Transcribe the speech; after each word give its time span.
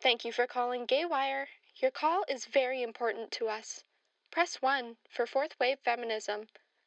Thank 0.00 0.24
you 0.24 0.32
for 0.32 0.46
calling 0.46 0.86
Gaywire. 0.86 1.46
Your 1.82 1.90
call 1.90 2.24
is 2.28 2.44
very 2.44 2.82
important 2.82 3.32
to 3.32 3.48
us. 3.48 3.82
Press 4.30 4.62
1 4.62 4.96
for 5.10 5.26
fourth 5.26 5.58
wave 5.58 5.78
feminism. 5.84 6.46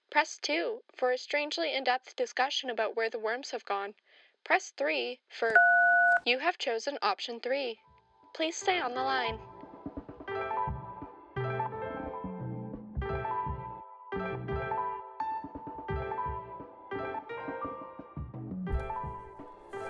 Press 0.10 0.38
2 0.42 0.82
for 0.96 1.12
a 1.12 1.18
strangely 1.18 1.74
in 1.74 1.84
depth 1.84 2.16
discussion 2.16 2.70
about 2.70 2.96
where 2.96 3.10
the 3.10 3.20
worms 3.20 3.52
have 3.52 3.66
gone. 3.66 3.96
Press 4.46 4.72
3 4.78 5.20
for. 5.28 5.54
You 6.26 6.40
have 6.40 6.58
chosen 6.58 6.98
option 7.02 7.42
3. 7.42 7.78
Please 8.34 8.56
stay 8.56 8.80
on 8.80 8.94
the 8.94 9.04
line. 9.04 9.40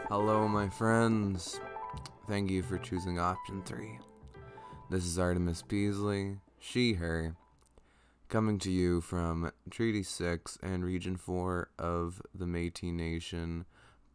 Hello, 0.09 0.47
my 0.47 0.69
friends. 0.69 1.59
Thank 2.31 2.49
you 2.49 2.63
for 2.63 2.77
choosing 2.77 3.19
option 3.19 3.61
three. 3.65 3.99
This 4.89 5.05
is 5.05 5.19
Artemis 5.19 5.63
Beasley, 5.63 6.37
she, 6.57 6.93
her, 6.93 7.35
coming 8.29 8.57
to 8.59 8.71
you 8.71 9.01
from 9.01 9.51
Treaty 9.69 10.01
6 10.01 10.57
and 10.63 10.85
Region 10.85 11.17
4 11.17 11.71
of 11.77 12.21
the 12.33 12.47
Metis 12.47 12.93
Nation, 12.93 13.65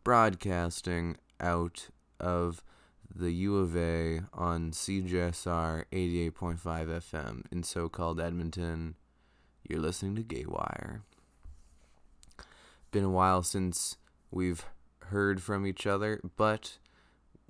broadcasting 0.03 1.19
out 1.41 1.91
of 2.19 2.65
the 3.15 3.33
U 3.33 3.59
of 3.59 3.77
A 3.77 4.23
on 4.33 4.71
CJSR 4.71 5.85
88.5 5.93 6.59
FM 6.63 7.43
in 7.53 7.63
so 7.63 7.91
called 7.91 8.19
Edmonton. 8.19 8.95
You're 9.69 9.81
listening 9.81 10.17
to 10.17 10.23
Gaywire. 10.23 11.03
Been 12.93 13.05
a 13.05 13.11
while 13.11 13.43
since 13.43 13.99
we've 14.31 14.65
heard 15.01 15.43
from 15.43 15.67
each 15.67 15.87
other, 15.87 16.19
but 16.39 16.79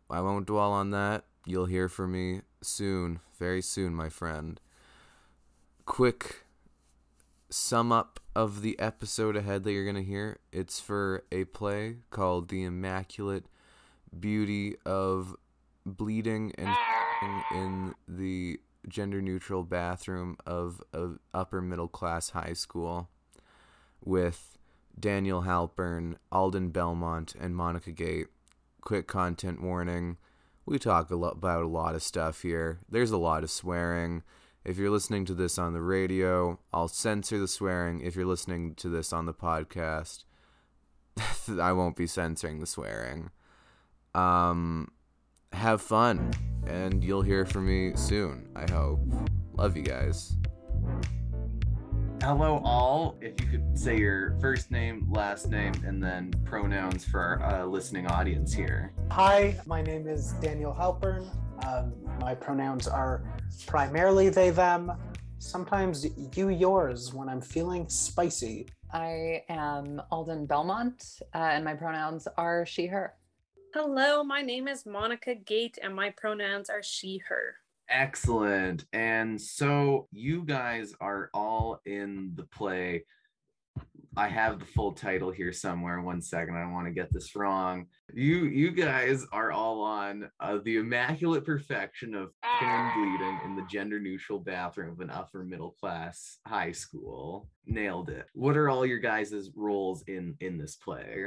I 0.08 0.20
won't 0.20 0.46
dwell 0.46 0.72
on 0.72 0.90
that. 0.90 1.24
You'll 1.44 1.66
hear 1.66 1.88
from 1.88 2.12
me 2.12 2.42
soon, 2.62 3.20
very 3.38 3.62
soon, 3.62 3.94
my 3.94 4.08
friend. 4.08 4.60
Quick 5.84 6.44
sum 7.48 7.92
up 7.92 8.20
of 8.34 8.62
the 8.62 8.78
episode 8.78 9.36
ahead 9.36 9.64
that 9.64 9.72
you're 9.72 9.84
going 9.84 9.96
to 9.96 10.02
hear. 10.02 10.38
It's 10.52 10.80
for 10.80 11.24
a 11.30 11.44
play 11.44 11.98
called 12.10 12.48
The 12.48 12.64
Immaculate 12.64 13.46
Beauty 14.18 14.76
of 14.84 15.36
Bleeding 15.84 16.52
and 16.58 16.74
in 17.54 17.94
the 18.08 18.60
gender 18.88 19.20
neutral 19.20 19.62
bathroom 19.62 20.36
of 20.46 20.82
an 20.92 21.18
upper 21.32 21.60
middle 21.60 21.88
class 21.88 22.30
high 22.30 22.52
school 22.52 23.08
with 24.04 24.58
Daniel 24.98 25.42
Halpern, 25.42 26.16
Alden 26.30 26.70
Belmont, 26.70 27.34
and 27.38 27.56
Monica 27.56 27.92
Gate. 27.92 28.28
Quick 28.86 29.08
content 29.08 29.60
warning. 29.60 30.16
We 30.64 30.78
talk 30.78 31.10
a 31.10 31.16
lot 31.16 31.32
about 31.32 31.64
a 31.64 31.66
lot 31.66 31.96
of 31.96 32.04
stuff 32.04 32.42
here. 32.42 32.78
There's 32.88 33.10
a 33.10 33.16
lot 33.16 33.42
of 33.42 33.50
swearing. 33.50 34.22
If 34.64 34.78
you're 34.78 34.92
listening 34.92 35.24
to 35.24 35.34
this 35.34 35.58
on 35.58 35.72
the 35.72 35.80
radio, 35.80 36.60
I'll 36.72 36.86
censor 36.86 37.36
the 37.36 37.48
swearing. 37.48 38.00
If 38.00 38.14
you're 38.14 38.26
listening 38.26 38.76
to 38.76 38.88
this 38.88 39.12
on 39.12 39.26
the 39.26 39.34
podcast, 39.34 40.22
I 41.60 41.72
won't 41.72 41.96
be 41.96 42.06
censoring 42.06 42.60
the 42.60 42.66
swearing. 42.66 43.30
Um, 44.14 44.92
have 45.52 45.82
fun, 45.82 46.30
and 46.64 47.02
you'll 47.02 47.22
hear 47.22 47.44
from 47.44 47.66
me 47.66 47.96
soon, 47.96 48.48
I 48.54 48.70
hope. 48.70 49.00
Love 49.54 49.76
you 49.76 49.82
guys. 49.82 50.36
Hello, 52.22 52.60
all. 52.64 53.16
If 53.20 53.40
you 53.40 53.46
could 53.46 53.78
say 53.78 53.98
your 53.98 54.36
first 54.40 54.70
name, 54.70 55.06
last 55.12 55.48
name, 55.48 55.72
and 55.86 56.02
then 56.02 56.32
pronouns 56.44 57.04
for 57.04 57.20
our 57.20 57.62
uh, 57.62 57.66
listening 57.66 58.06
audience 58.08 58.52
here. 58.52 58.92
Hi, 59.10 59.56
my 59.66 59.82
name 59.82 60.08
is 60.08 60.32
Daniel 60.40 60.74
Halpern. 60.76 61.28
Um, 61.64 61.92
my 62.20 62.34
pronouns 62.34 62.88
are 62.88 63.22
primarily 63.66 64.28
they, 64.28 64.50
them, 64.50 64.92
sometimes 65.38 66.06
you, 66.34 66.48
yours 66.48 67.14
when 67.14 67.28
I'm 67.28 67.40
feeling 67.40 67.88
spicy. 67.88 68.66
I 68.92 69.44
am 69.48 70.02
Alden 70.10 70.46
Belmont, 70.46 71.20
uh, 71.34 71.38
and 71.38 71.64
my 71.64 71.74
pronouns 71.74 72.26
are 72.36 72.66
she, 72.66 72.86
her. 72.86 73.14
Hello, 73.72 74.24
my 74.24 74.42
name 74.42 74.68
is 74.68 74.86
Monica 74.86 75.34
Gate, 75.34 75.78
and 75.82 75.94
my 75.94 76.10
pronouns 76.10 76.70
are 76.70 76.82
she, 76.82 77.20
her. 77.28 77.56
Excellent. 77.88 78.84
And 78.92 79.40
so 79.40 80.08
you 80.10 80.44
guys 80.44 80.92
are 81.00 81.30
all 81.32 81.80
in 81.84 82.32
the 82.34 82.44
play. 82.44 83.04
I 84.18 84.28
have 84.28 84.58
the 84.58 84.64
full 84.64 84.92
title 84.92 85.30
here 85.30 85.52
somewhere. 85.52 86.00
One 86.00 86.22
second, 86.22 86.56
I 86.56 86.62
don't 86.62 86.72
want 86.72 86.86
to 86.86 86.92
get 86.92 87.12
this 87.12 87.36
wrong. 87.36 87.86
You 88.14 88.46
you 88.46 88.70
guys 88.70 89.26
are 89.30 89.52
all 89.52 89.82
on 89.82 90.30
uh, 90.40 90.58
the 90.64 90.78
immaculate 90.78 91.44
perfection 91.44 92.14
of 92.14 92.30
and 92.42 92.94
bleeding 92.94 93.40
in 93.44 93.56
the 93.56 93.66
gender 93.70 94.00
neutral 94.00 94.38
bathroom 94.38 94.92
of 94.92 95.00
an 95.00 95.10
upper 95.10 95.44
middle 95.44 95.72
class 95.72 96.38
high 96.46 96.72
school. 96.72 97.50
Nailed 97.66 98.08
it. 98.08 98.26
What 98.32 98.56
are 98.56 98.70
all 98.70 98.86
your 98.86 99.00
guys' 99.00 99.50
roles 99.54 100.02
in 100.06 100.34
in 100.40 100.56
this 100.56 100.76
play? 100.76 101.26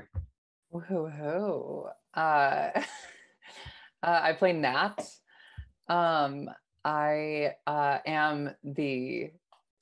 Woohoo! 0.74 1.92
Uh, 2.16 2.70
uh, 2.74 2.82
I 4.04 4.34
play 4.34 4.54
Nat. 4.54 5.00
Um, 5.90 6.50
I 6.86 7.56
uh, 7.68 7.98
am 8.06 8.56
the 8.64 9.32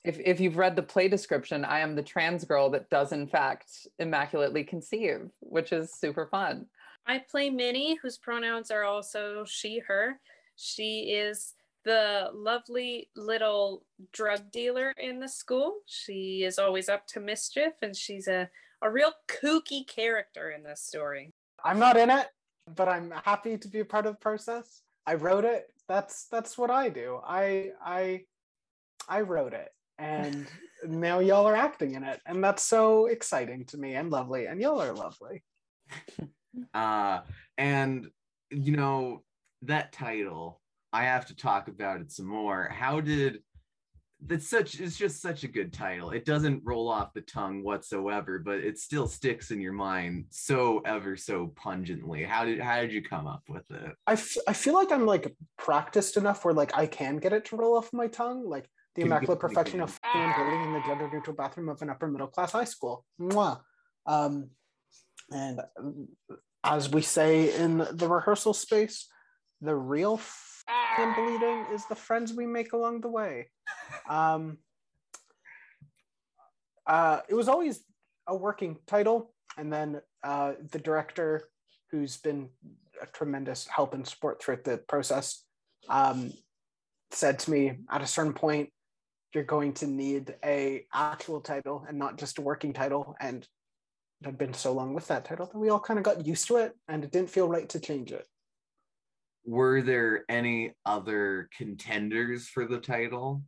if 0.04 0.18
if 0.20 0.40
you've 0.40 0.56
read 0.56 0.74
the 0.74 0.82
play 0.82 1.08
description, 1.08 1.64
I 1.64 1.80
am 1.80 1.94
the 1.94 2.02
trans 2.02 2.44
girl 2.44 2.70
that 2.70 2.90
does 2.90 3.12
in 3.12 3.26
fact 3.26 3.86
immaculately 3.98 4.64
conceive, 4.64 5.28
which 5.40 5.72
is 5.72 5.92
super 5.92 6.26
fun. 6.26 6.66
I 7.06 7.18
play 7.18 7.50
Minnie, 7.50 7.96
whose 8.02 8.18
pronouns 8.18 8.70
are 8.70 8.84
also 8.84 9.44
she, 9.46 9.80
her. 9.86 10.20
She 10.56 11.12
is 11.12 11.54
the 11.84 12.30
lovely 12.34 13.08
little 13.16 13.84
drug 14.12 14.50
dealer 14.52 14.92
in 14.98 15.20
the 15.20 15.28
school. 15.28 15.78
She 15.86 16.44
is 16.44 16.58
always 16.58 16.90
up 16.90 17.06
to 17.08 17.20
mischief 17.20 17.72
and 17.80 17.96
she's 17.96 18.28
a, 18.28 18.50
a 18.82 18.90
real 18.90 19.12
kooky 19.26 19.86
character 19.86 20.50
in 20.50 20.62
this 20.62 20.82
story. 20.82 21.32
I'm 21.64 21.78
not 21.78 21.96
in 21.96 22.10
it, 22.10 22.26
but 22.76 22.88
I'm 22.88 23.10
happy 23.24 23.56
to 23.56 23.68
be 23.68 23.80
a 23.80 23.84
part 23.86 24.04
of 24.04 24.14
the 24.14 24.20
process. 24.20 24.82
I 25.06 25.14
wrote 25.14 25.46
it. 25.46 25.70
That's 25.88 26.26
that's 26.30 26.58
what 26.58 26.70
I 26.70 26.88
do. 26.88 27.20
I 27.26 27.70
I 27.82 28.22
I 29.08 29.22
wrote 29.22 29.54
it 29.54 29.70
and 29.98 30.46
now 30.86 31.18
y'all 31.18 31.46
are 31.46 31.56
acting 31.56 31.94
in 31.94 32.04
it 32.04 32.20
and 32.26 32.42
that's 32.42 32.62
so 32.62 33.06
exciting 33.06 33.64
to 33.66 33.78
me 33.78 33.94
and 33.94 34.10
lovely 34.10 34.46
and 34.46 34.60
y'all 34.60 34.82
are 34.82 34.92
lovely. 34.92 35.42
Uh 36.74 37.20
and 37.56 38.08
you 38.50 38.76
know 38.76 39.22
that 39.62 39.92
title 39.92 40.60
I 40.92 41.04
have 41.04 41.26
to 41.26 41.36
talk 41.36 41.68
about 41.68 42.00
it 42.00 42.10
some 42.10 42.26
more. 42.26 42.68
How 42.72 43.00
did 43.00 43.42
that's 44.26 44.48
such 44.48 44.80
it's 44.80 44.96
just 44.96 45.22
such 45.22 45.44
a 45.44 45.48
good 45.48 45.72
title. 45.72 46.10
It 46.10 46.24
doesn't 46.24 46.62
roll 46.64 46.88
off 46.88 47.14
the 47.14 47.20
tongue 47.20 47.62
whatsoever 47.62 48.38
but 48.38 48.58
it 48.58 48.78
still 48.78 49.06
sticks 49.06 49.50
in 49.50 49.60
your 49.60 49.72
mind 49.72 50.26
so 50.30 50.80
ever 50.84 51.16
so 51.16 51.52
pungently. 51.56 52.24
How 52.24 52.44
did 52.44 52.60
how 52.60 52.80
did 52.80 52.92
you 52.92 53.02
come 53.02 53.26
up 53.26 53.42
with 53.48 53.70
it? 53.70 53.92
I, 54.06 54.12
f- 54.14 54.36
I 54.46 54.52
feel 54.52 54.74
like 54.74 54.90
i'm 54.90 55.06
like 55.06 55.34
practiced 55.56 56.16
enough 56.16 56.44
where 56.44 56.54
like 56.54 56.76
i 56.76 56.86
can 56.86 57.18
get 57.18 57.32
it 57.32 57.44
to 57.46 57.56
roll 57.56 57.76
off 57.76 57.92
my 57.92 58.08
tongue 58.08 58.48
like 58.48 58.68
the 58.98 59.02
immaculate 59.02 59.38
perfection 59.38 59.80
of 59.80 59.90
f***ing 59.90 60.32
bleeding 60.36 60.64
in 60.64 60.72
the 60.72 60.82
gender 60.84 61.08
neutral 61.12 61.36
bathroom 61.36 61.68
of 61.68 61.80
an 61.82 61.90
upper 61.90 62.08
middle 62.08 62.26
class 62.26 62.50
high 62.52 62.64
school. 62.64 63.04
Mwah. 63.20 63.60
Um, 64.06 64.50
and 65.30 65.60
um, 65.78 66.08
as 66.64 66.90
we 66.90 67.02
say 67.02 67.54
in 67.54 67.86
the 67.92 68.08
rehearsal 68.08 68.54
space 68.54 69.06
the 69.60 69.74
real 69.74 70.16
f***ing 70.68 71.14
bleeding 71.14 71.66
is 71.72 71.86
the 71.86 71.94
friends 71.94 72.32
we 72.32 72.46
make 72.46 72.72
along 72.72 73.00
the 73.00 73.08
way 73.08 73.48
um, 74.08 74.58
uh, 76.88 77.20
it 77.28 77.34
was 77.34 77.48
always 77.48 77.84
a 78.26 78.34
working 78.34 78.78
title, 78.86 79.32
and 79.58 79.72
then 79.72 80.00
uh, 80.24 80.54
the 80.72 80.78
director, 80.78 81.48
who's 81.90 82.16
been 82.16 82.48
a 83.00 83.06
tremendous 83.06 83.66
help 83.68 83.94
and 83.94 84.06
support 84.06 84.42
throughout 84.42 84.64
the 84.64 84.78
process, 84.78 85.44
um, 85.88 86.32
said 87.10 87.38
to 87.38 87.50
me 87.50 87.72
at 87.90 88.02
a 88.02 88.06
certain 88.06 88.32
point, 88.32 88.70
"You're 89.34 89.44
going 89.44 89.74
to 89.74 89.86
need 89.86 90.34
a 90.42 90.86
actual 90.92 91.40
title 91.40 91.84
and 91.86 91.98
not 91.98 92.18
just 92.18 92.38
a 92.38 92.42
working 92.42 92.72
title." 92.72 93.14
And 93.20 93.46
it 94.20 94.26
had 94.26 94.38
been 94.38 94.54
so 94.54 94.72
long 94.72 94.94
with 94.94 95.06
that 95.08 95.26
title 95.26 95.46
that 95.46 95.58
we 95.58 95.68
all 95.68 95.80
kind 95.80 95.98
of 95.98 96.04
got 96.04 96.26
used 96.26 96.48
to 96.48 96.56
it, 96.56 96.72
and 96.88 97.04
it 97.04 97.12
didn't 97.12 97.30
feel 97.30 97.48
right 97.48 97.68
to 97.68 97.80
change 97.80 98.12
it. 98.12 98.26
Were 99.48 99.80
there 99.80 100.24
any 100.28 100.74
other 100.84 101.48
contenders 101.56 102.46
for 102.48 102.66
the 102.66 102.78
title 102.78 103.42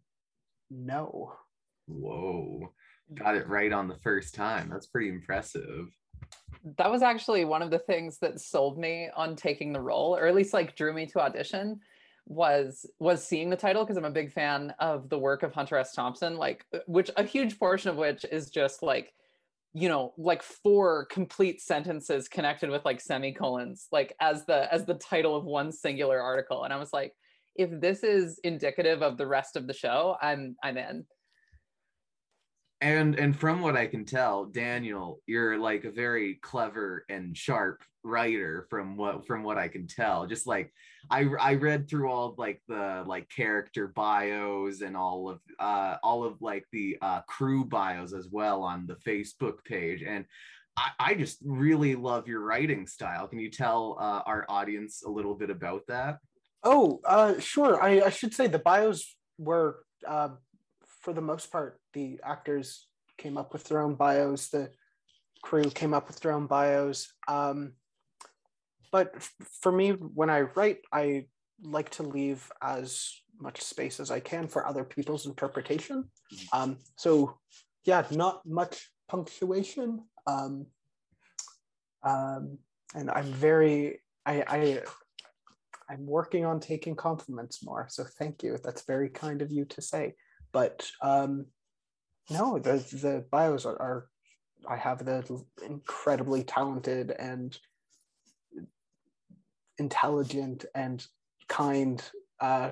No. 0.71 1.35
whoa 1.87 2.73
mm. 3.13 3.19
got 3.19 3.37
it 3.37 3.47
right 3.49 3.73
on 3.73 3.87
the 3.87 3.99
first 4.03 4.35
time 4.35 4.71
that's 4.71 4.87
pretty 4.87 5.11
impressive 5.11 5.89
That 6.77 6.91
was 6.91 7.03
actually 7.03 7.45
one 7.45 7.63
of 7.63 7.71
the 7.71 7.79
things 7.79 8.19
that 8.19 8.41
sold 8.41 8.79
me 8.79 9.09
on 9.17 9.35
taking 9.37 9.73
the 9.73 9.81
role, 9.81 10.17
or 10.17 10.27
at 10.27 10.35
least 10.35 10.53
like 10.53 10.77
drew 10.77 10.93
me 10.93 11.07
to 11.07 11.21
audition. 11.21 11.81
Was 12.27 12.87
was 12.99 13.27
seeing 13.27 13.51
the 13.51 13.57
title 13.57 13.83
because 13.83 13.97
I'm 13.97 14.05
a 14.05 14.11
big 14.11 14.31
fan 14.31 14.73
of 14.79 15.09
the 15.09 15.19
work 15.19 15.43
of 15.43 15.53
Hunter 15.53 15.77
S. 15.79 15.95
Thompson, 15.95 16.37
like 16.37 16.65
which 16.87 17.11
a 17.17 17.25
huge 17.25 17.59
portion 17.59 17.91
of 17.91 17.97
which 17.97 18.25
is 18.31 18.51
just 18.51 18.83
like 18.83 19.13
you 19.73 19.89
know 19.89 20.13
like 20.19 20.43
four 20.43 21.07
complete 21.07 21.61
sentences 21.61 22.29
connected 22.29 22.71
with 22.71 22.85
like 22.85 23.01
semicolons 23.01 23.87
like 23.93 24.15
as 24.21 24.45
the 24.47 24.73
as 24.73 24.85
the 24.85 24.95
title 24.95 25.37
of 25.37 25.45
one 25.45 25.71
singular 25.71 26.21
article. 26.21 26.65
And 26.65 26.73
i 26.73 26.77
was 26.77 26.93
like 26.93 27.13
if 27.57 27.71
this 27.81 28.03
is 28.03 28.41
indicative 28.43 29.03
of 29.03 29.17
the 29.17 29.27
rest 29.27 29.57
of 29.57 29.67
the 29.67 29.73
show 29.75 30.17
i'm 30.21 30.57
i'm 30.65 30.77
in 30.77 31.05
and 32.81 33.19
and 33.19 33.39
from 33.39 33.61
what 33.61 33.77
i 33.77 33.87
can 33.87 34.05
tell 34.05 34.47
daniel 34.47 35.21
you're 35.27 35.59
like 35.59 35.85
a 35.85 35.91
very 35.91 36.35
clever 36.43 37.05
and 37.09 37.37
sharp 37.37 37.83
writer 38.03 38.67
from 38.71 38.97
what 38.97 39.27
from 39.27 39.43
what 39.43 39.59
i 39.59 39.69
can 39.69 39.87
tell 39.87 40.27
just 40.27 40.47
like 40.47 40.73
i 41.11 41.27
i 41.39 41.55
read 41.55 41.89
through 41.89 42.11
all 42.11 42.31
of, 42.31 42.39
like 42.39 42.63
the 42.69 43.05
like 43.07 43.29
character 43.29 43.89
bios 43.89 44.81
and 44.81 44.97
all 44.97 45.29
of 45.29 45.41
uh 45.59 45.97
all 46.03 46.25
of 46.25 46.41
like 46.41 46.65
the 46.73 46.97
uh 47.03 47.21
crew 47.23 47.65
bios 47.65 48.15
as 48.15 48.29
well 48.31 48.63
on 48.63 48.87
the 48.87 48.97
facebook 48.97 49.63
page 49.65 50.03
and 50.03 50.25
I, 50.77 50.91
I 51.01 51.15
just 51.15 51.39
really 51.45 51.97
love 51.97 52.29
your 52.29 52.41
writing 52.41 52.87
style. 52.87 53.27
Can 53.27 53.41
you 53.41 53.51
tell 53.51 53.97
uh, 53.99 54.23
our 54.25 54.47
audience 54.49 55.03
a 55.05 55.11
little 55.11 55.35
bit 55.35 55.51
about 55.51 55.83
that? 55.89 56.19
Oh, 56.63 57.01
uh, 57.05 57.39
sure. 57.41 57.83
I, 57.83 58.03
I 58.03 58.11
should 58.11 58.33
say 58.35 58.47
the 58.47 58.61
bios 58.61 59.17
were 59.39 59.81
uh, 60.07 60.31
for 61.01 61.13
the 61.13 61.21
most 61.21 61.51
part, 61.51 61.81
the 61.95 62.21
actors 62.23 62.87
came 63.19 63.37
up 63.37 63.53
with 63.53 63.65
their 63.65 63.81
own 63.81 63.95
bios, 63.95 64.49
the 64.49 64.71
crew 65.43 65.65
came 65.71 65.95
up 65.95 66.07
with 66.09 66.21
their 66.21 66.33
own 66.33 66.47
bios. 66.47 67.13
Um, 67.27 67.73
but 68.93 69.13
f- 69.17 69.35
for 69.63 69.73
me, 69.73 69.91
when 69.91 70.31
I 70.31 70.43
write, 70.43 70.79
I 70.93 71.27
like 71.63 71.91
to 71.91 72.03
leave 72.03 72.51
as 72.63 73.13
much 73.39 73.63
space 73.63 74.01
as 74.01 74.11
I 74.11 74.21
can 74.21 74.49
for 74.49 74.67
other 74.67 74.85
people's 74.85 75.27
interpretation. 75.27 76.11
Um, 76.53 76.79
so, 76.97 77.39
yeah, 77.85 78.05
not 78.11 78.45
much 78.47 78.91
punctuation. 79.09 80.05
Um, 80.27 80.67
um, 82.03 82.59
and 82.95 83.11
I'm 83.11 83.33
very, 83.33 84.01
I, 84.27 84.45
I, 84.47 84.83
I'm 85.89 86.07
working 86.07 86.45
on 86.45 86.61
taking 86.61 86.95
compliments 86.95 87.65
more. 87.65 87.87
So 87.89 88.05
thank 88.19 88.43
you. 88.43 88.59
That's 88.63 88.83
very 88.83 89.09
kind 89.09 89.43
of 89.43 89.51
you 89.51 89.65
to 89.67 89.83
say 89.83 90.15
but 90.53 90.91
um, 91.03 91.47
no, 92.31 92.59
the 92.59 92.73
the 92.93 93.25
bios 93.31 93.67
are, 93.67 93.81
are 93.81 94.07
I 94.69 94.77
have 94.77 95.05
the 95.05 95.43
incredibly 95.65 96.45
talented 96.45 97.11
and 97.13 97.59
intelligent 99.79 100.67
and 100.75 101.05
kind 101.49 102.03
uh, 102.41 102.71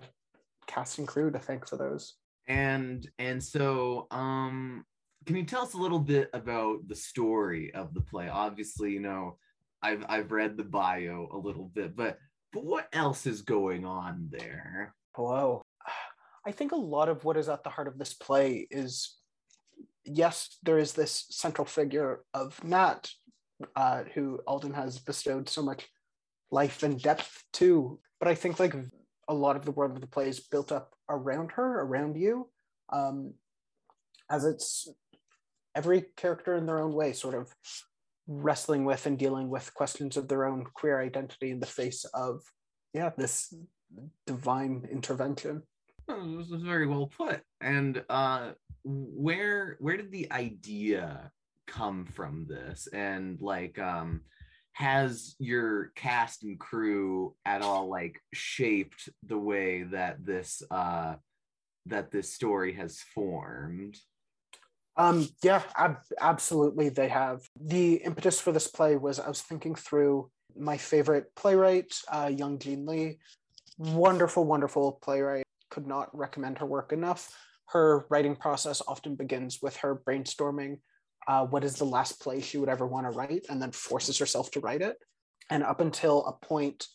casting 0.66 1.06
crew 1.06 1.30
to 1.30 1.38
thank 1.38 1.66
for 1.66 1.76
those. 1.76 2.14
And 2.46 3.08
and 3.18 3.42
so 3.42 4.06
um 4.10 4.84
can 5.26 5.36
you 5.36 5.44
tell 5.44 5.62
us 5.62 5.74
a 5.74 5.78
little 5.78 5.98
bit 5.98 6.30
about 6.32 6.88
the 6.88 6.94
story 6.94 7.74
of 7.74 7.92
the 7.92 8.00
play? 8.00 8.28
Obviously, 8.28 8.92
you 8.92 9.00
know, 9.00 9.36
I've 9.82 10.04
I've 10.08 10.32
read 10.32 10.56
the 10.56 10.64
bio 10.64 11.28
a 11.32 11.36
little 11.36 11.70
bit, 11.74 11.96
but 11.96 12.18
but 12.52 12.64
what 12.64 12.88
else 12.92 13.26
is 13.26 13.42
going 13.42 13.84
on 13.84 14.28
there? 14.30 14.94
Hello. 15.14 15.60
I 16.48 16.50
think 16.50 16.72
a 16.72 16.76
lot 16.76 17.10
of 17.10 17.24
what 17.24 17.36
is 17.36 17.50
at 17.50 17.62
the 17.62 17.68
heart 17.68 17.88
of 17.88 17.98
this 17.98 18.14
play 18.14 18.66
is 18.70 19.18
yes, 20.06 20.56
there 20.62 20.78
is 20.78 20.94
this 20.94 21.26
central 21.28 21.66
figure 21.66 22.20
of 22.32 22.64
Nat, 22.64 23.10
uh, 23.76 24.04
who 24.14 24.40
Alden 24.46 24.72
has 24.72 24.98
bestowed 24.98 25.50
so 25.50 25.60
much 25.60 25.86
life 26.50 26.82
and 26.82 26.98
depth 26.98 27.44
to. 27.54 28.00
But 28.18 28.28
I 28.28 28.34
think 28.34 28.58
like 28.58 28.74
a 29.28 29.34
lot 29.34 29.56
of 29.56 29.66
the 29.66 29.72
world 29.72 29.94
of 29.94 30.00
the 30.00 30.06
play 30.06 30.30
is 30.30 30.40
built 30.40 30.72
up 30.72 30.94
around 31.10 31.52
her, 31.52 31.82
around 31.82 32.16
you, 32.16 32.48
um, 32.90 33.34
as 34.30 34.46
it's 34.46 34.88
every 35.74 36.06
character 36.16 36.56
in 36.56 36.64
their 36.64 36.80
own 36.80 36.94
way, 36.94 37.12
sort 37.12 37.34
of 37.34 37.54
wrestling 38.26 38.86
with 38.86 39.04
and 39.04 39.18
dealing 39.18 39.50
with 39.50 39.74
questions 39.74 40.16
of 40.16 40.28
their 40.28 40.46
own 40.46 40.64
queer 40.72 40.98
identity 40.98 41.50
in 41.50 41.60
the 41.60 41.66
face 41.66 42.06
of, 42.14 42.40
yeah, 42.94 43.10
this 43.18 43.52
divine 44.26 44.88
intervention. 44.90 45.62
Oh, 46.08 46.38
this 46.38 46.48
was 46.48 46.62
very 46.62 46.86
well 46.86 47.06
put. 47.06 47.42
And 47.60 48.02
uh, 48.08 48.52
where 48.84 49.76
where 49.80 49.96
did 49.96 50.10
the 50.10 50.30
idea 50.32 51.30
come 51.66 52.06
from 52.06 52.46
this? 52.48 52.88
And 52.92 53.40
like, 53.40 53.78
um, 53.78 54.22
has 54.72 55.34
your 55.38 55.92
cast 55.96 56.44
and 56.44 56.58
crew 56.58 57.34
at 57.44 57.62
all 57.62 57.88
like 57.88 58.20
shaped 58.32 59.08
the 59.26 59.38
way 59.38 59.82
that 59.82 60.24
this 60.24 60.62
uh, 60.70 61.16
that 61.86 62.10
this 62.10 62.32
story 62.32 62.72
has 62.74 63.00
formed? 63.14 63.96
Um, 64.96 65.28
yeah, 65.42 65.62
ab- 65.76 66.02
absolutely. 66.20 66.88
They 66.88 67.08
have. 67.08 67.42
The 67.60 67.96
impetus 67.96 68.40
for 68.40 68.50
this 68.50 68.66
play 68.66 68.96
was 68.96 69.20
I 69.20 69.28
was 69.28 69.42
thinking 69.42 69.74
through 69.74 70.30
my 70.56 70.78
favorite 70.78 71.26
playwright, 71.36 71.92
uh, 72.10 72.30
Young 72.34 72.58
Jean 72.58 72.86
Lee. 72.86 73.18
Wonderful, 73.76 74.44
wonderful 74.44 74.98
playwright 75.02 75.44
could 75.78 75.86
not 75.86 76.10
recommend 76.12 76.58
her 76.58 76.66
work 76.66 76.92
enough. 76.92 77.32
Her 77.66 78.04
writing 78.10 78.34
process 78.34 78.82
often 78.88 79.14
begins 79.14 79.60
with 79.62 79.76
her 79.76 79.94
brainstorming 79.94 80.78
uh, 81.28 81.46
what 81.46 81.62
is 81.62 81.76
the 81.76 81.84
last 81.84 82.20
play 82.20 82.40
she 82.40 82.58
would 82.58 82.68
ever 82.68 82.84
want 82.84 83.06
to 83.06 83.16
write 83.16 83.46
and 83.48 83.62
then 83.62 83.70
forces 83.70 84.18
herself 84.18 84.50
to 84.50 84.60
write 84.60 84.82
it. 84.82 84.96
And 85.50 85.62
up 85.62 85.80
until 85.80 86.26
a 86.26 86.32
point, 86.32 86.86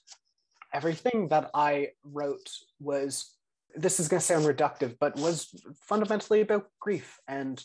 everything 0.74 1.30
that 1.30 1.50
I 1.54 1.92
wrote 2.04 2.50
was 2.82 3.38
this 3.74 4.02
is 4.02 4.10
going 4.10 4.20
to 4.20 4.26
sound 4.26 4.46
reductive, 4.46 4.98
but 5.00 5.16
was 5.16 5.48
fundamentally 5.82 6.42
about 6.42 6.68
grief 6.82 7.20
and 7.26 7.64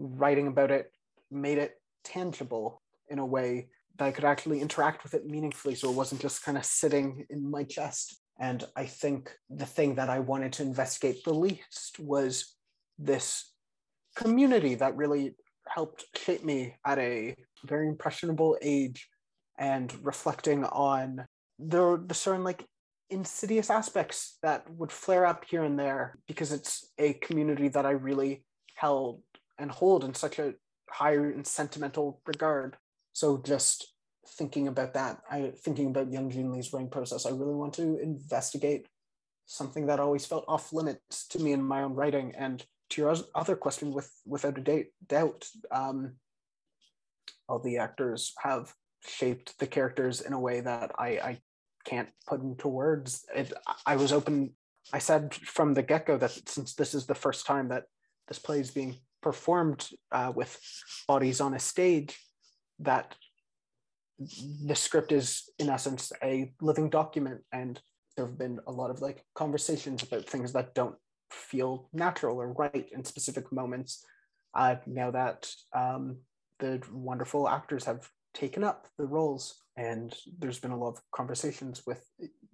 writing 0.00 0.48
about 0.48 0.72
it 0.72 0.90
made 1.30 1.58
it 1.58 1.74
tangible 2.02 2.82
in 3.08 3.20
a 3.20 3.26
way 3.26 3.68
that 3.96 4.06
I 4.06 4.10
could 4.10 4.24
actually 4.24 4.60
interact 4.60 5.04
with 5.04 5.14
it 5.14 5.24
meaningfully. 5.24 5.76
So 5.76 5.88
it 5.88 5.94
wasn't 5.94 6.20
just 6.20 6.42
kind 6.42 6.58
of 6.58 6.64
sitting 6.64 7.26
in 7.30 7.48
my 7.48 7.62
chest. 7.62 8.18
And 8.38 8.64
I 8.76 8.86
think 8.86 9.32
the 9.50 9.66
thing 9.66 9.96
that 9.96 10.08
I 10.08 10.20
wanted 10.20 10.52
to 10.54 10.62
investigate 10.62 11.24
the 11.24 11.34
least 11.34 11.98
was 11.98 12.54
this 12.98 13.52
community 14.16 14.74
that 14.76 14.96
really 14.96 15.34
helped 15.66 16.04
shape 16.16 16.44
me 16.44 16.76
at 16.86 16.98
a 16.98 17.34
very 17.64 17.88
impressionable 17.88 18.56
age 18.62 19.08
and 19.58 19.92
reflecting 20.04 20.64
on 20.64 21.26
the, 21.58 22.02
the 22.06 22.14
certain 22.14 22.44
like 22.44 22.64
insidious 23.10 23.70
aspects 23.70 24.38
that 24.42 24.68
would 24.70 24.92
flare 24.92 25.26
up 25.26 25.44
here 25.48 25.64
and 25.64 25.78
there 25.78 26.18
because 26.28 26.52
it's 26.52 26.92
a 26.98 27.14
community 27.14 27.68
that 27.68 27.86
I 27.86 27.90
really 27.90 28.44
held 28.74 29.20
and 29.58 29.70
hold 29.70 30.04
in 30.04 30.14
such 30.14 30.38
a 30.38 30.54
high 30.88 31.14
and 31.14 31.46
sentimental 31.46 32.20
regard. 32.26 32.76
So 33.12 33.38
just 33.38 33.92
thinking 34.28 34.68
about 34.68 34.94
that, 34.94 35.20
I 35.30 35.52
thinking 35.64 35.88
about 35.88 36.12
Young 36.12 36.30
Jean 36.30 36.52
Lee's 36.52 36.72
writing 36.72 36.90
process, 36.90 37.26
I 37.26 37.30
really 37.30 37.54
want 37.54 37.74
to 37.74 37.98
investigate 37.98 38.86
something 39.46 39.86
that 39.86 40.00
always 40.00 40.26
felt 40.26 40.44
off 40.46 40.72
limits 40.72 41.26
to 41.28 41.38
me 41.38 41.52
in 41.52 41.62
my 41.62 41.82
own 41.82 41.94
writing. 41.94 42.34
And 42.36 42.64
to 42.90 43.02
your 43.02 43.14
other 43.34 43.56
question, 43.56 43.92
with 43.92 44.10
without 44.26 44.58
a 44.58 44.60
date, 44.60 44.88
doubt, 45.06 45.46
um, 45.70 46.14
all 47.48 47.58
the 47.58 47.78
actors 47.78 48.34
have 48.42 48.72
shaped 49.06 49.58
the 49.58 49.66
characters 49.66 50.20
in 50.20 50.32
a 50.32 50.40
way 50.40 50.60
that 50.60 50.92
I, 50.98 51.08
I 51.08 51.38
can't 51.84 52.08
put 52.26 52.42
into 52.42 52.68
words. 52.68 53.24
It, 53.34 53.52
I 53.86 53.96
was 53.96 54.12
open. 54.12 54.52
I 54.92 54.98
said 54.98 55.34
from 55.34 55.74
the 55.74 55.82
get 55.82 56.06
go 56.06 56.16
that 56.18 56.48
since 56.48 56.74
this 56.74 56.94
is 56.94 57.06
the 57.06 57.14
first 57.14 57.46
time 57.46 57.68
that 57.68 57.84
this 58.26 58.38
play 58.38 58.60
is 58.60 58.70
being 58.70 58.96
performed 59.22 59.88
uh, 60.12 60.32
with 60.34 60.58
bodies 61.06 61.40
on 61.40 61.54
a 61.54 61.58
stage, 61.58 62.18
that 62.80 63.14
the 64.64 64.74
script 64.74 65.12
is 65.12 65.48
in 65.58 65.68
essence 65.68 66.12
a 66.22 66.52
living 66.60 66.90
document 66.90 67.40
and 67.52 67.80
there 68.16 68.26
have 68.26 68.38
been 68.38 68.58
a 68.66 68.72
lot 68.72 68.90
of 68.90 69.00
like 69.00 69.24
conversations 69.34 70.02
about 70.02 70.24
things 70.24 70.52
that 70.52 70.74
don't 70.74 70.96
feel 71.30 71.88
natural 71.92 72.38
or 72.38 72.52
right 72.52 72.88
in 72.92 73.04
specific 73.04 73.52
moments. 73.52 74.04
Uh, 74.54 74.76
now 74.86 75.10
that 75.10 75.48
um, 75.72 76.16
the 76.58 76.82
wonderful 76.92 77.48
actors 77.48 77.84
have 77.84 78.08
taken 78.34 78.64
up 78.64 78.88
the 78.98 79.06
roles 79.06 79.62
and 79.76 80.16
there's 80.38 80.58
been 80.58 80.72
a 80.72 80.76
lot 80.76 80.88
of 80.88 81.02
conversations 81.12 81.82
with 81.86 82.04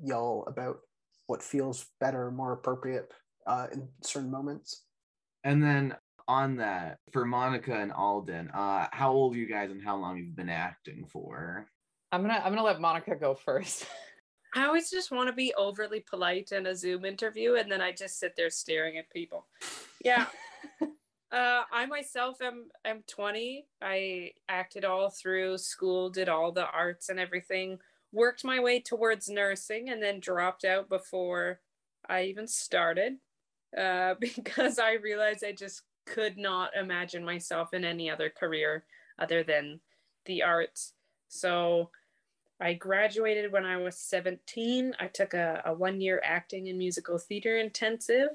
y'all 0.03 0.45
about 0.47 0.79
what 1.27 1.43
feels 1.43 1.87
better 2.01 2.31
more 2.31 2.53
appropriate 2.53 3.11
uh, 3.47 3.67
in 3.73 3.89
certain 4.03 4.31
moments. 4.31 4.83
And 5.45 5.63
then 5.63 5.97
on 6.29 6.57
that 6.57 6.99
for 7.13 7.25
Monica 7.25 7.75
and 7.75 7.93
Alden, 7.93 8.51
uh, 8.51 8.87
how 8.93 9.13
old 9.13 9.35
are 9.35 9.39
you 9.39 9.47
guys 9.47 9.71
and 9.71 9.83
how 9.83 9.97
long 9.97 10.17
you've 10.19 10.37
been 10.37 10.49
acting 10.49 11.05
for? 11.07 11.67
I'm 12.13 12.23
gonna 12.23 12.41
I'm 12.45 12.53
gonna 12.53 12.63
let 12.63 12.81
Monica 12.81 13.17
go 13.17 13.35
first. 13.35 13.87
I 14.55 14.67
always 14.67 14.89
just 14.89 15.11
want 15.11 15.29
to 15.29 15.33
be 15.33 15.53
overly 15.59 16.01
polite 16.01 16.53
in 16.53 16.67
a 16.67 16.77
Zoom 16.77 17.05
interview, 17.05 17.55
and 17.57 17.71
then 17.71 17.81
I 17.81 17.91
just 17.91 18.21
sit 18.21 18.35
there 18.37 18.51
staring 18.51 18.99
at 18.99 19.11
people. 19.11 19.47
Yeah. 20.05 20.27
uh, 21.33 21.63
I 21.73 21.87
myself 21.87 22.41
am 22.41 22.69
I'm 22.85 23.03
20. 23.09 23.67
I 23.83 24.31
acted 24.49 24.85
all 24.85 25.11
through 25.11 25.59
school, 25.59 26.09
did 26.09 26.29
all 26.29 26.53
the 26.53 26.69
arts 26.69 27.09
and 27.09 27.19
everything, 27.19 27.79
worked 28.13 28.45
my 28.45 28.61
way 28.61 28.79
towards 28.81 29.29
nursing, 29.29 29.91
and 29.91 30.01
then 30.01 30.21
dropped 30.21 30.65
out 30.65 30.89
before 30.89 31.61
I 32.09 32.25
even 32.25 32.47
started 32.47 33.15
uh, 33.77 34.15
because 34.21 34.79
I 34.79 34.95
realized 34.95 35.45
I 35.45 35.53
just 35.53 35.83
could 36.07 36.37
not 36.37 36.71
imagine 36.77 37.25
myself 37.25 37.75
in 37.75 37.85
any 37.85 38.11
other 38.11 38.31
career 38.31 38.85
other 39.19 39.43
than 39.43 39.81
the 40.27 40.43
arts. 40.43 40.93
So 41.29 41.91
I 42.61 42.75
graduated 42.75 43.53
when 43.53 43.65
I 43.65 43.77
was 43.77 43.99
17. 43.99 44.95
I 44.99 45.07
took 45.09 45.35
a, 45.35 45.63
a 45.65 45.75
one 45.75 46.01
year 46.01 46.23
acting 46.25 46.69
and 46.69 46.79
musical 46.79 47.19
theater 47.19 47.59
intensive. 47.59 48.31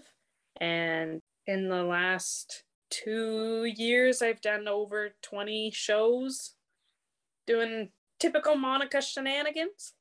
And 0.59 1.21
in 1.47 1.69
the 1.69 1.83
last 1.83 2.63
two 2.89 3.65
years, 3.65 4.21
I've 4.21 4.41
done 4.41 4.67
over 4.67 5.11
20 5.21 5.71
shows 5.71 6.55
doing 7.47 7.89
typical 8.19 8.55
Monica 8.55 9.01
shenanigans. 9.01 9.93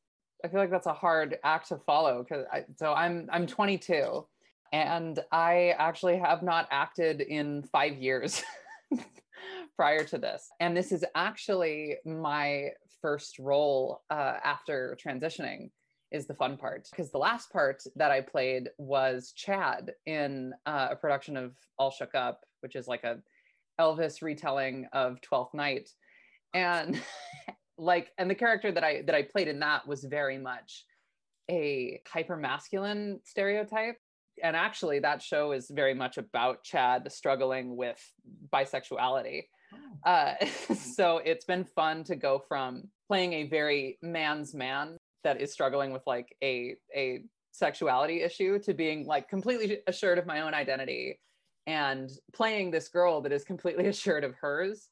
I 0.44 0.48
feel 0.48 0.60
like 0.60 0.70
that's 0.70 0.86
a 0.86 0.92
hard 0.92 1.38
act 1.44 1.68
to 1.68 1.78
follow 1.78 2.22
because 2.22 2.46
I 2.52 2.64
so 2.76 2.92
I'm 2.92 3.28
I'm 3.32 3.46
22 3.46 4.24
and 4.72 5.20
I 5.32 5.74
actually 5.78 6.18
have 6.18 6.42
not 6.42 6.68
acted 6.70 7.20
in 7.20 7.62
five 7.64 7.96
years 7.96 8.42
prior 9.76 10.04
to 10.04 10.18
this. 10.18 10.48
And 10.60 10.76
this 10.76 10.92
is 10.92 11.04
actually 11.14 11.96
my 12.04 12.70
first 13.00 13.38
role 13.38 14.02
uh, 14.10 14.34
after 14.44 14.96
transitioning 15.04 15.70
is 16.10 16.26
the 16.26 16.34
fun 16.34 16.56
part. 16.56 16.88
Because 16.90 17.10
the 17.10 17.18
last 17.18 17.52
part 17.52 17.82
that 17.96 18.10
I 18.10 18.20
played 18.20 18.70
was 18.78 19.32
Chad 19.32 19.92
in 20.06 20.52
uh, 20.66 20.88
a 20.90 20.96
production 20.96 21.36
of 21.36 21.54
All 21.78 21.90
Shook 21.90 22.14
Up, 22.14 22.40
which 22.60 22.76
is 22.76 22.88
like 22.88 23.04
a 23.04 23.18
Elvis 23.80 24.22
retelling 24.22 24.88
of 24.92 25.20
Twelfth 25.20 25.54
Night, 25.54 25.90
and 26.54 27.00
like 27.78 28.10
and 28.18 28.28
the 28.28 28.34
character 28.34 28.72
that 28.72 28.82
I 28.82 29.02
that 29.02 29.14
I 29.14 29.22
played 29.22 29.48
in 29.48 29.60
that 29.60 29.86
was 29.86 30.02
very 30.04 30.38
much 30.38 30.84
a 31.50 32.00
hyper 32.06 32.36
masculine 32.36 33.20
stereotype 33.24 33.96
and 34.42 34.56
actually 34.56 34.98
that 35.00 35.22
show 35.22 35.52
is 35.52 35.70
very 35.70 35.94
much 35.94 36.18
about 36.18 36.62
Chad 36.64 37.10
struggling 37.12 37.76
with 37.76 38.00
bisexuality. 38.52 39.44
Oh. 40.06 40.10
Uh, 40.10 40.46
so 40.74 41.18
it's 41.18 41.44
been 41.44 41.64
fun 41.64 42.04
to 42.04 42.16
go 42.16 42.42
from 42.48 42.84
playing 43.06 43.32
a 43.34 43.48
very 43.48 43.98
man's 44.02 44.54
man 44.54 44.96
that 45.24 45.40
is 45.40 45.52
struggling 45.52 45.92
with 45.92 46.02
like 46.06 46.34
a 46.42 46.76
a 46.94 47.22
sexuality 47.52 48.22
issue 48.22 48.58
to 48.60 48.72
being 48.72 49.06
like 49.06 49.28
completely 49.28 49.78
assured 49.86 50.18
of 50.18 50.26
my 50.26 50.42
own 50.42 50.54
identity 50.54 51.18
and 51.66 52.10
playing 52.32 52.70
this 52.70 52.88
girl 52.88 53.20
that 53.20 53.32
is 53.32 53.44
completely 53.44 53.86
assured 53.94 54.24
of 54.24 54.34
hers 54.34 54.88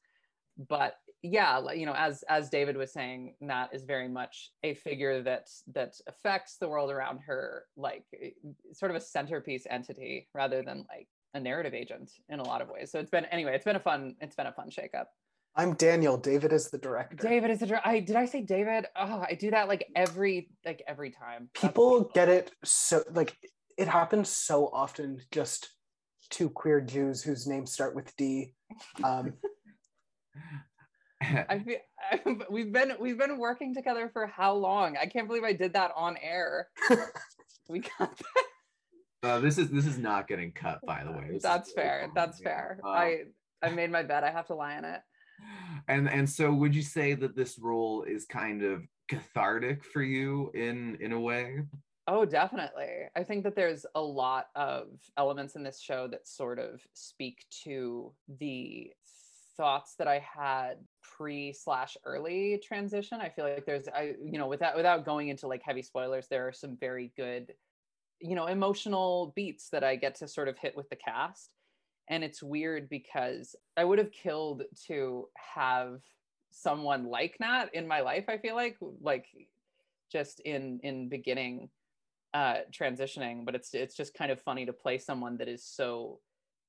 but 0.69 0.95
yeah 1.23 1.71
you 1.71 1.85
know 1.85 1.95
as 1.97 2.23
as 2.29 2.49
david 2.49 2.77
was 2.77 2.93
saying 2.93 3.33
nat 3.41 3.69
is 3.73 3.83
very 3.83 4.07
much 4.07 4.51
a 4.63 4.75
figure 4.75 5.23
that 5.23 5.47
that 5.73 5.95
affects 6.07 6.57
the 6.57 6.69
world 6.69 6.91
around 6.91 7.19
her 7.25 7.63
like 7.75 8.05
eh, 8.21 8.29
sort 8.71 8.91
of 8.91 8.97
a 8.97 9.01
centerpiece 9.01 9.65
entity 9.69 10.27
rather 10.33 10.61
than 10.61 10.85
like 10.89 11.07
a 11.33 11.39
narrative 11.39 11.73
agent 11.73 12.11
in 12.29 12.39
a 12.39 12.43
lot 12.43 12.61
of 12.61 12.69
ways. 12.69 12.91
So 12.91 12.99
it's 12.99 13.09
been 13.09 13.25
anyway 13.25 13.55
it's 13.55 13.65
been 13.65 13.75
a 13.75 13.79
fun 13.79 14.15
it's 14.19 14.35
been 14.35 14.47
a 14.47 14.51
fun 14.51 14.69
shakeup. 14.69 15.05
I'm 15.55 15.73
daniel. 15.73 16.17
David 16.17 16.53
is 16.53 16.69
the 16.69 16.77
director. 16.77 17.27
David 17.27 17.51
is 17.51 17.59
the 17.59 17.67
director 17.67 17.87
i 17.87 17.99
did 17.99 18.15
i 18.15 18.25
say 18.25 18.41
david? 18.41 18.85
Oh 18.95 19.23
i 19.27 19.33
do 19.33 19.51
that 19.51 19.67
like 19.67 19.85
every 19.95 20.49
like 20.65 20.83
every 20.87 21.11
time. 21.11 21.49
People 21.53 22.11
get 22.13 22.29
it 22.29 22.51
so 22.63 23.03
like 23.11 23.35
it 23.77 23.87
happens 23.87 24.29
so 24.29 24.69
often 24.73 25.21
just 25.31 25.69
two 26.29 26.49
queer 26.49 26.81
jews 26.81 27.23
whose 27.23 27.47
names 27.47 27.71
start 27.71 27.95
with 27.95 28.15
d. 28.17 28.53
Um 29.03 29.33
I 31.21 31.59
feel 31.59 31.77
I, 32.11 32.19
we've 32.49 32.71
been 32.71 32.93
we've 32.99 33.17
been 33.17 33.37
working 33.37 33.73
together 33.73 34.09
for 34.11 34.27
how 34.27 34.53
long? 34.53 34.97
I 34.97 35.07
can't 35.07 35.27
believe 35.27 35.43
I 35.43 35.53
did 35.53 35.73
that 35.73 35.91
on 35.95 36.17
air. 36.21 36.67
we 37.69 37.79
got 37.79 38.17
that. 38.17 38.43
Uh, 39.23 39.39
this 39.39 39.57
is 39.57 39.69
this 39.69 39.85
is 39.85 39.97
not 39.97 40.27
getting 40.27 40.51
cut, 40.51 40.79
by 40.85 41.03
the 41.03 41.11
way. 41.11 41.29
This 41.31 41.43
That's 41.43 41.71
fair. 41.71 42.09
That's 42.13 42.39
fair. 42.39 42.79
Uh, 42.83 42.89
I 42.89 43.17
I 43.63 43.69
made 43.71 43.91
my 43.91 44.03
bed. 44.03 44.23
I 44.23 44.31
have 44.31 44.47
to 44.47 44.55
lie 44.55 44.77
in 44.77 44.85
it. 44.85 45.01
And 45.87 46.09
and 46.09 46.29
so, 46.29 46.53
would 46.53 46.75
you 46.75 46.83
say 46.83 47.13
that 47.15 47.35
this 47.35 47.57
role 47.57 48.03
is 48.03 48.25
kind 48.25 48.63
of 48.63 48.83
cathartic 49.07 49.83
for 49.83 50.03
you 50.03 50.51
in 50.53 50.97
in 51.01 51.13
a 51.13 51.19
way? 51.19 51.61
Oh, 52.09 52.23
definitely. 52.23 53.09
I 53.17 53.23
think 53.23 53.43
that 53.43 53.55
there's 53.55 53.85
a 53.95 54.01
lot 54.01 54.45
of 54.55 54.87
elements 55.17 55.55
in 55.55 55.63
this 55.63 55.81
show 55.81 56.07
that 56.07 56.25
sort 56.25 56.57
of 56.57 56.81
speak 56.93 57.45
to 57.63 58.13
the 58.39 58.91
thoughts 59.57 59.95
that 59.97 60.07
I 60.07 60.19
had 60.19 60.75
pre 61.01 61.51
slash 61.51 61.97
early 62.05 62.61
transition. 62.63 63.19
I 63.19 63.29
feel 63.29 63.45
like 63.45 63.65
there's 63.65 63.87
I 63.87 64.13
you 64.23 64.37
know 64.37 64.47
without 64.47 64.75
without 64.75 65.05
going 65.05 65.29
into 65.29 65.47
like 65.47 65.63
heavy 65.63 65.81
spoilers, 65.81 66.27
there 66.27 66.47
are 66.47 66.53
some 66.53 66.77
very 66.77 67.11
good 67.17 67.53
you 68.21 68.35
know 68.35 68.45
emotional 68.45 69.33
beats 69.35 69.69
that 69.69 69.83
I 69.83 69.95
get 69.95 70.15
to 70.15 70.27
sort 70.27 70.47
of 70.47 70.57
hit 70.57 70.75
with 70.77 70.89
the 70.89 70.95
cast. 70.95 71.51
And 72.09 72.23
it's 72.23 72.41
weird 72.41 72.87
because 72.87 73.55
I 73.75 73.83
would 73.83 73.99
have 73.99 74.11
killed 74.11 74.63
to 74.87 75.27
have 75.35 75.99
someone 76.51 77.05
like 77.05 77.35
Nat 77.39 77.65
in 77.73 77.87
my 77.87 77.99
life, 78.01 78.25
I 78.27 78.37
feel 78.37 78.55
like 78.55 78.77
like 79.01 79.25
just 80.11 80.39
in 80.41 80.79
in 80.83 81.09
beginning 81.09 81.69
uh 82.33 82.57
transitioning, 82.71 83.45
but 83.45 83.55
it's 83.55 83.73
it's 83.73 83.95
just 83.95 84.13
kind 84.13 84.31
of 84.31 84.41
funny 84.41 84.65
to 84.65 84.73
play 84.73 84.97
someone 84.97 85.37
that 85.37 85.47
is 85.47 85.63
so 85.63 86.19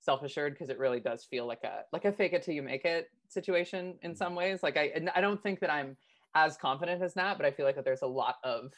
self-assured 0.09 0.55
because 0.55 0.71
it 0.71 0.79
really 0.79 1.01
does 1.01 1.23
feel 1.25 1.47
like 1.47 1.63
a 1.65 1.81
like 1.93 2.07
a 2.07 2.13
fake 2.13 2.33
it 2.33 2.43
till 2.43 2.55
you 2.55 2.63
make 2.63 2.87
it 2.87 3.11
situation 3.29 3.95
in 4.01 4.13
mm-hmm. 4.13 4.17
some 4.17 4.35
ways. 4.35 4.63
Like 4.63 4.79
i 4.79 4.91
i 5.15 5.21
don't 5.21 5.43
think 5.43 5.61
that 5.61 5.71
i'm 5.71 5.99
as 6.35 6.57
confident 6.57 7.03
as 7.03 7.13
that 7.15 7.37
but 7.37 7.45
i 7.45 7.51
feel 7.51 7.67
like 7.67 7.77
that 7.77 7.85
there's 7.85 8.01
a 8.03 8.07
lot 8.07 8.37
of 8.43 8.73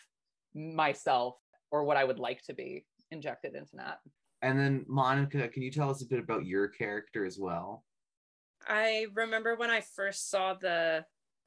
myself 0.55 1.37
or 1.71 1.85
what 1.85 1.97
i 1.97 2.03
would 2.03 2.19
like 2.19 2.43
to 2.43 2.53
be 2.53 2.85
injected 3.13 3.55
into 3.55 3.77
that 3.77 4.01
and 4.43 4.59
then 4.59 4.85
monica 4.89 5.47
can 5.49 5.63
you 5.63 5.71
tell 5.71 5.89
us 5.89 6.03
a 6.03 6.07
bit 6.07 6.19
about 6.19 6.47
your 6.47 6.67
character 6.67 7.25
as 7.25 7.39
well? 7.39 7.85
I 8.67 9.07
remember 9.15 9.55
when 9.55 9.71
i 9.71 9.81
first 9.81 10.31
saw 10.31 10.55
the 10.55 11.05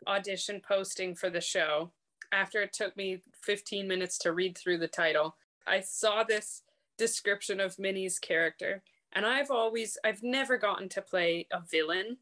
audition 0.08 0.62
posting 0.66 1.14
for 1.14 1.30
the 1.30 1.42
show 1.42 1.92
after 2.32 2.62
it 2.62 2.72
took 2.72 2.96
me 2.96 3.22
15 3.42 3.86
minutes 3.86 4.18
to 4.20 4.32
read 4.32 4.58
through 4.58 4.78
the 4.78 4.88
title 4.88 5.36
i 5.68 5.82
saw 5.82 6.24
this 6.24 6.64
description 6.98 7.60
of 7.60 7.80
minnie's 7.80 8.18
character 8.20 8.82
and 9.14 9.26
I've 9.26 9.52
always 9.52 9.98
I've 10.04 10.24
never 10.24 10.58
gotten 10.58 10.90
to 10.90 11.02
play 11.02 11.48
a 11.52 11.62
villain 11.62 12.18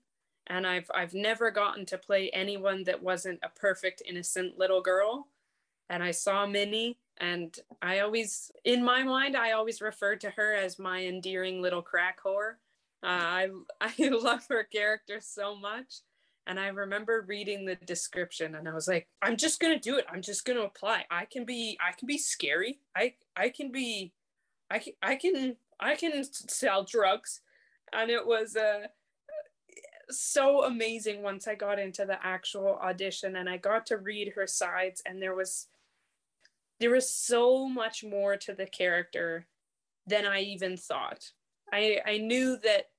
and 0.48 0.68
I've 0.68 0.90
I've 0.94 1.14
never 1.14 1.50
gotten 1.50 1.86
to 1.88 1.98
play 1.98 2.30
anyone 2.32 2.84
that 2.84 3.02
wasn't 3.02 3.40
a 3.42 3.50
perfect 3.50 4.04
innocent 4.08 4.60
little 4.60 4.82
girl 4.82 5.28
and 5.90 6.04
I 6.04 6.12
saw 6.12 6.46
Minnie 6.46 6.98
and 7.18 7.58
I 7.82 8.00
always 8.00 8.52
in 8.64 8.84
my 8.84 9.04
mind 9.04 9.36
I 9.36 9.52
always 9.52 9.82
referred 9.82 10.22
to 10.22 10.32
her 10.32 10.54
as 10.54 10.78
my 10.78 11.04
endearing 11.06 11.62
little 11.62 11.82
crack 11.82 12.22
whore. 12.24 12.56
Uh, 13.04 13.08
I 13.08 13.48
I 13.82 14.10
love 14.10 14.46
her 14.50 14.64
character 14.64 15.20
so 15.22 15.56
much 15.56 16.02
and 16.48 16.60
I 16.60 16.68
remember 16.68 17.24
reading 17.28 17.66
the 17.66 17.76
description 17.76 18.56
and 18.56 18.68
I 18.68 18.74
was 18.74 18.88
like 18.88 19.08
I'm 19.22 19.38
just 19.38 19.60
going 19.60 19.74
to 19.74 19.80
do 19.80 19.98
it. 19.98 20.06
I'm 20.12 20.22
just 20.22 20.46
going 20.46 20.58
to 20.58 20.66
apply. 20.66 21.06
I 21.10 21.26
can 21.26 21.46
be 21.46 21.78
I 21.80 21.94
can 21.94 22.08
be 22.08 22.18
scary. 22.18 22.80
I 22.96 23.14
I 23.36 23.50
can 23.50 23.72
be 23.72 24.12
I 24.70 24.80
can, 24.80 24.94
I 25.04 25.16
can 25.16 25.58
I 25.82 25.96
can 25.96 26.24
sell 26.24 26.84
drugs. 26.84 27.42
And 27.92 28.10
it 28.10 28.26
was 28.26 28.56
uh, 28.56 28.88
so 30.10 30.64
amazing 30.64 31.24
once 31.24 31.48
I 31.48 31.56
got 31.56 31.80
into 31.80 32.06
the 32.06 32.24
actual 32.26 32.78
audition 32.82 33.36
and 33.36 33.50
I 33.50 33.58
got 33.58 33.86
to 33.88 33.98
read 33.98 34.34
her 34.36 34.48
sides 34.48 35.02
and 35.06 35.22
there 35.22 35.36
was 35.36 35.68
there 36.80 36.92
was 36.92 37.12
so 37.12 37.70
much 37.70 38.04
more 38.04 38.36
to 38.38 38.54
the 38.54 38.66
character 38.66 39.46
than 40.08 40.26
I 40.26 40.42
even 40.42 40.78
thought. 40.78 41.32
I 41.72 42.00
I 42.06 42.18
knew 42.18 42.58
that 42.64 42.90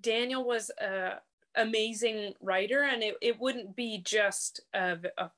Daniel 0.00 0.44
was 0.44 0.70
a 0.80 1.20
amazing 1.54 2.34
writer 2.40 2.82
and 2.82 3.02
it, 3.02 3.16
it 3.20 3.38
wouldn't 3.38 3.76
be 3.76 3.98
just 3.98 4.60
a, 4.74 4.96
a 5.18 5.30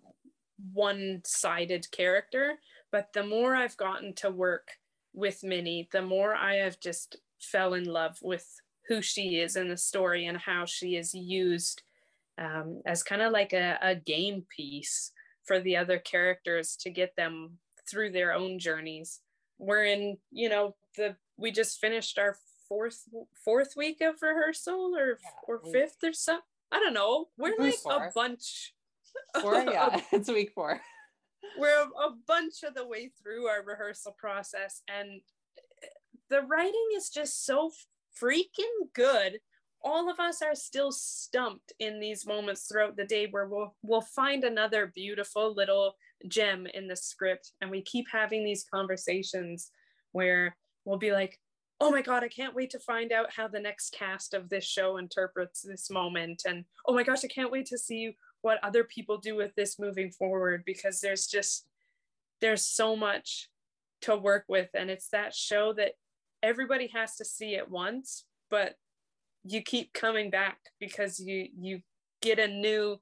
one-sided 0.73 1.91
character, 1.91 2.61
but 2.93 3.13
the 3.13 3.25
more 3.25 3.57
I've 3.57 3.77
gotten 3.77 4.15
to 4.15 4.31
work 4.31 4.79
with 5.15 5.45
Minnie, 5.45 5.89
the 5.93 6.03
more 6.03 6.35
I 6.35 6.57
have 6.57 6.81
just 6.81 7.17
fell 7.41 7.75
in 7.75 7.85
love 7.85 8.19
with 8.21 8.47
who 8.89 9.01
she 9.01 9.39
is 9.39 9.57
in 9.57 9.69
the 9.69 9.77
story 9.77 10.27
and 10.27 10.37
how 10.37 10.67
she 10.67 10.97
is 10.97 11.15
used 11.15 11.83
um, 12.37 12.83
as 12.85 13.03
kind 13.03 13.23
of 13.23 13.33
like 13.33 13.53
a, 13.53 13.79
a 13.81 13.95
game 13.95 14.45
piece 14.55 15.13
for 15.45 15.61
the 15.61 15.77
other 15.77 15.99
characters 15.99 16.77
to 16.81 16.91
get 16.91 17.15
them 17.17 17.59
through 17.89 18.11
their 18.11 18.33
own 18.33 18.59
journeys. 18.59 19.21
We're 19.59 19.85
in, 19.85 20.19
you 20.31 20.49
know, 20.49 20.75
the 20.97 21.17
we 21.37 21.51
just 21.51 21.81
finished 21.81 22.19
our 22.19 22.37
fourth 22.69 23.03
fourth 23.45 23.75
week 23.77 24.01
of 24.01 24.21
rehearsal 24.21 24.95
or 24.97 25.19
yeah, 25.23 25.31
or 25.47 25.61
fifth 25.73 26.03
or 26.03 26.13
something. 26.13 26.43
I 26.73 26.81
don't 26.81 26.95
know. 26.95 27.29
We're 27.39 27.55
like 27.59 27.75
four. 27.75 28.07
a 28.07 28.11
bunch. 28.15 28.75
Four, 29.41 29.55
yeah, 29.71 30.01
it's 30.13 30.29
week 30.29 30.53
four 30.55 30.81
we're 31.59 31.83
a 31.83 32.11
bunch 32.27 32.63
of 32.67 32.75
the 32.75 32.87
way 32.87 33.11
through 33.23 33.47
our 33.47 33.63
rehearsal 33.65 34.15
process 34.19 34.83
and 34.89 35.21
the 36.31 36.43
writing 36.43 36.89
is 36.97 37.11
just 37.11 37.47
so 37.47 37.71
freaking 38.21 38.89
good. 38.95 39.39
All 39.83 40.11
of 40.11 40.19
us 40.19 40.41
are 40.41 40.55
still 40.55 40.93
stumped 40.93 41.73
in 41.79 42.01
these 42.01 42.27
moments 42.27 42.67
throughout 42.67 42.97
the 42.97 43.05
day 43.05 43.29
where 43.31 43.47
we'll 43.47 43.75
we'll 43.83 44.01
find 44.01 44.45
another 44.45 44.91
beautiful 44.95 45.55
little 45.55 45.95
gem 46.27 46.67
in 46.73 46.89
the 46.89 46.97
script 46.97 47.53
and 47.61 47.71
we 47.71 47.83
keep 47.83 48.07
having 48.11 48.45
these 48.45 48.65
conversations 48.65 49.71
where 50.13 50.57
we'll 50.87 50.99
be 50.99 51.13
like 51.13 51.39
oh 51.83 51.91
my 51.91 52.01
god 52.01 52.25
i 52.25 52.29
can't 52.29 52.55
wait 52.55 52.71
to 52.71 52.79
find 52.79 53.13
out 53.13 53.31
how 53.31 53.47
the 53.47 53.61
next 53.61 53.93
cast 53.93 54.33
of 54.33 54.49
this 54.49 54.65
show 54.65 54.97
interprets 54.97 55.61
this 55.61 55.91
moment 55.91 56.45
and 56.49 56.65
oh 56.87 56.95
my 56.95 57.03
gosh 57.03 57.23
i 57.25 57.29
can't 57.29 57.51
wait 57.51 57.67
to 57.67 57.77
see 57.77 58.17
what 58.45 58.63
other 58.63 58.85
people 58.85 59.19
do 59.19 59.35
with 59.35 59.55
this 59.55 59.79
moving 59.79 60.11
forward 60.11 60.63
because 60.67 61.01
there's 61.01 61.27
just 61.27 61.67
there's 62.41 62.67
so 62.67 62.95
much 62.95 63.49
to 64.03 64.17
work 64.17 64.45
with. 64.49 64.69
And 64.75 64.91
it's 64.91 65.09
that 65.09 65.35
show 65.35 65.73
that 65.75 65.93
everybody 66.43 66.91
has 66.95 67.17
to 67.17 67.25
see 67.25 67.55
it 67.55 67.71
once 67.71 68.27
but 68.51 68.75
you 69.45 69.63
keep 69.63 69.93
coming 69.93 70.31
back 70.31 70.59
because 70.79 71.19
you 71.19 71.49
you 71.59 71.81
get 72.23 72.39
a 72.39 72.47
new 72.47 72.97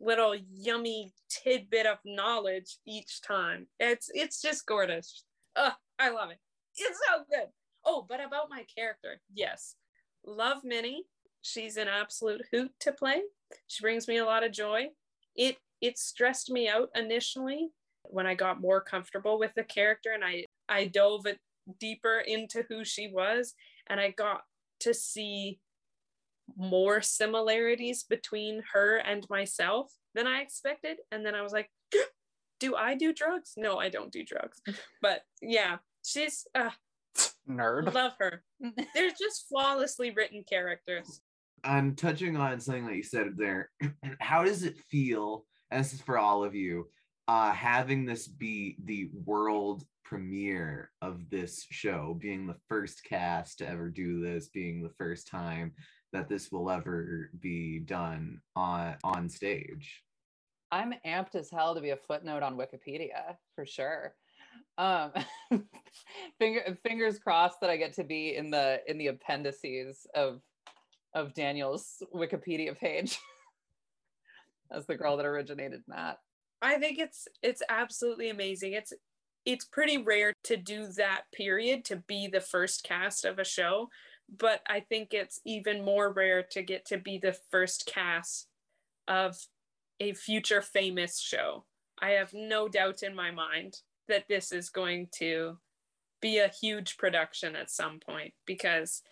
little 0.00 0.34
yummy 0.52 1.12
tidbit 1.28 1.86
of 1.86 1.98
knowledge 2.04 2.78
each 2.86 3.20
time. 3.20 3.66
It's 3.78 4.10
it's 4.14 4.40
just 4.40 4.64
gorgeous. 4.66 5.24
Oh 5.56 5.72
i 5.98 6.10
love 6.10 6.30
it. 6.30 6.38
It's 6.76 6.98
so 7.06 7.24
good. 7.30 7.48
Oh 7.84 8.06
but 8.08 8.24
about 8.24 8.48
my 8.48 8.64
character. 8.74 9.20
Yes. 9.32 9.74
Love 10.24 10.64
minnie 10.64 11.04
she's 11.44 11.76
an 11.76 11.88
absolute 11.88 12.42
hoot 12.50 12.72
to 12.80 12.92
play. 12.92 13.22
She 13.68 13.82
brings 13.82 14.08
me 14.08 14.16
a 14.16 14.24
lot 14.24 14.42
of 14.42 14.52
joy. 14.52 14.88
It 15.36 15.58
it 15.80 15.98
stressed 15.98 16.50
me 16.50 16.68
out 16.68 16.88
initially 16.94 17.68
when 18.04 18.26
i 18.26 18.34
got 18.34 18.60
more 18.60 18.80
comfortable 18.80 19.38
with 19.38 19.52
the 19.54 19.64
character 19.64 20.10
and 20.12 20.24
i 20.24 20.44
i 20.68 20.84
dove 20.86 21.26
it 21.26 21.38
deeper 21.80 22.18
into 22.26 22.64
who 22.68 22.84
she 22.84 23.08
was 23.08 23.54
and 23.88 23.98
i 24.00 24.10
got 24.10 24.42
to 24.80 24.94
see 24.94 25.58
more 26.56 27.00
similarities 27.00 28.02
between 28.02 28.62
her 28.72 28.96
and 28.98 29.26
myself 29.30 29.90
than 30.14 30.26
i 30.26 30.40
expected. 30.40 30.98
And 31.10 31.24
then 31.24 31.34
i 31.34 31.42
was 31.42 31.52
like 31.52 31.70
do 32.60 32.76
i 32.76 32.94
do 32.94 33.12
drugs? 33.12 33.54
No 33.56 33.78
i 33.78 33.88
don't 33.88 34.12
do 34.12 34.24
drugs. 34.24 34.60
But 35.02 35.22
yeah 35.42 35.78
she's 36.04 36.46
uh 36.54 36.70
Nerd. 37.48 37.92
love 37.92 38.12
her. 38.18 38.42
They're 38.94 39.10
just 39.10 39.48
flawlessly 39.48 40.10
written 40.10 40.44
characters 40.48 41.20
I'm 41.64 41.96
touching 41.96 42.36
on 42.36 42.60
something 42.60 42.86
that 42.86 42.96
you 42.96 43.02
said 43.02 43.36
there. 43.36 43.70
How 44.20 44.44
does 44.44 44.62
it 44.62 44.78
feel? 44.78 45.46
And 45.70 45.84
this 45.84 45.94
is 45.94 46.00
for 46.00 46.18
all 46.18 46.44
of 46.44 46.54
you, 46.54 46.88
uh, 47.26 47.52
having 47.52 48.04
this 48.04 48.28
be 48.28 48.76
the 48.84 49.10
world 49.24 49.84
premiere 50.04 50.90
of 51.00 51.30
this 51.30 51.66
show, 51.70 52.16
being 52.20 52.46
the 52.46 52.58
first 52.68 53.02
cast 53.04 53.58
to 53.58 53.68
ever 53.68 53.88
do 53.88 54.20
this, 54.20 54.48
being 54.48 54.82
the 54.82 54.92
first 54.98 55.26
time 55.26 55.72
that 56.12 56.28
this 56.28 56.52
will 56.52 56.70
ever 56.70 57.30
be 57.40 57.80
done 57.80 58.40
on 58.54 58.96
on 59.02 59.28
stage. 59.28 60.02
I'm 60.70 60.94
amped 61.06 61.34
as 61.34 61.50
hell 61.50 61.74
to 61.74 61.80
be 61.80 61.90
a 61.90 61.96
footnote 61.96 62.42
on 62.42 62.56
Wikipedia 62.56 63.36
for 63.54 63.64
sure. 63.64 64.14
Um, 64.76 65.12
finger, 66.38 66.76
fingers 66.84 67.18
crossed 67.18 67.60
that 67.60 67.70
I 67.70 67.76
get 67.76 67.94
to 67.94 68.04
be 68.04 68.36
in 68.36 68.50
the 68.50 68.80
in 68.86 68.98
the 68.98 69.08
appendices 69.08 70.06
of 70.14 70.40
of 71.14 71.34
Daniel's 71.34 72.02
Wikipedia 72.14 72.76
page 72.76 73.18
as 74.72 74.86
the 74.86 74.96
girl 74.96 75.16
that 75.16 75.26
originated 75.26 75.82
that. 75.88 76.18
I 76.62 76.78
think 76.78 76.98
it's 76.98 77.28
it's 77.42 77.62
absolutely 77.68 78.30
amazing. 78.30 78.72
It's 78.72 78.92
it's 79.44 79.64
pretty 79.66 79.98
rare 79.98 80.32
to 80.44 80.56
do 80.56 80.86
that 80.96 81.22
period 81.32 81.84
to 81.86 81.96
be 81.96 82.26
the 82.26 82.40
first 82.40 82.82
cast 82.82 83.24
of 83.24 83.38
a 83.38 83.44
show, 83.44 83.88
but 84.38 84.62
I 84.66 84.80
think 84.80 85.12
it's 85.12 85.40
even 85.44 85.84
more 85.84 86.12
rare 86.12 86.42
to 86.52 86.62
get 86.62 86.86
to 86.86 86.98
be 86.98 87.18
the 87.18 87.36
first 87.50 87.86
cast 87.86 88.48
of 89.06 89.36
a 90.00 90.14
future 90.14 90.62
famous 90.62 91.20
show. 91.20 91.64
I 92.00 92.10
have 92.10 92.32
no 92.32 92.68
doubt 92.68 93.02
in 93.02 93.14
my 93.14 93.30
mind 93.30 93.80
that 94.08 94.24
this 94.28 94.50
is 94.50 94.70
going 94.70 95.08
to 95.18 95.58
be 96.20 96.38
a 96.38 96.48
huge 96.48 96.96
production 96.96 97.54
at 97.54 97.70
some 97.70 98.00
point 98.00 98.32
because 98.46 99.02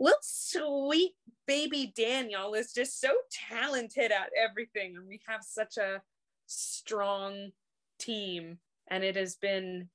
little 0.00 0.18
sweet 0.22 1.12
baby 1.46 1.92
Daniel 1.96 2.54
is 2.54 2.72
just 2.72 3.00
so 3.00 3.10
talented 3.50 4.12
at 4.12 4.30
everything. 4.38 4.96
And 4.96 5.08
we 5.08 5.20
have 5.26 5.42
such 5.42 5.76
a 5.76 6.02
strong 6.46 7.50
team. 7.98 8.58
And 8.90 9.02
it 9.04 9.16
has 9.16 9.36
been 9.36 9.88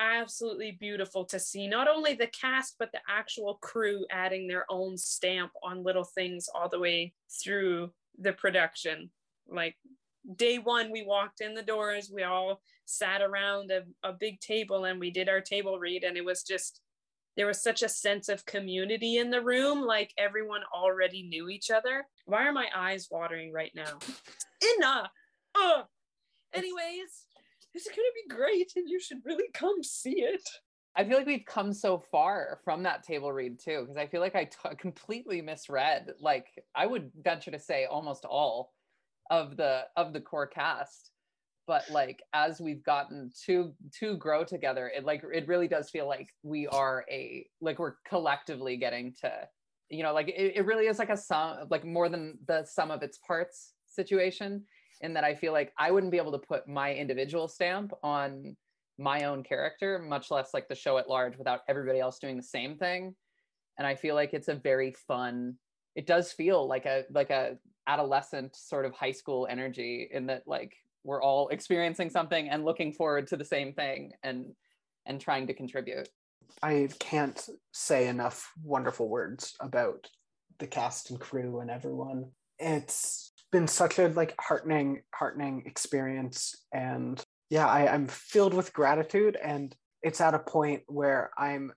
absolutely 0.00 0.72
beautiful 0.80 1.24
to 1.26 1.38
see 1.38 1.68
not 1.68 1.86
only 1.86 2.14
the 2.14 2.28
cast, 2.28 2.76
but 2.78 2.90
the 2.92 3.00
actual 3.08 3.58
crew 3.60 4.06
adding 4.10 4.48
their 4.48 4.64
own 4.70 4.96
stamp 4.96 5.52
on 5.62 5.84
little 5.84 6.04
things 6.04 6.48
all 6.54 6.68
the 6.68 6.80
way 6.80 7.12
through 7.42 7.90
the 8.18 8.32
production. 8.32 9.10
Like 9.48 9.76
day 10.36 10.58
one, 10.58 10.90
we 10.90 11.04
walked 11.04 11.40
in 11.40 11.54
the 11.54 11.62
doors, 11.62 12.10
we 12.12 12.22
all 12.22 12.62
sat 12.86 13.20
around 13.20 13.70
a, 13.70 13.82
a 14.02 14.12
big 14.12 14.40
table 14.40 14.86
and 14.86 14.98
we 14.98 15.10
did 15.10 15.28
our 15.28 15.40
table 15.40 15.78
read, 15.78 16.02
and 16.02 16.16
it 16.16 16.24
was 16.24 16.42
just 16.42 16.80
there 17.40 17.46
was 17.46 17.62
such 17.62 17.82
a 17.82 17.88
sense 17.88 18.28
of 18.28 18.44
community 18.44 19.16
in 19.16 19.30
the 19.30 19.40
room 19.40 19.80
like 19.80 20.12
everyone 20.18 20.60
already 20.76 21.22
knew 21.22 21.48
each 21.48 21.70
other 21.70 22.06
why 22.26 22.46
are 22.46 22.52
my 22.52 22.66
eyes 22.76 23.08
watering 23.10 23.50
right 23.50 23.72
now 23.74 23.98
enough 24.76 25.08
Ugh. 25.54 25.86
anyways 26.52 27.24
it's 27.72 27.88
gonna 27.88 28.02
be 28.14 28.34
great 28.34 28.70
and 28.76 28.86
you 28.90 29.00
should 29.00 29.24
really 29.24 29.48
come 29.54 29.82
see 29.82 30.20
it 30.20 30.46
I 30.94 31.04
feel 31.04 31.16
like 31.16 31.26
we've 31.26 31.46
come 31.46 31.72
so 31.72 32.02
far 32.10 32.60
from 32.62 32.82
that 32.82 33.04
table 33.04 33.32
read 33.32 33.60
too, 33.60 33.82
because 33.82 33.96
I 33.96 34.08
feel 34.08 34.20
like 34.20 34.34
I 34.34 34.46
t- 34.46 34.76
completely 34.76 35.40
misread. 35.40 36.10
Like 36.20 36.48
I 36.74 36.84
would 36.84 37.12
venture 37.22 37.52
to 37.52 37.60
say 37.60 37.84
almost 37.84 38.24
all 38.24 38.72
of 39.30 39.56
the 39.56 39.84
of 39.96 40.12
the 40.12 40.20
core 40.20 40.48
cast, 40.48 41.12
but 41.66 41.82
like 41.90 42.22
as 42.32 42.60
we've 42.60 42.82
gotten 42.82 43.30
to 43.46 43.72
to 43.92 44.16
grow 44.16 44.44
together 44.44 44.90
it 44.94 45.04
like 45.04 45.22
it 45.32 45.46
really 45.46 45.68
does 45.68 45.90
feel 45.90 46.06
like 46.06 46.28
we 46.42 46.66
are 46.68 47.04
a 47.10 47.46
like 47.60 47.78
we're 47.78 47.94
collectively 48.06 48.76
getting 48.76 49.14
to 49.20 49.32
you 49.88 50.02
know 50.02 50.12
like 50.12 50.28
it, 50.28 50.52
it 50.56 50.66
really 50.66 50.86
is 50.86 50.98
like 50.98 51.10
a 51.10 51.16
sum 51.16 51.66
like 51.70 51.84
more 51.84 52.08
than 52.08 52.38
the 52.46 52.64
sum 52.64 52.90
of 52.90 53.02
its 53.02 53.18
parts 53.18 53.74
situation 53.86 54.62
in 55.00 55.12
that 55.12 55.24
i 55.24 55.34
feel 55.34 55.52
like 55.52 55.72
i 55.78 55.90
wouldn't 55.90 56.12
be 56.12 56.18
able 56.18 56.32
to 56.32 56.38
put 56.38 56.66
my 56.68 56.94
individual 56.94 57.48
stamp 57.48 57.92
on 58.02 58.56
my 58.98 59.24
own 59.24 59.42
character 59.42 59.98
much 59.98 60.30
less 60.30 60.52
like 60.52 60.68
the 60.68 60.74
show 60.74 60.98
at 60.98 61.08
large 61.08 61.36
without 61.38 61.60
everybody 61.68 61.98
else 61.98 62.18
doing 62.18 62.36
the 62.36 62.42
same 62.42 62.76
thing. 62.76 63.14
And 63.78 63.86
i 63.86 63.94
feel 63.94 64.14
like 64.14 64.34
it's 64.34 64.48
a 64.48 64.54
very 64.54 64.92
fun 65.08 65.56
it 65.96 66.06
does 66.06 66.32
feel 66.32 66.68
like 66.68 66.86
a 66.86 67.04
like 67.10 67.30
a 67.30 67.56
adolescent 67.86 68.54
sort 68.54 68.84
of 68.84 68.92
high 68.92 69.10
school 69.10 69.46
energy 69.50 70.08
in 70.12 70.26
that 70.26 70.42
like 70.46 70.72
we're 71.04 71.22
all 71.22 71.48
experiencing 71.48 72.10
something 72.10 72.48
and 72.48 72.64
looking 72.64 72.92
forward 72.92 73.26
to 73.28 73.36
the 73.36 73.44
same 73.44 73.72
thing 73.72 74.12
and 74.22 74.46
and 75.06 75.20
trying 75.20 75.46
to 75.46 75.54
contribute 75.54 76.08
I 76.62 76.88
can't 76.98 77.48
say 77.72 78.08
enough 78.08 78.52
wonderful 78.62 79.08
words 79.08 79.54
about 79.60 80.08
the 80.58 80.66
cast 80.66 81.10
and 81.10 81.18
crew 81.18 81.60
and 81.60 81.70
everyone. 81.70 82.30
It's 82.58 83.32
been 83.50 83.66
such 83.66 83.98
a 83.98 84.08
like 84.08 84.34
heartening, 84.40 85.02
heartening 85.14 85.64
experience. 85.66 86.54
And 86.72 87.22
yeah, 87.48 87.66
I, 87.66 87.92
I'm 87.92 88.06
filled 88.06 88.54
with 88.54 88.72
gratitude 88.72 89.36
and 89.42 89.74
it's 90.02 90.20
at 90.20 90.34
a 90.34 90.38
point 90.38 90.82
where 90.86 91.30
I'm 91.36 91.72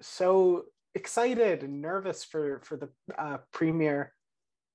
so 0.00 0.64
excited 0.94 1.62
and 1.62 1.80
nervous 1.80 2.24
for 2.24 2.60
for 2.64 2.76
the 2.76 2.88
uh, 3.16 3.38
premiere 3.52 4.12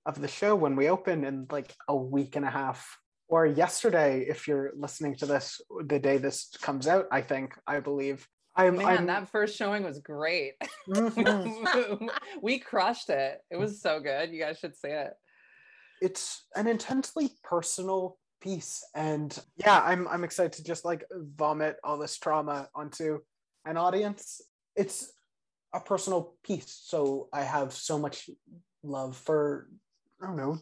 of 0.06 0.20
the 0.20 0.28
show 0.28 0.56
when 0.56 0.76
we 0.76 0.90
open 0.90 1.26
in 1.26 1.48
like 1.52 1.76
a 1.88 1.96
week 1.96 2.36
and 2.36 2.46
a 2.46 2.50
half 2.50 2.98
or 3.28 3.46
yesterday 3.46 4.26
if 4.28 4.48
you're 4.48 4.72
listening 4.76 5.16
to 5.16 5.26
this 5.26 5.62
the 5.88 6.00
day 6.00 6.18
this 6.18 6.50
comes 6.62 6.88
out 6.88 7.06
i 7.12 7.22
think 7.22 7.54
i 7.68 7.80
believe. 7.80 8.28
I'm, 8.56 8.78
man 8.78 8.88
I'm 8.88 9.06
that 9.06 9.30
first 9.30 9.56
showing 9.56 9.84
was 9.84 10.00
great. 10.00 10.54
Mhm. 10.90 12.10
we 12.42 12.58
crushed 12.58 13.12
it. 13.12 13.38
It 13.52 13.58
was 13.58 13.80
so 13.80 14.00
good. 14.00 14.32
You 14.32 14.40
guys 14.42 14.58
should 14.58 14.76
see 14.76 14.88
it. 14.88 15.14
It's 16.02 16.48
an 16.56 16.68
intensely 16.68 17.30
personal 17.44 18.18
piece. 18.42 18.84
And 18.96 19.38
yeah 19.58 19.80
i'm 19.86 20.08
i'm 20.08 20.24
excited 20.24 20.54
to 20.54 20.64
just 20.64 20.86
like 20.86 21.06
vomit 21.12 21.78
all 21.84 22.00
this 22.00 22.18
trauma 22.18 22.68
onto 22.74 23.20
an 23.66 23.78
audience. 23.78 24.42
It's 24.76 25.12
a 25.74 25.80
personal 25.80 26.34
piece. 26.44 26.82
So 26.84 27.30
i 27.32 27.44
have 27.44 27.74
so 27.74 28.00
much 28.00 28.30
love 28.84 29.18
for 29.18 29.68
i 30.22 30.28
don't 30.28 30.38
know 30.38 30.58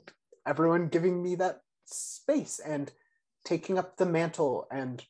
everyone 0.45 0.87
giving 0.87 1.21
me 1.21 1.35
that 1.35 1.59
space 1.85 2.59
and 2.59 2.91
taking 3.43 3.77
up 3.77 3.97
the 3.97 4.05
mantle. 4.05 4.67
And 4.71 5.03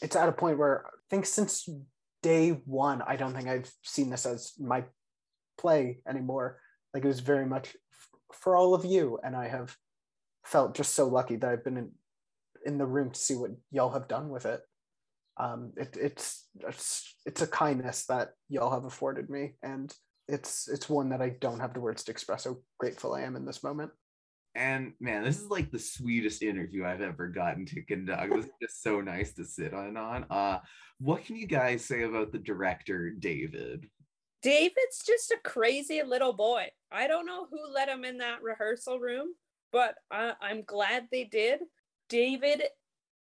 it's 0.00 0.16
at 0.16 0.28
a 0.28 0.32
point 0.32 0.58
where 0.58 0.86
i 0.86 0.90
think 1.10 1.26
since 1.26 1.68
day 2.22 2.50
one 2.64 3.02
i 3.02 3.16
don't 3.16 3.34
think 3.34 3.48
i've 3.48 3.70
seen 3.82 4.10
this 4.10 4.26
as 4.26 4.52
my 4.58 4.84
play 5.58 6.00
anymore. 6.08 6.58
Like 6.94 7.04
it 7.04 7.08
was 7.08 7.20
very 7.20 7.46
much 7.46 7.68
f- 7.68 8.08
for 8.32 8.56
all 8.56 8.74
of 8.74 8.84
you. 8.84 9.18
And 9.22 9.36
i 9.36 9.48
have 9.48 9.76
felt 10.44 10.74
just 10.74 10.94
so 10.94 11.06
lucky 11.06 11.36
that 11.36 11.50
i've 11.50 11.64
been 11.64 11.76
in, 11.76 11.90
in 12.64 12.78
the 12.78 12.86
room 12.86 13.10
to 13.10 13.20
see 13.20 13.34
what 13.34 13.52
y'all 13.70 13.92
have 13.92 14.08
done 14.08 14.28
with 14.28 14.46
it. 14.46 14.60
Um 15.38 15.72
it, 15.76 15.96
it's 16.00 16.46
it's 16.68 17.14
it's 17.26 17.42
a 17.42 17.46
kindness 17.46 18.06
that 18.06 18.30
y'all 18.48 18.72
have 18.72 18.84
afforded 18.84 19.30
me. 19.30 19.54
And 19.62 19.94
it's 20.28 20.68
it's 20.68 20.88
one 20.88 21.08
that 21.10 21.20
i 21.20 21.28
don't 21.28 21.60
have 21.60 21.74
the 21.74 21.80
words 21.80 22.04
to 22.04 22.12
express 22.12 22.44
how 22.44 22.56
grateful 22.78 23.12
i 23.12 23.22
am 23.22 23.34
in 23.34 23.44
this 23.44 23.64
moment 23.64 23.90
And 24.54 24.92
man, 25.00 25.24
this 25.24 25.40
is 25.40 25.48
like 25.48 25.70
the 25.70 25.78
sweetest 25.78 26.42
interview 26.42 26.84
I've 26.84 27.00
ever 27.00 27.28
gotten 27.28 27.64
to 27.66 27.82
conduct. 27.82 28.34
This 28.34 28.44
is 28.44 28.52
just 28.60 28.82
so 28.82 29.00
nice 29.00 29.32
to 29.34 29.44
sit 29.44 29.72
on 29.72 29.96
on. 29.96 30.26
Uh 30.30 30.58
what 30.98 31.24
can 31.24 31.34
you 31.36 31.46
guys 31.46 31.84
say 31.84 32.02
about 32.02 32.30
the 32.30 32.38
director, 32.38 33.10
David? 33.10 33.88
David's 34.42 35.02
just 35.04 35.32
a 35.32 35.38
crazy 35.42 36.02
little 36.02 36.32
boy. 36.32 36.66
I 36.90 37.06
don't 37.06 37.26
know 37.26 37.46
who 37.50 37.72
let 37.72 37.88
him 37.88 38.04
in 38.04 38.18
that 38.18 38.42
rehearsal 38.42 39.00
room, 39.00 39.28
but 39.72 39.96
I, 40.10 40.34
I'm 40.40 40.62
glad 40.62 41.08
they 41.10 41.24
did. 41.24 41.60
David 42.08 42.62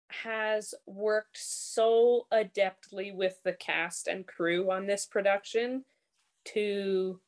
has 0.09 0.73
worked 0.87 1.37
so 1.37 2.27
adeptly 2.33 3.13
with 3.13 3.35
the 3.43 3.53
cast 3.53 4.07
and 4.07 4.25
crew 4.25 4.71
on 4.71 4.87
this 4.87 5.05
production 5.05 5.83
to 6.45 7.19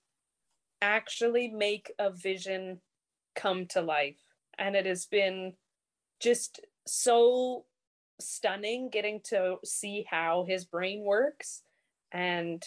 actually 0.82 1.48
make 1.48 1.92
a 2.00 2.10
vision 2.10 2.80
come 3.36 3.65
to 3.67 3.82
life. 3.82 4.20
And 4.58 4.76
it 4.76 4.86
has 4.86 5.06
been 5.06 5.54
just 6.20 6.62
so 6.86 7.65
stunning 8.20 8.89
getting 8.89 9.22
to 9.26 9.58
see 9.63 10.06
how 10.10 10.46
his 10.48 10.65
brain 10.65 11.04
works. 11.04 11.63
And 12.12 12.63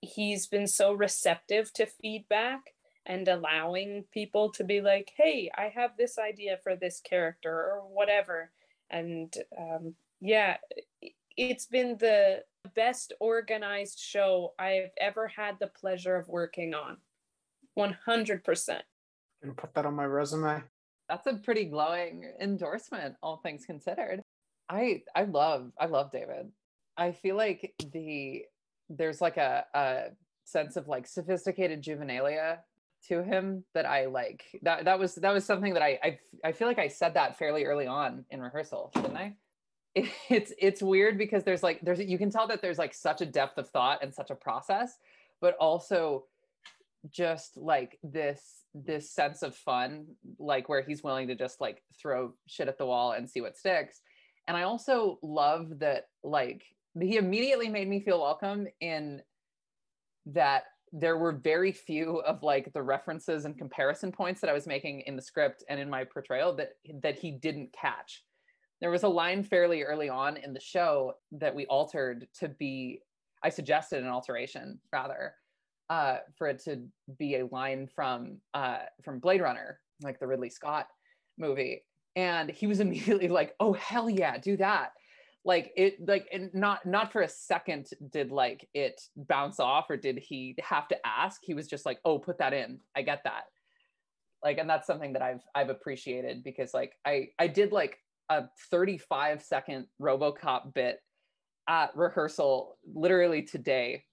he's 0.00 0.46
been 0.46 0.66
so 0.66 0.92
receptive 0.92 1.72
to 1.74 1.86
feedback 1.86 2.60
and 3.06 3.28
allowing 3.28 4.04
people 4.12 4.50
to 4.50 4.64
be 4.64 4.80
like, 4.80 5.12
hey, 5.16 5.50
I 5.56 5.72
have 5.74 5.96
this 5.96 6.18
idea 6.18 6.58
for 6.62 6.76
this 6.76 7.00
character 7.00 7.52
or 7.52 7.80
whatever. 7.92 8.50
And 8.90 9.34
um, 9.58 9.94
yeah, 10.20 10.56
it's 11.36 11.66
been 11.66 11.96
the 11.98 12.44
best 12.74 13.12
organized 13.20 13.98
show 13.98 14.54
I've 14.58 14.90
ever 14.98 15.28
had 15.28 15.58
the 15.58 15.66
pleasure 15.66 16.16
of 16.16 16.28
working 16.28 16.74
on. 16.74 16.98
100%. 17.78 18.80
Gonna 19.44 19.54
put 19.54 19.74
that 19.74 19.84
on 19.84 19.94
my 19.94 20.06
resume. 20.06 20.62
That's 21.08 21.26
a 21.26 21.34
pretty 21.34 21.66
glowing 21.66 22.32
endorsement, 22.40 23.14
all 23.22 23.36
things 23.36 23.66
considered. 23.66 24.22
I 24.70 25.02
I 25.14 25.24
love 25.24 25.70
I 25.78 25.84
love 25.84 26.10
David. 26.10 26.50
I 26.96 27.12
feel 27.12 27.36
like 27.36 27.74
the 27.92 28.46
there's 28.88 29.20
like 29.20 29.36
a, 29.36 29.66
a 29.74 30.02
sense 30.44 30.76
of 30.76 30.88
like 30.88 31.06
sophisticated 31.06 31.82
juvenilia 31.82 32.58
to 33.08 33.22
him 33.22 33.64
that 33.74 33.84
I 33.84 34.06
like. 34.06 34.44
That 34.62 34.86
that 34.86 34.98
was 34.98 35.16
that 35.16 35.32
was 35.34 35.44
something 35.44 35.74
that 35.74 35.82
I 35.82 35.98
I, 36.02 36.18
I 36.42 36.52
feel 36.52 36.66
like 36.66 36.78
I 36.78 36.88
said 36.88 37.12
that 37.12 37.36
fairly 37.38 37.64
early 37.64 37.86
on 37.86 38.24
in 38.30 38.40
rehearsal, 38.40 38.92
didn't 38.94 39.16
I? 39.16 39.36
It, 39.94 40.10
it's 40.30 40.54
it's 40.58 40.82
weird 40.82 41.18
because 41.18 41.44
there's 41.44 41.62
like 41.62 41.82
there's 41.82 42.00
you 42.00 42.16
can 42.16 42.30
tell 42.30 42.46
that 42.46 42.62
there's 42.62 42.78
like 42.78 42.94
such 42.94 43.20
a 43.20 43.26
depth 43.26 43.58
of 43.58 43.68
thought 43.68 44.02
and 44.02 44.14
such 44.14 44.30
a 44.30 44.34
process, 44.34 44.96
but 45.42 45.54
also 45.56 46.24
just 47.10 47.56
like 47.56 47.98
this 48.02 48.64
this 48.74 49.10
sense 49.10 49.42
of 49.42 49.54
fun, 49.54 50.06
like 50.38 50.68
where 50.68 50.82
he's 50.82 51.02
willing 51.02 51.28
to 51.28 51.34
just 51.34 51.60
like 51.60 51.82
throw 52.00 52.32
shit 52.48 52.68
at 52.68 52.76
the 52.76 52.86
wall 52.86 53.12
and 53.12 53.28
see 53.28 53.40
what 53.40 53.56
sticks. 53.56 54.00
And 54.48 54.56
I 54.56 54.62
also 54.62 55.18
love 55.22 55.78
that 55.78 56.08
like 56.22 56.64
he 57.00 57.16
immediately 57.16 57.68
made 57.68 57.88
me 57.88 58.00
feel 58.00 58.20
welcome 58.20 58.66
in 58.80 59.22
that 60.26 60.64
there 60.92 61.18
were 61.18 61.32
very 61.32 61.72
few 61.72 62.18
of 62.18 62.42
like 62.42 62.72
the 62.72 62.82
references 62.82 63.44
and 63.44 63.58
comparison 63.58 64.12
points 64.12 64.40
that 64.40 64.50
I 64.50 64.52
was 64.52 64.66
making 64.66 65.00
in 65.06 65.16
the 65.16 65.22
script 65.22 65.64
and 65.68 65.80
in 65.80 65.90
my 65.90 66.04
portrayal 66.04 66.54
that 66.56 66.70
that 67.02 67.18
he 67.18 67.32
didn't 67.32 67.72
catch. 67.72 68.24
There 68.80 68.90
was 68.90 69.02
a 69.02 69.08
line 69.08 69.44
fairly 69.44 69.82
early 69.82 70.08
on 70.08 70.36
in 70.36 70.52
the 70.52 70.60
show 70.60 71.14
that 71.32 71.54
we 71.54 71.66
altered 71.66 72.26
to 72.40 72.48
be 72.48 73.00
I 73.42 73.50
suggested 73.50 74.02
an 74.02 74.08
alteration 74.08 74.80
rather 74.92 75.34
uh, 75.90 76.18
for 76.36 76.48
it 76.48 76.62
to 76.64 76.82
be 77.18 77.36
a 77.36 77.46
line 77.46 77.88
from 77.94 78.38
uh, 78.54 78.78
from 79.02 79.18
Blade 79.18 79.40
Runner, 79.40 79.80
like 80.02 80.18
the 80.18 80.26
Ridley 80.26 80.50
Scott 80.50 80.86
movie, 81.38 81.82
and 82.16 82.50
he 82.50 82.66
was 82.66 82.80
immediately 82.80 83.28
like, 83.28 83.54
"Oh 83.60 83.72
hell 83.74 84.08
yeah, 84.08 84.38
do 84.38 84.56
that!" 84.56 84.92
like 85.44 85.72
it 85.76 86.06
like 86.06 86.26
and 86.32 86.52
not 86.54 86.84
not 86.86 87.12
for 87.12 87.20
a 87.20 87.28
second 87.28 87.90
did 88.10 88.32
like 88.32 88.66
it 88.72 89.00
bounce 89.16 89.60
off 89.60 89.90
or 89.90 89.96
did 89.96 90.18
he 90.18 90.54
have 90.62 90.88
to 90.88 91.06
ask. 91.06 91.40
He 91.44 91.54
was 91.54 91.66
just 91.66 91.84
like 91.84 92.00
oh 92.04 92.18
put 92.18 92.38
that 92.38 92.52
in. 92.52 92.80
I 92.96 93.02
get 93.02 93.22
that. 93.24 93.44
Like 94.42 94.58
and 94.58 94.68
that's 94.68 94.86
something 94.86 95.14
that 95.14 95.22
i've 95.22 95.42
i've 95.54 95.70
appreciated 95.70 96.44
because 96.44 96.74
like 96.74 96.92
i 97.06 97.28
i 97.38 97.46
did 97.46 97.72
like 97.72 97.98
a 98.28 98.44
35 98.70 99.42
second 99.42 99.86
robocop 100.00 100.74
bit 100.74 101.00
at 101.66 101.96
rehearsal 101.96 102.76
literally 102.94 103.42
today 103.42 104.04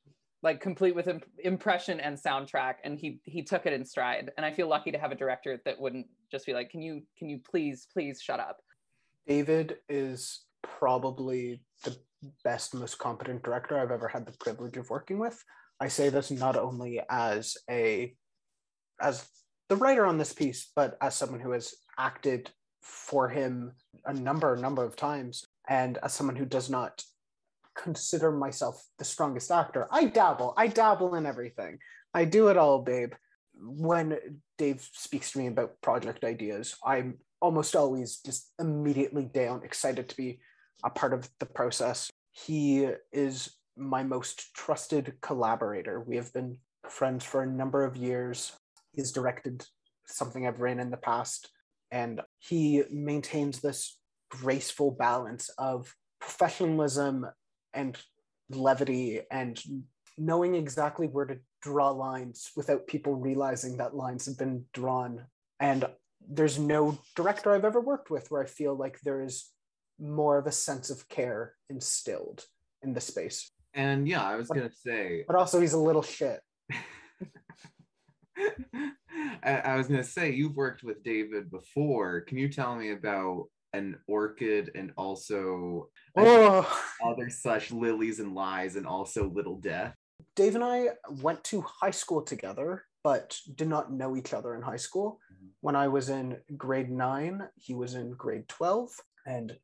like 0.44 0.60
complete 0.60 0.96
with 0.96 1.08
imp- 1.08 1.26
impression 1.44 2.00
and 2.00 2.18
soundtrack 2.18 2.76
and 2.84 2.98
he 2.98 3.20
he 3.24 3.44
took 3.44 3.66
it 3.66 3.74
in 3.74 3.86
stride 3.86 4.32
and 4.38 4.46
i 4.46 4.52
feel 4.52 4.68
lucky 4.68 4.92
to 4.92 4.98
have 4.98 5.12
a 5.12 5.16
director 5.16 5.62
that 5.66 5.80
wouldn't 5.80 6.08
just 6.32 6.46
be 6.46 6.54
like 6.54 6.70
can 6.70 6.82
you 6.82 7.02
can 7.18 7.30
you 7.30 7.40
please 7.50 7.88
please 7.94 8.22
shut 8.22 8.40
up 8.40 8.58
David 9.28 9.78
is 9.88 10.46
probably 10.62 11.62
the 11.84 11.96
best, 12.44 12.74
most 12.74 12.98
competent 12.98 13.44
director 13.44 13.78
I've 13.78 13.92
ever 13.92 14.08
had 14.08 14.26
the 14.26 14.38
privilege 14.40 14.78
of 14.78 14.90
working 14.90 15.20
with. 15.20 15.44
I 15.80 15.88
say 15.88 16.10
this 16.10 16.32
not 16.32 16.56
only 16.56 17.02
as 17.10 17.58
a 17.70 18.14
as 19.02 19.28
the 19.70 19.76
writer 19.76 20.06
on 20.06 20.18
this 20.18 20.34
piece, 20.34 20.72
but 20.76 20.98
as 21.02 21.16
someone 21.16 21.40
who 21.40 21.52
has 21.52 21.74
acted 21.98 22.52
for 22.82 23.30
him 23.30 23.72
a 24.06 24.14
number, 24.14 24.56
number 24.56 24.84
of 24.84 24.96
times, 24.96 25.46
and 25.68 25.98
as 26.04 26.14
someone 26.14 26.36
who 26.36 26.46
does 26.46 26.70
not 26.70 27.04
consider 27.76 28.32
myself 28.32 28.84
the 28.98 29.06
strongest 29.06 29.52
actor. 29.52 29.88
I 29.92 30.06
dabble. 30.06 30.54
I 30.58 30.68
dabble 30.68 31.16
in 31.16 31.26
everything. 31.26 31.80
I 32.14 32.26
do 32.26 32.50
it 32.50 32.58
all, 32.58 32.80
babe. 32.80 33.14
When 33.54 34.18
Dave 34.58 34.88
speaks 34.94 35.32
to 35.32 35.40
me 35.40 35.48
about 35.48 35.80
project 35.82 36.24
ideas, 36.24 36.76
I'm 36.86 37.18
almost 37.42 37.76
always 37.76 38.18
just 38.18 38.52
immediately 38.60 39.26
down, 39.26 39.64
excited 39.64 40.10
to 40.10 40.18
be 40.18 40.40
a 40.84 40.90
part 40.90 41.14
of 41.14 41.30
the 41.40 41.46
process. 41.46 42.10
He 42.32 42.88
is 43.12 43.56
my 43.78 44.04
most 44.04 44.54
trusted 44.54 45.16
collaborator. 45.22 46.00
We 46.00 46.16
have 46.18 46.34
been 46.34 46.58
friends 46.90 47.24
for 47.24 47.42
a 47.42 47.48
number 47.48 47.84
of 47.84 47.98
years. 47.98 48.54
He's 48.94 49.12
directed 49.12 49.66
something 50.08 50.46
I've 50.46 50.62
ran 50.62 50.80
in 50.80 50.92
the 50.92 50.98
past, 50.98 51.50
and 51.92 52.22
he 52.40 52.84
maintains 52.90 53.60
this 53.60 53.98
graceful 54.30 54.92
balance 54.92 55.50
of 55.58 55.94
professionalism 56.20 57.26
and 57.74 57.98
levity 58.50 59.22
and 59.32 59.62
knowing 60.18 60.56
exactly 60.56 61.08
where 61.08 61.26
to 61.26 61.38
draw 61.62 61.90
lines 61.92 62.52
without 62.56 62.88
people 62.88 63.16
realizing 63.16 63.78
that 63.78 63.96
lines 63.96 64.26
have 64.26 64.38
been 64.38 64.66
drawn. 64.74 65.26
And 65.60 65.86
there's 66.28 66.60
no 66.60 66.98
director 67.16 67.54
I've 67.54 67.66
ever 67.66 67.80
worked 67.80 68.10
with 68.10 68.30
where 68.30 68.44
I 68.44 68.46
feel 68.48 68.76
like 68.76 69.00
there 69.02 69.22
is 69.22 69.50
more 70.00 70.38
of 70.38 70.48
a 70.48 70.52
sense 70.52 70.90
of 70.90 71.08
care 71.08 71.56
instilled 71.70 72.46
in 72.82 72.94
the 72.94 73.02
space. 73.02 73.52
And 73.74 74.08
yeah, 74.08 74.24
I 74.24 74.36
was 74.36 74.48
But- 74.48 74.56
gonna 74.58 74.72
say, 74.72 75.24
But 75.28 75.36
also, 75.36 75.60
he's 75.62 75.74
a 75.74 75.80
little 75.80 76.02
shit. 76.02 76.42
I, 79.44 79.52
I 79.60 79.76
was 79.76 79.88
gonna 79.88 80.04
say 80.04 80.32
you've 80.32 80.56
worked 80.56 80.84
with 80.84 81.04
David 81.04 81.50
before. 81.52 82.22
Can 82.22 82.38
you 82.38 82.50
tell 82.50 82.76
me 82.76 82.92
about 82.92 83.46
an 83.74 83.98
orchid 84.08 84.72
and 84.76 84.92
also 84.98 85.90
Oh, 86.18 86.84
other 87.04 87.30
such 87.30 87.72
lilies 87.72 88.20
and 88.20 88.36
lies 88.36 88.76
and 88.76 88.86
also 88.86 89.30
little 89.30 89.58
death? 89.58 89.96
Dave 90.36 90.56
and 90.56 90.64
I 90.64 90.90
went 91.22 91.44
to 91.46 91.62
high 91.62 91.92
school 91.92 92.22
together, 92.22 92.86
but 93.04 93.38
did 93.56 93.68
not 93.68 93.92
know 93.92 94.16
each 94.16 94.34
other 94.34 94.56
in 94.56 94.62
high 94.62 94.78
school. 94.78 95.20
Mhm. 95.34 95.50
When 95.62 95.76
I 95.76 95.88
was 95.88 96.10
in 96.10 96.42
grade 96.58 96.92
nine, 96.92 97.50
he 97.56 97.74
was 97.74 97.96
in 97.96 98.12
grade 98.12 98.48
12, 98.48 98.92
and 99.26 99.58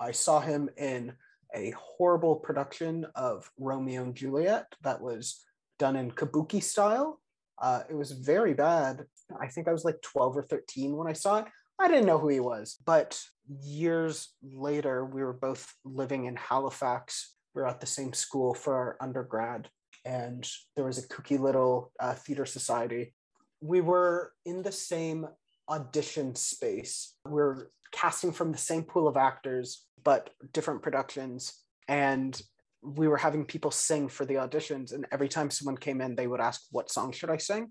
I 0.00 0.12
saw 0.12 0.40
him 0.40 0.68
in 0.76 1.16
a 1.54 1.70
horrible 1.70 2.36
production 2.36 3.04
of 3.14 3.50
Romeo 3.58 4.02
and 4.02 4.14
Juliet 4.14 4.66
that 4.82 5.00
was 5.00 5.44
done 5.78 5.96
in 5.96 6.10
kabuki 6.10 6.62
style. 6.62 7.20
Uh, 7.58 7.84
it 7.88 7.94
was 7.94 8.10
very 8.12 8.54
bad. 8.54 9.06
I 9.40 9.48
think 9.48 9.68
I 9.68 9.72
was 9.72 9.84
like 9.84 10.00
12 10.02 10.36
or 10.36 10.42
13 10.42 10.96
when 10.96 11.06
I 11.06 11.12
saw 11.12 11.38
it. 11.38 11.46
I 11.78 11.88
didn't 11.88 12.06
know 12.06 12.18
who 12.18 12.28
he 12.28 12.40
was. 12.40 12.76
But 12.84 13.20
years 13.48 14.28
later, 14.42 15.04
we 15.04 15.22
were 15.22 15.32
both 15.32 15.72
living 15.84 16.24
in 16.26 16.36
Halifax. 16.36 17.34
We 17.54 17.62
were 17.62 17.68
at 17.68 17.80
the 17.80 17.86
same 17.86 18.12
school 18.12 18.54
for 18.54 18.74
our 18.74 18.96
undergrad, 19.00 19.68
and 20.04 20.48
there 20.76 20.84
was 20.84 20.98
a 20.98 21.08
kooky 21.08 21.38
little 21.38 21.92
uh, 22.00 22.14
theater 22.14 22.46
society. 22.46 23.14
We 23.60 23.80
were 23.80 24.32
in 24.44 24.62
the 24.62 24.72
same 24.72 25.26
audition 25.68 26.34
space. 26.34 27.14
We 27.26 27.40
are 27.40 27.70
casting 27.92 28.32
from 28.32 28.52
the 28.52 28.58
same 28.58 28.82
pool 28.82 29.08
of 29.08 29.16
actors, 29.16 29.86
but 30.02 30.30
different 30.52 30.82
productions. 30.82 31.54
And 31.88 32.40
we 32.82 33.08
were 33.08 33.16
having 33.16 33.46
people 33.46 33.70
sing 33.70 34.08
for 34.08 34.26
the 34.26 34.34
auditions. 34.34 34.92
And 34.92 35.06
every 35.10 35.28
time 35.28 35.50
someone 35.50 35.76
came 35.76 36.00
in, 36.00 36.16
they 36.16 36.26
would 36.26 36.40
ask, 36.40 36.62
What 36.70 36.90
song 36.90 37.12
should 37.12 37.30
I 37.30 37.38
sing? 37.38 37.70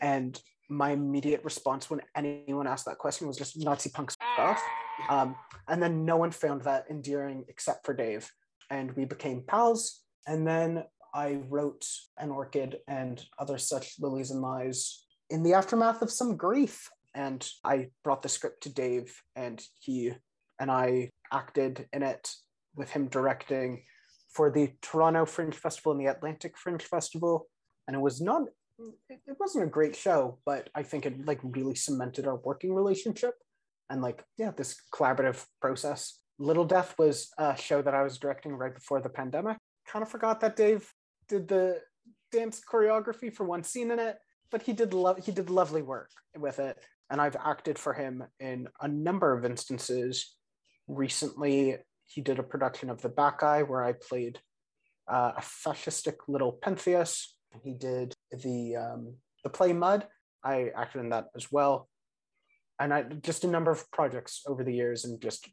And 0.00 0.40
my 0.68 0.90
immediate 0.90 1.44
response 1.44 1.90
when 1.90 2.00
anyone 2.16 2.66
asked 2.66 2.86
that 2.86 2.98
question 2.98 3.26
was 3.26 3.36
just 3.36 3.58
Nazi 3.58 3.90
punks 3.90 4.16
off. 4.38 4.62
Um, 5.08 5.36
and 5.68 5.82
then 5.82 6.04
no 6.04 6.16
one 6.16 6.30
found 6.30 6.62
that 6.62 6.86
endearing 6.90 7.44
except 7.48 7.84
for 7.86 7.94
Dave. 7.94 8.30
And 8.70 8.92
we 8.92 9.04
became 9.04 9.42
pals. 9.46 10.00
And 10.26 10.46
then 10.46 10.84
I 11.14 11.40
wrote 11.48 11.86
An 12.18 12.30
Orchid 12.30 12.78
and 12.88 13.24
other 13.38 13.58
such 13.58 13.94
lilies 14.00 14.30
and 14.30 14.40
lies 14.40 15.04
in 15.30 15.42
the 15.42 15.54
aftermath 15.54 16.02
of 16.02 16.10
some 16.10 16.36
grief. 16.36 16.90
And 17.14 17.48
I 17.62 17.90
brought 18.02 18.22
the 18.22 18.28
script 18.28 18.64
to 18.64 18.74
Dave, 18.74 19.22
and 19.36 19.62
he 19.78 20.12
and 20.58 20.68
I 20.68 21.10
acted 21.32 21.86
in 21.92 22.02
it 22.02 22.28
with 22.74 22.90
him 22.90 23.06
directing 23.06 23.84
for 24.30 24.50
the 24.50 24.72
Toronto 24.82 25.24
Fringe 25.24 25.54
Festival 25.54 25.92
and 25.92 26.00
the 26.00 26.10
Atlantic 26.10 26.58
Fringe 26.58 26.82
Festival. 26.82 27.46
and 27.86 27.94
it 27.94 28.00
was 28.00 28.20
not 28.20 28.42
it, 29.08 29.36
wasn't 29.38 29.64
a 29.64 29.68
great 29.68 29.94
show, 29.94 30.38
but 30.44 30.68
I 30.74 30.82
think 30.82 31.06
it 31.06 31.24
like 31.26 31.38
really 31.44 31.76
cemented 31.76 32.26
our 32.26 32.36
working 32.36 32.74
relationship 32.74 33.34
and 33.94 34.02
like 34.02 34.24
yeah, 34.36 34.50
this 34.50 34.76
collaborative 34.92 35.42
process. 35.62 36.18
Little 36.38 36.64
Death 36.64 36.96
was 36.98 37.30
a 37.38 37.56
show 37.56 37.80
that 37.80 37.94
I 37.94 38.02
was 38.02 38.18
directing 38.18 38.52
right 38.52 38.74
before 38.74 39.00
the 39.00 39.08
pandemic. 39.08 39.56
Kind 39.86 40.02
of 40.02 40.10
forgot 40.10 40.40
that 40.40 40.56
Dave 40.56 40.92
did 41.28 41.46
the 41.46 41.80
dance 42.32 42.60
choreography 42.68 43.32
for 43.32 43.44
one 43.44 43.62
scene 43.62 43.92
in 43.92 44.00
it, 44.00 44.16
but 44.50 44.62
he 44.62 44.72
did 44.72 44.92
love 44.92 45.24
he 45.24 45.30
did 45.30 45.48
lovely 45.48 45.80
work 45.80 46.10
with 46.36 46.58
it. 46.58 46.76
And 47.08 47.20
I've 47.20 47.36
acted 47.36 47.78
for 47.78 47.92
him 47.92 48.24
in 48.40 48.66
a 48.80 48.88
number 48.88 49.32
of 49.32 49.44
instances. 49.44 50.34
Recently, 50.88 51.76
he 52.06 52.20
did 52.20 52.40
a 52.40 52.42
production 52.42 52.90
of 52.90 53.00
The 53.00 53.10
Bacchae 53.10 53.68
where 53.68 53.84
I 53.84 53.92
played 53.92 54.40
uh, 55.06 55.32
a 55.36 55.40
fascistic 55.40 56.16
little 56.26 56.58
Pentheus. 56.64 57.26
He 57.62 57.74
did 57.74 58.12
the 58.32 58.76
um, 58.76 59.14
the 59.44 59.50
play 59.50 59.72
Mud. 59.72 60.08
I 60.42 60.70
acted 60.76 61.00
in 61.00 61.10
that 61.10 61.26
as 61.36 61.52
well, 61.52 61.88
and 62.78 62.92
I 62.92 63.02
just 63.02 63.44
a 63.44 63.48
number 63.48 63.70
of 63.70 63.90
projects 63.90 64.42
over 64.46 64.64
the 64.64 64.74
years, 64.74 65.04
and 65.04 65.20
just 65.20 65.48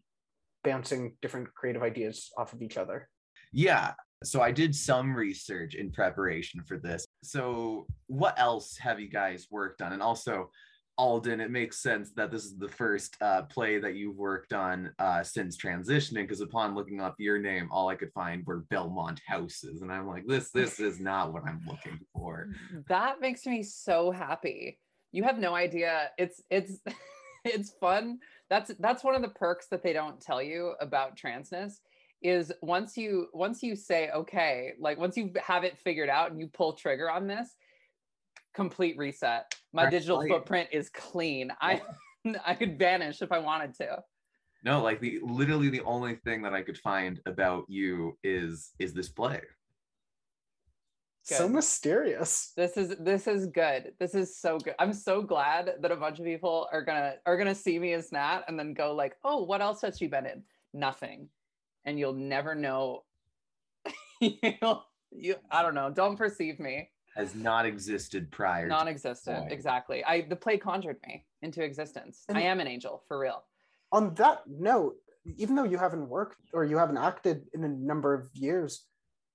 bouncing 0.64 1.16
different 1.22 1.54
creative 1.54 1.84
ideas 1.84 2.32
off 2.38 2.54
of 2.54 2.62
each 2.62 2.78
other. 2.78 3.10
Yeah. 3.52 3.94
So 4.24 4.42
I 4.42 4.52
did 4.52 4.76
some 4.76 5.16
research 5.16 5.74
in 5.74 5.92
preparation 5.92 6.62
for 6.64 6.78
this. 6.78 7.06
So 7.24 7.88
what 8.06 8.40
else 8.40 8.78
have 8.78 9.00
you 9.00 9.10
guys 9.10 9.48
worked 9.50 9.82
on? 9.82 9.94
And 9.94 10.02
also, 10.02 10.52
Alden, 10.98 11.42
it 11.42 11.50
makes 11.50 11.82
sense 11.82 12.12
that 12.16 12.30
this 12.30 12.46
is 12.46 12.58
the 12.58 12.70
first 12.70 13.18
uh, 13.22 13.44
play 13.44 13.80
that 13.80 13.96
you've 13.96 14.18
worked 14.18 14.54
on 14.54 14.92
uh, 15.00 15.24
since 15.24 15.58
transitioning. 15.58 16.28
Because 16.28 16.42
upon 16.42 16.76
looking 16.76 17.02
up 17.02 17.16
your 17.18 17.40
name, 17.40 17.70
all 17.72 17.90
I 17.90 17.96
could 17.96 18.14
find 18.14 18.46
were 18.46 18.66
Belmont 18.70 19.20
houses, 19.26 19.82
and 19.82 19.92
I'm 19.92 20.06
like, 20.06 20.28
this 20.28 20.52
this 20.52 20.80
is 20.80 21.00
not 21.00 21.34
what 21.34 21.44
I'm 21.48 21.62
looking 21.66 22.00
for. 22.14 22.50
That 22.90 23.22
makes 23.22 23.48
me 23.48 23.64
so 23.64 24.12
happy. 24.12 24.78
You 25.12 25.24
have 25.24 25.38
no 25.38 25.56
idea. 25.56 26.12
It's 26.18 26.42
it's 26.50 26.80
it's 27.46 27.72
fun. 27.80 28.20
That's 28.50 28.72
that's 28.80 29.04
one 29.04 29.16
of 29.16 29.22
the 29.22 29.30
perks 29.30 29.68
that 29.72 29.84
they 29.84 29.94
don't 29.94 30.20
tell 30.22 30.42
you 30.42 30.74
about 30.80 31.18
transness 31.18 31.80
is 32.22 32.52
once 32.62 32.98
you 32.98 33.28
once 33.34 33.64
you 33.64 33.76
say 33.76 34.10
okay, 34.12 34.74
like 34.80 34.98
once 34.98 35.18
you 35.18 35.32
have 35.44 35.64
it 35.64 35.78
figured 35.78 36.10
out 36.10 36.32
and 36.32 36.40
you 36.40 36.48
pull 36.48 36.74
trigger 36.74 37.10
on 37.10 37.28
this, 37.28 37.56
complete 38.54 38.98
reset. 38.98 39.54
My 39.74 39.90
digital 39.90 40.22
footprint 40.28 40.70
is 40.72 40.90
clean. 40.90 41.52
I 41.62 41.82
I 42.46 42.54
could 42.56 42.78
vanish 42.78 43.22
if 43.22 43.32
I 43.32 43.40
wanted 43.40 43.74
to. 43.76 44.04
No, 44.64 44.82
like 44.82 45.00
the 45.00 45.20
literally 45.24 45.70
the 45.70 45.82
only 45.82 46.16
thing 46.16 46.44
that 46.44 46.54
I 46.54 46.62
could 46.62 46.78
find 46.78 47.20
about 47.26 47.66
you 47.68 48.18
is 48.24 48.72
is 48.80 48.94
this 48.94 49.10
play. 49.10 49.42
So 51.24 51.48
mysterious. 51.48 52.52
This 52.58 52.78
is 52.78 52.96
this 53.00 53.28
is 53.28 53.46
good. 53.48 53.94
This 54.00 54.16
is 54.16 54.38
so 54.38 54.58
good. 54.58 54.76
I'm 54.80 54.94
so 54.94 55.22
glad 55.22 55.74
that 55.80 55.92
a 55.92 55.96
bunch 55.96 56.20
of 56.20 56.26
people 56.26 56.68
are 56.72 56.84
gonna 56.84 57.16
are 57.26 57.38
gonna 57.38 57.56
see 57.56 57.78
me 57.80 57.94
as 57.94 58.12
Nat 58.12 58.42
and 58.48 58.58
then 58.58 58.74
go 58.74 58.94
like, 58.96 59.16
oh, 59.24 59.44
what 59.44 59.62
else 59.62 59.82
has 59.82 59.98
she 59.98 60.08
been 60.08 60.26
in? 60.26 60.44
Nothing. 60.74 61.30
And 61.86 62.00
you'll 62.00 62.14
never 62.14 62.56
know. 62.56 63.04
you'll, 64.20 64.86
you 65.12 65.36
I 65.52 65.62
don't 65.62 65.76
know. 65.76 65.90
Don't 65.92 66.18
perceive 66.18 66.60
me. 66.60 66.90
Has 67.16 67.36
not 67.36 67.66
existed 67.66 68.32
prior. 68.32 68.64
to- 68.68 68.70
Non-existent. 68.70 69.44
Right. 69.44 69.52
Exactly. 69.52 70.04
I 70.04 70.22
the 70.22 70.36
play 70.36 70.58
conjured 70.58 70.98
me 71.06 71.26
into 71.42 71.64
existence. 71.64 72.24
And- 72.30 72.38
I 72.38 72.42
am 72.42 72.60
an 72.60 72.68
angel 72.68 73.04
for 73.08 73.20
real. 73.20 73.44
On 73.92 74.14
that 74.16 74.44
note, 74.48 74.96
even 75.38 75.56
though 75.56 75.66
you 75.66 75.78
haven't 75.78 76.08
worked 76.08 76.38
or 76.54 76.64
you 76.64 76.78
haven't 76.78 76.98
acted 76.98 77.46
in 77.54 77.64
a 77.64 77.68
number 77.68 78.14
of 78.14 78.30
years, 78.34 78.86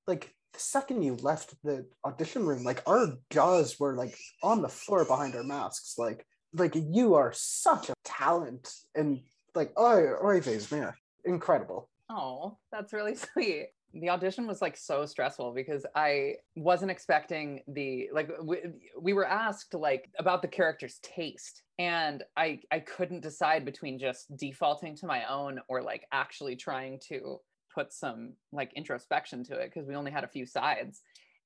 like 0.07 0.35
the 0.57 0.63
second 0.63 1.03
you 1.03 1.17
left 1.17 1.55
the 1.63 1.87
audition 2.05 2.47
room, 2.47 2.65
like 2.65 2.83
our 2.87 3.09
jaws 3.31 3.79
were 3.79 3.95
like 3.95 4.17
on 4.43 4.63
the 4.63 4.69
floor 4.69 5.05
behind 5.05 5.35
our 5.35 5.45
masks. 5.45 5.97
Like, 5.99 6.27
like 6.55 6.75
you 6.75 7.15
are 7.15 7.33
such 7.35 7.91
a 7.91 7.95
talent 8.05 8.73
and 8.95 9.21
like 9.55 9.73
oh, 9.77 10.17
oy 10.25 10.41
vey's 10.41 10.73
man, 10.73 10.95
incredible. 11.25 11.91
Oh, 12.09 12.57
that's 12.73 12.95
really 12.95 13.15
sweet. 13.33 13.67
The 13.93 14.11
audition 14.11 14.47
was 14.47 14.61
like 14.61 14.77
so 14.77 15.07
stressful 15.07 15.53
because 15.55 15.87
I 15.95 16.35
wasn't 16.55 16.91
expecting 16.91 17.61
the 17.69 18.09
like 18.13 18.31
we, 18.43 18.59
we 19.01 19.13
were 19.13 19.27
asked 19.27 19.75
like 19.75 20.11
about 20.19 20.43
the 20.43 20.49
character's 20.49 20.99
taste 21.03 21.63
and 21.79 22.23
I 22.37 22.61
I 22.71 22.81
couldn't 22.81 23.23
decide 23.23 23.65
between 23.65 23.99
just 23.99 24.35
defaulting 24.37 24.97
to 24.97 25.07
my 25.07 25.25
own 25.31 25.61
or 25.69 25.83
like 25.83 26.07
actually 26.13 26.57
trying 26.57 26.99
to 27.09 27.41
put 27.77 27.93
some 27.93 28.33
like 28.53 28.73
introspection 28.75 29.45
to 29.45 29.55
it 29.55 29.71
because 29.73 29.87
we 29.87 29.95
only 29.95 30.11
had 30.11 30.25
a 30.25 30.29
few 30.29 30.47
sides. 30.47 31.03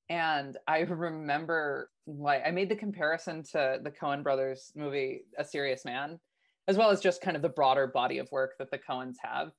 And 0.09 0.57
I 0.67 0.79
remember 0.89 1.89
like 2.07 2.41
I 2.45 2.51
made 2.51 2.69
the 2.69 2.75
comparison 2.75 3.43
to 3.51 3.79
the 3.83 3.91
Coen 3.91 4.23
brothers 4.23 4.71
movie 4.75 5.25
A 5.37 5.45
Serious 5.45 5.85
Man 5.85 6.19
as 6.67 6.77
well 6.77 6.89
as 6.89 7.01
just 7.01 7.21
kind 7.21 7.35
of 7.35 7.41
the 7.41 7.49
broader 7.49 7.87
body 7.87 8.19
of 8.19 8.31
work 8.31 8.53
that 8.59 8.71
the 8.71 8.77
Coens 8.77 9.15
have. 9.21 9.51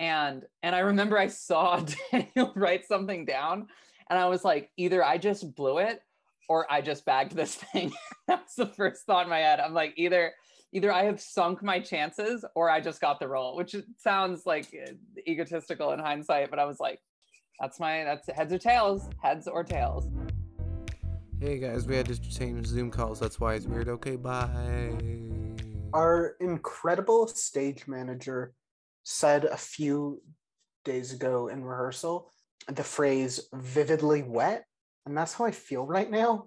And 0.00 0.44
and 0.62 0.76
i 0.76 0.78
remember 0.78 1.18
i 1.18 1.26
saw 1.26 1.84
daniel 2.12 2.52
write 2.54 2.86
something 2.86 3.24
down 3.24 3.66
and 4.08 4.16
i 4.16 4.28
was 4.28 4.44
like 4.44 4.70
either 4.76 5.04
i 5.04 5.18
just 5.18 5.56
blew 5.56 5.78
it 5.78 6.02
or 6.48 6.72
i 6.72 6.80
just 6.80 7.04
bagged 7.04 7.32
this 7.32 7.54
thing. 7.72 7.92
That's 8.28 8.54
the 8.54 8.66
first 8.66 9.06
thought 9.06 9.24
in 9.24 9.30
my 9.30 9.38
head. 9.38 9.60
I'm 9.60 9.74
like 9.74 9.94
either 9.96 10.32
either 10.72 10.92
i 10.92 11.04
have 11.04 11.20
sunk 11.20 11.62
my 11.62 11.78
chances 11.80 12.44
or 12.54 12.70
i 12.70 12.80
just 12.80 13.00
got 13.00 13.18
the 13.20 13.28
role 13.28 13.56
which 13.56 13.74
sounds 13.98 14.46
like 14.46 14.66
uh, 14.86 14.92
egotistical 15.26 15.92
in 15.92 15.98
hindsight 15.98 16.50
but 16.50 16.58
i 16.58 16.64
was 16.64 16.80
like 16.80 16.98
that's 17.60 17.80
my 17.80 18.04
that's 18.04 18.28
heads 18.28 18.52
or 18.52 18.58
tails 18.58 19.08
heads 19.22 19.48
or 19.48 19.64
tails 19.64 20.08
Hey 21.40 21.60
guys, 21.60 21.86
we 21.86 21.94
had 21.94 22.06
to 22.06 22.20
change 22.20 22.66
Zoom 22.66 22.90
calls. 22.90 23.20
That's 23.20 23.38
why 23.38 23.54
it's 23.54 23.64
weird. 23.64 23.88
Okay, 23.88 24.16
bye. 24.16 24.50
Our 25.94 26.34
incredible 26.40 27.28
stage 27.28 27.86
manager 27.86 28.54
said 29.04 29.44
a 29.44 29.56
few 29.56 30.20
days 30.84 31.12
ago 31.12 31.46
in 31.46 31.64
rehearsal 31.64 32.32
the 32.66 32.82
phrase 32.82 33.48
vividly 33.54 34.22
wet. 34.22 34.64
And 35.06 35.16
that's 35.16 35.32
how 35.32 35.44
I 35.44 35.52
feel 35.52 35.86
right 35.86 36.10
now. 36.10 36.46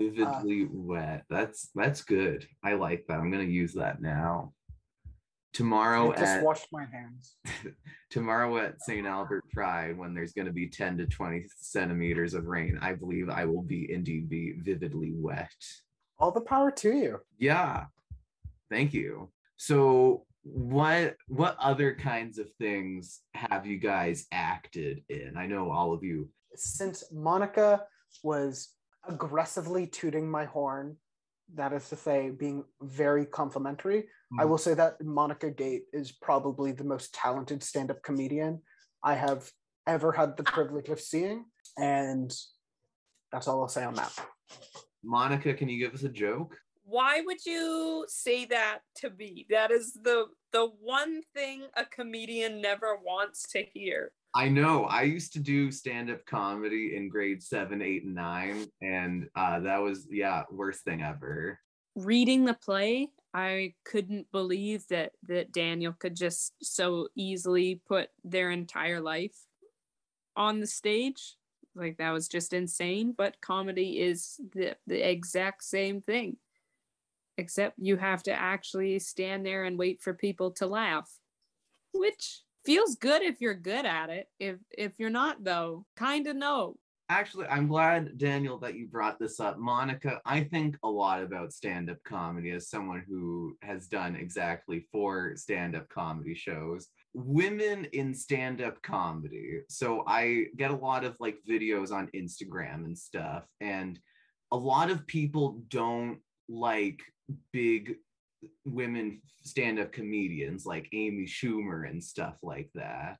Uh, 0.00 0.04
vividly 0.04 0.68
wet. 0.70 1.24
That's 1.28 1.70
that's 1.74 2.02
good. 2.02 2.46
I 2.64 2.74
like 2.74 3.06
that. 3.08 3.18
I'm 3.18 3.30
gonna 3.30 3.44
use 3.44 3.74
that 3.74 4.00
now. 4.00 4.52
Tomorrow 5.52 6.12
I 6.12 6.16
just 6.16 6.36
at 6.36 6.44
washed 6.44 6.68
my 6.72 6.84
hands. 6.92 7.36
tomorrow 8.10 8.56
at 8.58 8.80
St. 8.82 9.06
Albert 9.06 9.44
Pride, 9.52 9.98
when 9.98 10.14
there's 10.14 10.32
going 10.32 10.46
to 10.46 10.52
be 10.52 10.68
10 10.68 10.98
to 10.98 11.06
20 11.06 11.44
centimeters 11.56 12.34
of 12.34 12.46
rain, 12.46 12.78
I 12.80 12.94
believe 12.94 13.28
I 13.28 13.44
will 13.46 13.62
be 13.62 13.92
indeed 13.92 14.28
be 14.28 14.54
vividly 14.58 15.12
wet. 15.12 15.50
All 16.20 16.30
the 16.30 16.40
power 16.40 16.70
to 16.70 16.92
you. 16.92 17.18
Yeah. 17.38 17.86
Thank 18.70 18.94
you. 18.94 19.30
So 19.56 20.24
what 20.42 21.16
what 21.26 21.56
other 21.58 21.94
kinds 21.94 22.38
of 22.38 22.48
things 22.58 23.20
have 23.34 23.66
you 23.66 23.78
guys 23.78 24.26
acted 24.32 25.02
in? 25.08 25.36
I 25.36 25.46
know 25.46 25.70
all 25.72 25.92
of 25.92 26.04
you. 26.04 26.28
Since 26.54 27.04
Monica 27.12 27.82
was 28.22 28.68
aggressively 29.08 29.86
tooting 29.86 30.30
my 30.30 30.44
horn, 30.44 30.96
that 31.54 31.72
is 31.72 31.88
to 31.88 31.96
say, 31.96 32.30
being 32.30 32.64
very 32.80 33.26
complimentary, 33.26 34.08
I 34.38 34.44
Mhm. 34.44 34.48
will 34.48 34.58
say 34.58 34.74
that 34.74 35.02
Monica 35.02 35.50
Gate 35.50 35.86
is 35.92 36.12
probably 36.12 36.72
the 36.72 36.84
most 36.84 37.12
talented 37.12 37.62
stand 37.62 37.90
up 37.90 38.02
comedian 38.02 38.62
I 39.02 39.14
have 39.14 39.52
ever 39.86 40.12
had 40.12 40.36
the 40.36 40.44
privilege 40.44 40.88
of 40.88 41.00
seeing. 41.00 41.50
And 41.76 42.32
that's 43.32 43.48
all 43.48 43.62
I'll 43.62 43.68
say 43.68 43.84
on 43.84 43.94
that. 43.94 44.14
Monica, 45.02 45.54
can 45.54 45.68
you 45.68 45.78
give 45.78 45.94
us 45.94 46.02
a 46.02 46.08
joke? 46.08 46.60
Why 46.84 47.20
would 47.20 47.44
you 47.46 48.04
say 48.08 48.44
that 48.46 48.80
to 48.96 49.10
me? 49.10 49.46
That 49.48 49.70
is 49.70 49.94
the 49.94 50.28
the 50.52 50.66
one 50.66 51.22
thing 51.34 51.68
a 51.74 51.84
comedian 51.84 52.60
never 52.60 52.96
wants 52.96 53.48
to 53.52 53.62
hear. 53.62 54.12
I 54.34 54.48
know. 54.48 54.84
I 54.84 55.02
used 55.02 55.32
to 55.32 55.40
do 55.40 55.72
stand-up 55.72 56.24
comedy 56.24 56.94
in 56.96 57.08
grade 57.08 57.42
seven, 57.42 57.82
eight, 57.82 58.04
and 58.04 58.14
nine, 58.14 58.66
and 58.80 59.28
uh, 59.34 59.60
that 59.60 59.78
was 59.78 60.06
yeah, 60.10 60.44
worst 60.52 60.84
thing 60.84 61.02
ever. 61.02 61.58
reading 61.96 62.44
the 62.44 62.54
play 62.54 63.08
i 63.34 63.72
couldn't 63.84 64.30
believe 64.32 64.84
that 64.88 65.12
that 65.26 65.52
daniel 65.52 65.92
could 65.92 66.16
just 66.16 66.52
so 66.62 67.08
easily 67.14 67.80
put 67.86 68.08
their 68.24 68.50
entire 68.50 69.00
life 69.00 69.36
on 70.36 70.60
the 70.60 70.66
stage 70.66 71.36
like 71.74 71.96
that 71.98 72.10
was 72.10 72.28
just 72.28 72.52
insane 72.52 73.14
but 73.16 73.40
comedy 73.40 74.00
is 74.00 74.40
the 74.54 74.76
the 74.86 75.08
exact 75.08 75.62
same 75.62 76.00
thing 76.00 76.36
except 77.38 77.76
you 77.78 77.96
have 77.96 78.22
to 78.22 78.32
actually 78.32 78.98
stand 78.98 79.44
there 79.46 79.64
and 79.64 79.78
wait 79.78 80.00
for 80.00 80.12
people 80.14 80.50
to 80.50 80.66
laugh 80.66 81.10
which 81.92 82.42
feels 82.64 82.96
good 82.96 83.22
if 83.22 83.40
you're 83.40 83.54
good 83.54 83.86
at 83.86 84.10
it 84.10 84.26
if 84.38 84.56
if 84.76 84.92
you're 84.98 85.10
not 85.10 85.42
though 85.42 85.84
kind 85.96 86.26
of 86.26 86.36
no 86.36 86.76
Actually, 87.10 87.46
I'm 87.46 87.66
glad, 87.66 88.18
Daniel, 88.18 88.56
that 88.60 88.76
you 88.76 88.86
brought 88.86 89.18
this 89.18 89.40
up. 89.40 89.58
Monica, 89.58 90.20
I 90.24 90.44
think 90.44 90.76
a 90.84 90.88
lot 90.88 91.24
about 91.24 91.52
stand 91.52 91.90
up 91.90 91.96
comedy 92.04 92.52
as 92.52 92.68
someone 92.68 93.02
who 93.08 93.56
has 93.62 93.88
done 93.88 94.14
exactly 94.14 94.86
four 94.92 95.34
stand 95.34 95.74
up 95.74 95.88
comedy 95.88 96.36
shows. 96.36 96.86
Women 97.12 97.86
in 97.86 98.14
stand 98.14 98.62
up 98.62 98.80
comedy. 98.82 99.62
So 99.68 100.04
I 100.06 100.44
get 100.56 100.70
a 100.70 100.76
lot 100.76 101.02
of 101.02 101.16
like 101.18 101.38
videos 101.50 101.90
on 101.90 102.08
Instagram 102.14 102.84
and 102.84 102.96
stuff. 102.96 103.42
And 103.60 103.98
a 104.52 104.56
lot 104.56 104.88
of 104.88 105.04
people 105.08 105.64
don't 105.66 106.20
like 106.48 107.00
big 107.52 107.96
women 108.64 109.20
stand-up 109.42 109.92
comedians 109.92 110.66
like 110.66 110.88
Amy 110.92 111.26
Schumer 111.26 111.88
and 111.88 112.02
stuff 112.02 112.38
like 112.42 112.70
that. 112.74 113.18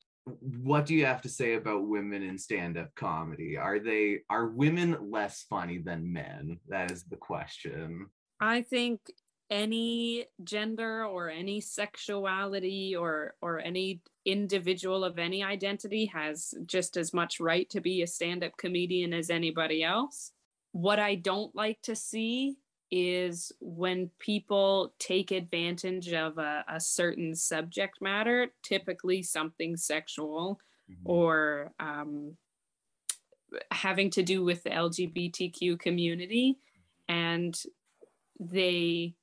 What 0.62 0.86
do 0.86 0.94
you 0.94 1.06
have 1.06 1.22
to 1.22 1.28
say 1.28 1.54
about 1.54 1.88
women 1.88 2.22
in 2.22 2.38
stand-up 2.38 2.94
comedy? 2.94 3.56
Are 3.56 3.78
they 3.78 4.20
are 4.28 4.46
women 4.46 5.10
less 5.10 5.44
funny 5.48 5.78
than 5.78 6.12
men? 6.12 6.58
That 6.68 6.90
is 6.90 7.04
the 7.04 7.16
question. 7.16 8.06
I 8.38 8.62
think 8.62 9.00
any 9.50 10.26
gender 10.44 11.04
or 11.04 11.28
any 11.28 11.60
sexuality 11.60 12.94
or 12.94 13.34
or 13.42 13.58
any 13.58 14.00
individual 14.24 15.04
of 15.04 15.18
any 15.18 15.42
identity 15.42 16.06
has 16.06 16.54
just 16.66 16.96
as 16.96 17.12
much 17.12 17.40
right 17.40 17.68
to 17.70 17.80
be 17.80 18.02
a 18.02 18.06
stand-up 18.06 18.56
comedian 18.56 19.12
as 19.12 19.30
anybody 19.30 19.82
else. 19.82 20.32
What 20.72 21.00
I 21.00 21.16
don't 21.16 21.54
like 21.56 21.80
to 21.82 21.96
see 21.96 22.58
is 22.90 23.52
when 23.60 24.10
people 24.18 24.94
take 24.98 25.30
advantage 25.30 26.12
of 26.12 26.38
a, 26.38 26.64
a 26.68 26.80
certain 26.80 27.34
subject 27.34 28.00
matter, 28.02 28.48
typically 28.62 29.22
something 29.22 29.76
sexual 29.76 30.60
Mhm. 30.88 31.04
or 31.04 31.72
um, 31.78 32.36
having 33.70 34.10
to 34.10 34.22
do 34.22 34.44
with 34.44 34.62
the 34.62 34.70
LGBTQ 34.70 35.78
community, 35.78 36.58
and 37.08 37.60
they 38.38 39.16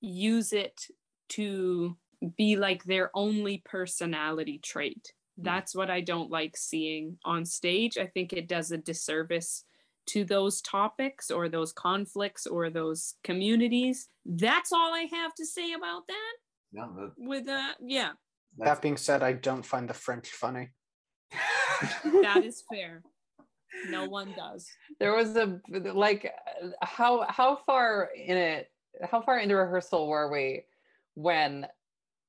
use 0.00 0.52
it 0.52 0.86
to 1.30 1.96
be 2.36 2.56
like 2.56 2.84
their 2.84 3.10
only 3.14 3.58
personality 3.64 4.58
trait. 4.58 5.12
That's 5.36 5.74
what 5.74 5.90
I 5.90 6.00
don't 6.00 6.30
like 6.30 6.56
seeing 6.56 7.18
on 7.24 7.44
stage. 7.44 7.98
I 7.98 8.06
think 8.06 8.32
it 8.32 8.48
does 8.48 8.70
a 8.70 8.78
disservice 8.78 9.64
to 10.06 10.24
those 10.24 10.60
topics 10.62 11.30
or 11.30 11.48
those 11.48 11.72
conflicts 11.72 12.46
or 12.46 12.70
those 12.70 13.14
communities. 13.24 14.08
That's 14.24 14.72
all 14.72 14.92
I 14.94 15.06
have 15.10 15.34
to 15.36 15.46
say 15.46 15.72
about 15.72 16.06
that. 16.08 16.34
No, 16.72 16.92
that, 16.96 17.12
With 17.16 17.46
that, 17.46 17.76
yeah, 17.80 18.10
That 18.58 18.82
being 18.82 18.96
said, 18.96 19.22
I 19.22 19.32
don't 19.32 19.64
find 19.64 19.88
the 19.88 19.94
French 19.94 20.28
funny. 20.28 20.70
that 22.22 22.42
is 22.44 22.62
fair. 22.72 23.02
No 23.88 24.06
one 24.08 24.32
does. 24.36 24.68
there 25.00 25.14
was 25.14 25.34
a 25.36 25.60
like 25.92 26.32
how 26.82 27.26
how 27.28 27.56
far 27.66 28.10
in 28.16 28.36
it 28.36 28.70
how 29.02 29.20
far 29.20 29.38
into 29.40 29.56
rehearsal 29.56 30.06
were 30.08 30.30
we 30.30 30.62
when 31.14 31.66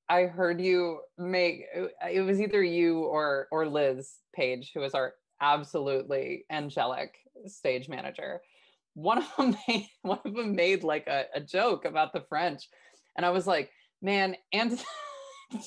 i 0.10 0.24
heard 0.24 0.60
you 0.60 1.00
make 1.20 1.62
it 2.10 2.22
was 2.22 2.42
either 2.42 2.64
you 2.64 3.00
or 3.04 3.48
or 3.52 3.68
liz 3.68 4.16
page 4.36 4.72
who 4.74 4.80
was 4.80 4.96
our 4.96 5.14
absolutely 5.40 6.46
angelic 6.52 7.16
stage 7.48 7.90
manager. 7.90 8.42
One 8.94 9.20
of 9.20 9.26
them 9.38 9.56
made, 9.68 9.88
one 10.02 10.20
of 10.26 10.34
them 10.34 10.56
made 10.56 10.84
like 10.84 11.08
a, 11.08 11.26
a 11.34 11.42
joke 11.42 11.86
about 11.86 12.14
the 12.14 12.24
french. 12.28 12.68
And 13.18 13.26
i 13.26 13.30
was 13.30 13.48
like 13.48 13.72
man 14.02 14.36
and 14.52 14.78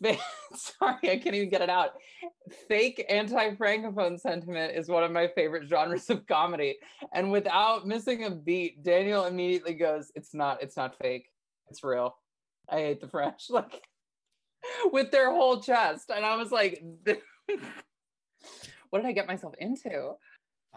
sorry 0.54 1.10
i 1.10 1.16
can't 1.16 1.34
even 1.34 1.50
get 1.50 1.62
it 1.62 1.70
out. 1.70 1.90
Fake 2.68 3.04
anti-francophone 3.08 4.18
sentiment 4.18 4.76
is 4.76 4.88
one 4.88 5.02
of 5.02 5.10
my 5.10 5.28
favorite 5.34 5.68
genres 5.68 6.08
of 6.10 6.26
comedy. 6.26 6.76
And 7.12 7.32
without 7.32 7.86
missing 7.86 8.24
a 8.24 8.30
beat 8.30 8.82
daniel 8.82 9.24
immediately 9.26 9.74
goes 9.74 10.12
it's 10.14 10.34
not 10.34 10.62
it's 10.62 10.76
not 10.76 10.96
fake. 11.00 11.26
It's 11.68 11.84
real. 11.84 12.16
I 12.68 12.78
hate 12.78 13.00
the 13.00 13.08
french. 13.08 13.46
Like 13.50 13.82
with 14.92 15.10
their 15.10 15.30
whole 15.30 15.60
chest. 15.60 16.10
And 16.14 16.24
i 16.24 16.36
was 16.36 16.50
like 16.50 16.82
what 18.90 19.02
did 19.02 19.08
i 19.08 19.12
get 19.12 19.26
myself 19.26 19.54
into 19.58 20.14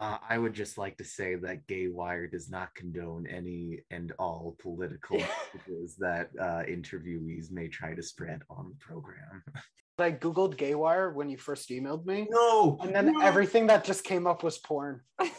Uh, 0.02 0.18
I 0.28 0.40
would 0.40 0.54
just 0.56 0.80
like 0.80 0.98
to 0.98 1.04
say 1.04 1.36
that 1.36 1.68
Gay 1.68 1.88
Wire 1.88 2.26
does 2.26 2.50
not 2.50 2.74
condone 2.74 3.28
any 3.28 3.82
and 3.92 4.12
all 4.18 4.58
political 4.60 5.18
messages 5.54 5.96
that 6.00 6.32
uh, 6.40 6.64
interviewees 6.68 7.52
may 7.52 7.68
try 7.68 7.94
to 7.94 8.02
spread 8.02 8.42
on 8.50 8.70
the 8.70 8.76
program. 8.84 9.44
I 10.00 10.12
googled 10.12 10.56
Gaywire 10.56 11.14
when 11.14 11.30
you 11.30 11.38
first 11.38 11.70
emailed 11.70 12.08
me, 12.08 12.28
No, 12.32 12.80
and 12.82 12.96
then 12.96 13.14
no, 13.14 13.22
everything 13.22 13.68
that 13.68 13.84
just 13.84 14.04
came 14.04 14.26
up 14.26 14.42
was 14.42 14.58
porn. 14.58 15.02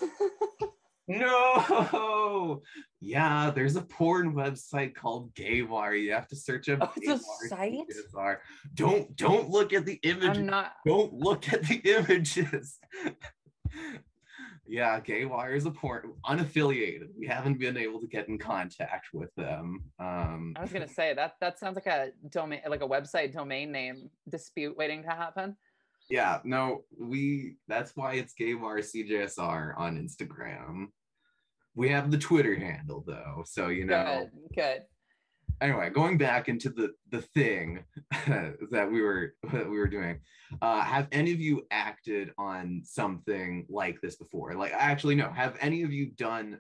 No, 1.09 2.63
yeah, 3.01 3.51
there's 3.51 3.75
a 3.75 3.83
porn 3.83 4.35
website 4.35 4.95
called 4.95 5.35
Gaywire. 5.35 6.01
You 6.01 6.13
have 6.13 6.29
to 6.29 6.37
search 6.37 6.69
up. 6.69 6.79
Oh, 6.81 6.93
it's 6.97 7.25
a 7.45 7.49
site? 7.49 7.75
CSR. 8.15 8.37
Don't 8.75 9.15
don't 9.17 9.51
look 9.51 9.73
at 9.73 9.85
the 9.85 9.99
images. 10.05 10.39
i'm 10.39 10.47
not 10.47 10.75
don't 10.87 11.13
look 11.13 11.53
at 11.53 11.65
the 11.65 11.75
images. 11.85 12.79
Yeah, 14.73 14.99
Gaywire 15.01 15.55
is 15.55 15.67
a 15.67 15.71
porn 15.71 16.15
unaffiliated. 16.25 17.09
We 17.19 17.27
haven't 17.27 17.59
been 17.59 17.77
able 17.77 18.01
to 18.01 18.07
get 18.07 18.29
in 18.29 18.39
contact 18.39 19.09
with 19.13 19.35
them. 19.35 19.85
Um, 19.99 20.55
i 20.57 20.63
was 20.63 20.73
gonna 20.73 20.89
say 20.89 21.13
that 21.15 21.35
that 21.41 21.59
sounds 21.59 21.75
like 21.75 21.87
a 21.87 22.11
domain 22.31 22.61
like 22.69 22.83
a 22.83 22.89
website 22.89 23.33
domain 23.33 23.71
name 23.71 24.11
dispute 24.29 24.77
waiting 24.77 25.03
to 25.03 25.11
happen 25.11 25.57
yeah, 26.11 26.41
no, 26.45 26.85
we. 26.99 27.57
That's 27.69 27.97
why 27.97 28.15
it's 28.15 28.35
Gaywire 28.35 28.81
CJSR 28.81 29.79
on 29.79 29.97
Instagram. 29.97 30.89
We 31.75 31.89
have 31.89 32.11
the 32.11 32.19
Twitter 32.19 32.55
handle 32.55 33.03
though, 33.07 33.45
so 33.47 33.69
you 33.69 33.87
know. 33.87 34.29
good 34.29 34.55
good 34.55 34.83
anyway, 35.63 35.91
going 35.91 36.19
back 36.19 36.49
into 36.49 36.69
the 36.69 36.91
the 37.11 37.23
thing 37.23 37.85
that 38.71 38.91
we 38.91 39.01
were 39.01 39.35
that 39.53 39.69
we 39.69 39.79
were 39.79 39.89
doing, 39.89 40.21
uh, 40.61 40.83
have 40.83 41.09
any 41.13 41.33
of 41.33 41.41
you 41.41 41.67
acted 41.71 42.33
on 42.37 42.83
something 42.85 43.67
like 43.69 44.01
this 44.01 44.17
before? 44.17 44.55
Like, 44.55 44.73
actually, 44.73 45.15
no. 45.15 45.31
Have 45.31 45.57
any 45.61 45.83
of 45.83 45.93
you 45.93 46.07
done 46.07 46.59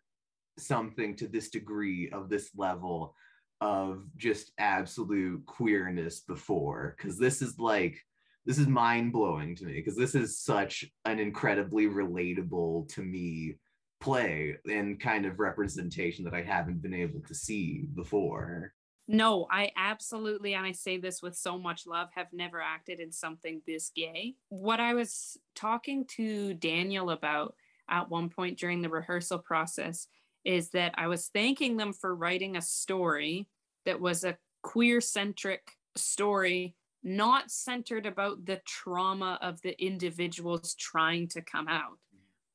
something 0.58 1.16
to 1.16 1.28
this 1.28 1.50
degree 1.50 2.10
of 2.10 2.28
this 2.28 2.50
level 2.56 3.14
of 3.60 4.04
just 4.16 4.52
absolute 4.58 5.44
queerness 5.46 6.20
before? 6.20 6.94
Because 6.96 7.18
this 7.18 7.42
is 7.42 7.58
like 7.58 7.98
this 8.46 8.58
is 8.58 8.66
mind 8.66 9.12
blowing 9.12 9.54
to 9.56 9.64
me 9.64 9.74
because 9.74 9.96
this 9.96 10.14
is 10.14 10.38
such 10.38 10.84
an 11.04 11.18
incredibly 11.18 11.86
relatable 11.86 12.88
to 12.94 13.02
me 13.02 13.56
play 14.00 14.56
and 14.68 15.00
kind 15.00 15.24
of 15.24 15.38
representation 15.38 16.24
that 16.24 16.34
I 16.34 16.42
haven't 16.42 16.82
been 16.82 16.94
able 16.94 17.20
to 17.20 17.34
see 17.34 17.86
before. 17.94 18.72
No, 19.08 19.46
I 19.50 19.70
absolutely, 19.76 20.54
and 20.54 20.64
I 20.64 20.72
say 20.72 20.96
this 20.96 21.22
with 21.22 21.36
so 21.36 21.58
much 21.58 21.86
love, 21.86 22.08
have 22.14 22.32
never 22.32 22.60
acted 22.60 23.00
in 23.00 23.12
something 23.12 23.60
this 23.66 23.90
gay. 23.94 24.36
What 24.48 24.80
I 24.80 24.94
was 24.94 25.36
talking 25.54 26.06
to 26.16 26.54
Daniel 26.54 27.10
about 27.10 27.54
at 27.90 28.08
one 28.08 28.28
point 28.28 28.58
during 28.58 28.80
the 28.80 28.88
rehearsal 28.88 29.38
process 29.38 30.06
is 30.44 30.70
that 30.70 30.94
I 30.96 31.08
was 31.08 31.28
thanking 31.28 31.76
them 31.76 31.92
for 31.92 32.14
writing 32.14 32.56
a 32.56 32.62
story 32.62 33.48
that 33.84 34.00
was 34.00 34.24
a 34.24 34.38
queer 34.62 35.00
centric 35.00 35.72
story, 35.96 36.76
not 37.02 37.50
centered 37.50 38.06
about 38.06 38.44
the 38.44 38.60
trauma 38.66 39.38
of 39.42 39.60
the 39.62 39.80
individuals 39.84 40.74
trying 40.74 41.28
to 41.28 41.42
come 41.42 41.68
out. 41.68 41.98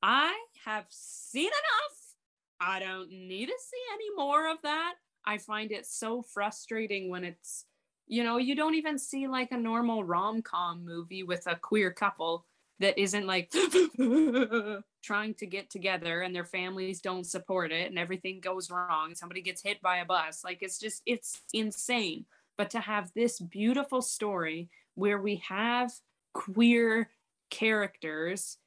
I 0.02 0.38
have 0.66 0.86
seen 0.90 1.48
enough. 1.48 1.98
I 2.60 2.80
don't 2.80 3.10
need 3.10 3.48
to 3.48 3.54
see 3.60 3.82
any 3.94 4.16
more 4.16 4.50
of 4.50 4.58
that. 4.64 4.96
I 5.28 5.38
find 5.38 5.74
it 5.74 5.86
so 5.86 6.22
frustrating 6.22 7.10
when 7.10 7.26
it's, 7.26 7.66
you 8.08 8.24
know, 8.24 8.38
you 8.38 8.56
don't 8.56 8.76
even 8.76 8.98
see 8.98 9.28
like 9.28 9.52
a 9.52 9.58
normal 9.58 10.06
rom 10.06 10.42
com 10.42 10.86
movie 10.86 11.24
with 11.24 11.46
a 11.48 11.58
queer 11.58 11.92
couple 11.92 12.46
that 12.80 12.98
isn't 12.98 13.28
like 13.28 13.52
trying 15.04 15.34
to 15.34 15.46
get 15.46 15.70
together 15.70 16.22
and 16.22 16.34
their 16.34 16.46
families 16.46 17.02
don't 17.02 17.26
support 17.26 17.74
it 17.74 17.90
and 17.90 18.00
everything 18.00 18.40
goes 18.40 18.72
wrong. 18.72 19.16
Somebody 19.16 19.42
gets 19.42 19.62
hit 19.62 19.82
by 19.82 19.98
a 19.98 20.06
bus. 20.06 20.46
Like 20.46 20.60
it's 20.62 20.80
just, 20.80 21.02
it's 21.06 21.42
insane. 21.54 22.26
But 22.58 22.70
to 22.70 22.80
have 22.80 23.12
this 23.13 23.38
beautiful 23.38 24.02
story 24.02 24.70
where 24.96 25.20
we 25.20 25.44
have 25.48 25.92
queer 26.34 27.10
characters 27.50 28.60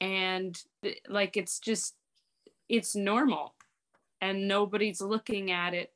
and 0.00 0.60
like 1.08 1.36
it's 1.36 1.60
just, 1.60 1.94
it's 2.68 2.96
normal 2.96 3.54
and 4.20 4.48
nobody's 4.48 5.00
looking 5.00 5.52
at 5.52 5.72
it 5.72 5.92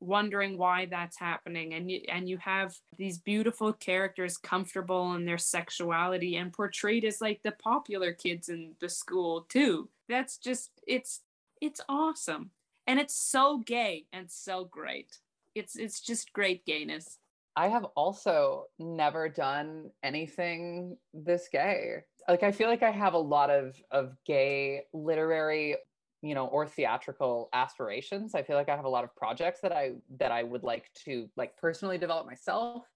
wondering 0.00 0.56
why 0.56 0.86
that's 0.86 1.18
happening 1.18 1.74
and 1.74 1.90
you 1.90 2.00
and 2.08 2.28
you 2.28 2.38
have 2.38 2.74
these 2.96 3.18
beautiful 3.18 3.72
characters 3.72 4.36
comfortable 4.36 5.14
in 5.14 5.24
their 5.24 5.38
sexuality 5.38 6.36
and 6.36 6.52
portrayed 6.52 7.04
as 7.04 7.20
like 7.20 7.40
the 7.42 7.52
popular 7.52 8.12
kids 8.12 8.48
in 8.48 8.72
the 8.80 8.88
school 8.88 9.46
too. 9.48 9.88
That's 10.08 10.38
just 10.38 10.70
it's 10.86 11.20
it's 11.60 11.80
awesome. 11.88 12.50
And 12.86 12.98
it's 12.98 13.14
so 13.14 13.58
gay 13.58 14.06
and 14.12 14.30
so 14.30 14.64
great. 14.64 15.18
It's 15.54 15.76
it's 15.76 16.00
just 16.00 16.32
great 16.32 16.64
gayness. 16.64 17.18
I 17.56 17.68
have 17.68 17.86
also 17.96 18.66
never 18.78 19.28
done 19.28 19.90
anything 20.04 20.96
this 21.12 21.48
gay. 21.50 21.96
Like 22.28 22.44
I 22.44 22.52
feel 22.52 22.68
like 22.68 22.84
I 22.84 22.90
have 22.90 23.14
a 23.14 23.18
lot 23.18 23.50
of 23.50 23.74
of 23.90 24.14
gay 24.24 24.82
literary, 24.92 25.76
you 26.22 26.34
know, 26.34 26.46
or 26.48 26.66
theatrical 26.66 27.48
aspirations. 27.52 28.34
I 28.34 28.42
feel 28.42 28.56
like 28.56 28.68
I 28.68 28.76
have 28.76 28.84
a 28.84 28.88
lot 28.88 29.04
of 29.04 29.14
projects 29.16 29.60
that 29.62 29.72
I 29.72 29.94
that 30.18 30.32
I 30.32 30.42
would 30.42 30.62
like 30.64 30.92
to 31.04 31.30
like 31.36 31.56
personally 31.56 31.98
develop 31.98 32.26
myself 32.26 32.86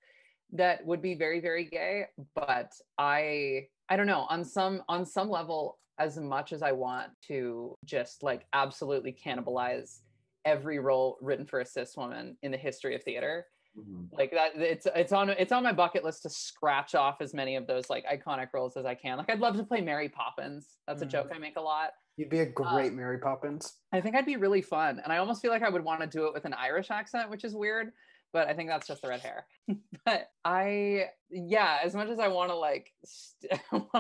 that 0.55 0.85
would 0.85 1.01
be 1.01 1.15
very 1.15 1.41
very 1.41 1.65
gay, 1.65 2.07
but 2.35 2.73
I 2.99 3.69
I 3.89 3.97
don't 3.97 4.07
know, 4.07 4.27
on 4.31 4.45
some 4.45 4.83
on 4.89 5.05
some 5.07 5.29
level 5.31 5.79
as 5.99 6.19
much 6.19 6.53
as 6.53 6.63
I 6.63 6.73
want 6.73 7.13
to 7.29 7.75
just 7.85 8.23
like 8.23 8.47
absolutely 8.53 9.13
cannibalize 9.13 10.01
every 10.45 10.79
role 10.79 11.19
written 11.21 11.47
for 11.47 11.61
a 11.61 11.67
cis 11.67 11.97
woman 11.97 12.37
in 12.43 12.51
the 12.51 12.59
history 12.59 12.95
of 12.95 13.03
theater. 13.05 13.47
Mhm. 13.79 14.09
Like 14.13 14.31
that 14.33 14.57
it's 14.57 14.87
it's 14.95 15.13
on 15.13 15.31
it's 15.31 15.53
on 15.53 15.63
my 15.63 15.73
bucket 15.73 16.05
list 16.05 16.23
to 16.25 16.31
scratch 16.31 16.95
off 16.95 17.21
as 17.23 17.33
many 17.33 17.57
of 17.57 17.67
those 17.67 17.89
like 17.89 18.05
iconic 18.07 18.49
roles 18.53 18.77
as 18.77 18.85
I 18.85 18.95
can. 18.95 19.19
Like 19.19 19.31
I'd 19.31 19.41
love 19.41 19.57
to 19.57 19.65
play 19.65 19.81
Mary 19.81 20.09
Poppins. 20.09 20.79
That's 20.87 21.03
a 21.03 21.07
Mhm. 21.07 21.11
joke 21.11 21.31
I 21.33 21.39
make 21.39 21.57
a 21.57 21.61
lot. 21.63 21.93
You'd 22.17 22.31
be 22.31 22.41
a 22.41 22.43
uh, 22.43 22.53
great 22.55 22.93
Mary 22.93 23.19
Poppins. 23.19 23.75
I 23.93 24.01
think 24.01 24.17
I'd 24.17 24.27
be 24.27 24.37
really 24.37 24.63
fun. 24.63 25.01
And 25.03 25.13
I 25.13 25.19
almost 25.19 25.41
feel 25.41 25.51
like 25.51 25.63
I 25.63 25.69
would 25.69 25.85
want 25.85 26.01
to 26.01 26.07
do 26.07 26.27
it 26.27 26.35
with 26.35 26.45
an 26.45 26.55
Irish 26.55 26.91
accent, 26.91 27.31
which 27.31 27.45
is 27.45 27.55
weird, 27.55 27.93
but 28.33 28.49
I 28.49 28.55
think 28.55 28.69
that's 28.69 28.87
just 28.87 29.03
the 29.03 29.09
red 29.09 29.21
hair. 29.21 29.47
but 30.05 30.29
I, 30.45 31.07
yeah, 31.31 31.79
as 31.83 31.95
much 31.95 32.09
as 32.09 32.19
I 32.19 32.29
want 32.29 32.51
to 32.51 32.57
like, 32.57 32.93
st- 33.05 33.61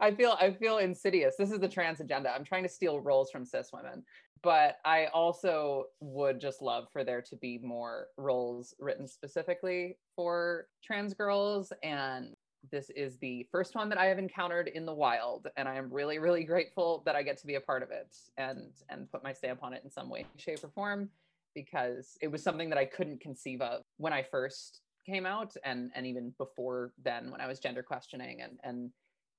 I 0.00 0.12
feel, 0.12 0.36
I 0.40 0.52
feel 0.52 0.78
insidious. 0.78 1.34
This 1.36 1.50
is 1.50 1.58
the 1.58 1.68
trans 1.68 2.00
agenda. 2.00 2.30
I'm 2.30 2.44
trying 2.44 2.62
to 2.62 2.68
steal 2.68 3.00
roles 3.00 3.30
from 3.30 3.44
cis 3.44 3.70
women, 3.72 4.04
but 4.42 4.76
I 4.84 5.06
also 5.06 5.84
would 6.00 6.40
just 6.40 6.62
love 6.62 6.86
for 6.92 7.04
there 7.04 7.22
to 7.22 7.36
be 7.36 7.58
more 7.58 8.06
roles 8.16 8.74
written 8.78 9.08
specifically 9.08 9.96
for 10.14 10.66
trans 10.84 11.14
girls. 11.14 11.72
And 11.82 12.34
this 12.70 12.90
is 12.90 13.16
the 13.18 13.46
first 13.50 13.74
one 13.74 13.88
that 13.88 13.98
I 13.98 14.06
have 14.06 14.18
encountered 14.18 14.68
in 14.68 14.86
the 14.86 14.94
wild, 14.94 15.48
and 15.56 15.68
I 15.68 15.76
am 15.76 15.92
really, 15.92 16.18
really 16.18 16.44
grateful 16.44 17.02
that 17.06 17.16
I 17.16 17.22
get 17.22 17.38
to 17.38 17.46
be 17.46 17.56
a 17.56 17.60
part 17.60 17.82
of 17.82 17.90
it 17.90 18.16
and 18.36 18.72
and 18.88 19.10
put 19.10 19.22
my 19.22 19.32
stamp 19.32 19.62
on 19.62 19.72
it 19.72 19.82
in 19.84 19.90
some 19.90 20.08
way, 20.08 20.26
shape, 20.36 20.62
or 20.62 20.68
form, 20.68 21.10
because 21.54 22.16
it 22.20 22.28
was 22.28 22.42
something 22.42 22.68
that 22.70 22.78
I 22.78 22.84
couldn't 22.84 23.20
conceive 23.20 23.60
of 23.60 23.82
when 23.96 24.12
I 24.12 24.22
first 24.22 24.80
came 25.04 25.26
out, 25.26 25.56
and 25.64 25.90
and 25.94 26.06
even 26.06 26.34
before 26.38 26.92
then 27.02 27.30
when 27.30 27.40
I 27.40 27.46
was 27.46 27.58
gender 27.58 27.82
questioning 27.82 28.42
and 28.42 28.58
and 28.64 28.90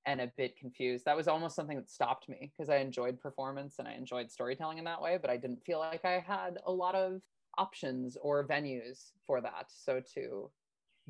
and 0.06 0.20
a 0.20 0.32
bit 0.36 0.56
confused. 0.56 1.04
That 1.04 1.16
was 1.16 1.28
almost 1.28 1.54
something 1.54 1.76
that 1.76 1.90
stopped 1.90 2.28
me 2.28 2.50
because 2.56 2.70
I 2.70 2.76
enjoyed 2.76 3.20
performance 3.20 3.78
and 3.78 3.86
I 3.86 3.92
enjoyed 3.92 4.30
storytelling 4.30 4.78
in 4.78 4.84
that 4.84 5.00
way, 5.00 5.18
but 5.20 5.30
I 5.30 5.36
didn't 5.36 5.62
feel 5.64 5.78
like 5.78 6.04
I 6.04 6.24
had 6.26 6.58
a 6.66 6.72
lot 6.72 6.94
of 6.94 7.20
options 7.58 8.16
or 8.22 8.46
venues 8.46 9.12
for 9.26 9.40
that. 9.40 9.66
So 9.68 10.00
to 10.14 10.50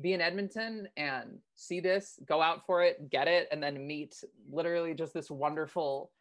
be 0.01 0.13
in 0.13 0.21
Edmonton 0.21 0.87
and 0.97 1.39
see 1.55 1.79
this, 1.79 2.19
go 2.25 2.41
out 2.41 2.65
for 2.65 2.83
it, 2.83 3.09
get 3.09 3.27
it, 3.27 3.47
and 3.51 3.61
then 3.61 3.85
meet 3.85 4.23
literally 4.51 4.93
just 4.93 5.13
this 5.13 5.29
wonderful 5.29 6.11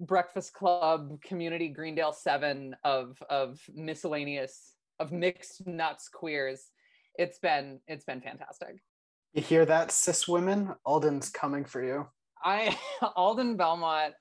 breakfast 0.00 0.52
club 0.52 1.20
community 1.22 1.68
Greendale 1.68 2.12
7 2.12 2.76
of 2.84 3.20
of 3.28 3.60
miscellaneous 3.74 4.74
of 4.98 5.12
mixed 5.12 5.66
nuts 5.66 6.08
queers. 6.08 6.70
It's 7.18 7.38
been 7.38 7.80
it's 7.86 8.04
been 8.04 8.20
fantastic. 8.20 8.80
You 9.34 9.42
hear 9.42 9.66
that, 9.66 9.92
cis 9.92 10.26
women? 10.26 10.74
Alden's 10.86 11.30
coming 11.30 11.64
for 11.64 11.84
you. 11.84 12.06
I 12.42 12.76
Alden 13.16 13.56
Belmont 13.56 14.14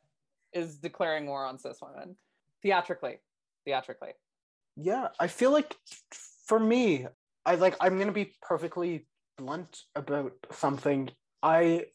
is 0.54 0.78
declaring 0.78 1.28
war 1.28 1.46
on 1.46 1.60
cis 1.60 1.80
women 1.82 2.16
theatrically. 2.62 3.18
Theatrically. 3.66 4.12
Yeah, 4.76 5.08
I 5.20 5.28
feel 5.28 5.52
like 5.52 5.76
for 6.46 6.60
me, 6.60 7.08
I 7.48 7.56
like 7.56 7.78
I'm 7.80 7.98
gonna 7.98 8.12
be 8.12 8.34
perfectly 8.42 9.08
blunt 9.38 9.84
about 9.96 10.34
something. 10.52 11.10
I 11.42 11.86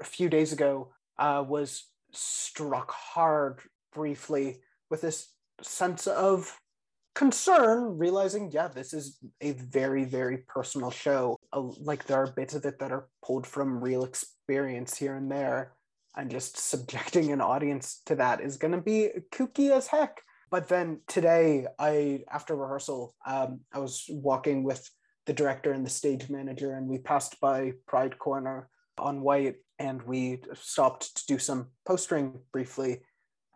a 0.00 0.04
few 0.04 0.28
days 0.28 0.52
ago 0.52 0.92
uh, 1.18 1.44
was 1.46 1.84
struck 2.12 2.92
hard 2.92 3.58
briefly 3.92 4.60
with 4.88 5.00
this 5.00 5.32
sense 5.62 6.06
of 6.06 6.56
concern, 7.16 7.98
realizing, 7.98 8.52
yeah, 8.52 8.68
this 8.68 8.92
is 8.94 9.18
a 9.40 9.50
very, 9.52 10.04
very 10.04 10.38
personal 10.46 10.92
show. 10.92 11.36
Uh, 11.52 11.62
like 11.80 12.04
there 12.04 12.22
are 12.22 12.30
bits 12.30 12.54
of 12.54 12.64
it 12.64 12.78
that 12.78 12.92
are 12.92 13.08
pulled 13.20 13.48
from 13.48 13.82
real 13.82 14.04
experience 14.04 14.96
here 14.96 15.16
and 15.16 15.28
there, 15.28 15.72
and 16.16 16.30
just 16.30 16.56
subjecting 16.56 17.32
an 17.32 17.40
audience 17.40 18.00
to 18.06 18.14
that 18.14 18.40
is 18.40 18.56
to 18.70 18.80
be 18.80 19.08
kooky 19.32 19.72
as 19.72 19.88
heck. 19.88 20.22
But 20.50 20.68
then 20.68 21.00
today, 21.06 21.66
I 21.78 22.24
after 22.30 22.56
rehearsal, 22.56 23.14
um, 23.26 23.60
I 23.72 23.78
was 23.78 24.04
walking 24.08 24.62
with 24.64 24.88
the 25.26 25.32
director 25.32 25.72
and 25.72 25.84
the 25.84 25.90
stage 25.90 26.30
manager, 26.30 26.72
and 26.72 26.88
we 26.88 26.98
passed 26.98 27.38
by 27.40 27.72
Pride 27.86 28.18
Corner 28.18 28.70
on 28.96 29.20
Whyte, 29.20 29.56
and 29.78 30.02
we 30.02 30.42
stopped 30.54 31.16
to 31.16 31.26
do 31.26 31.38
some 31.38 31.68
postering 31.86 32.40
briefly, 32.52 33.02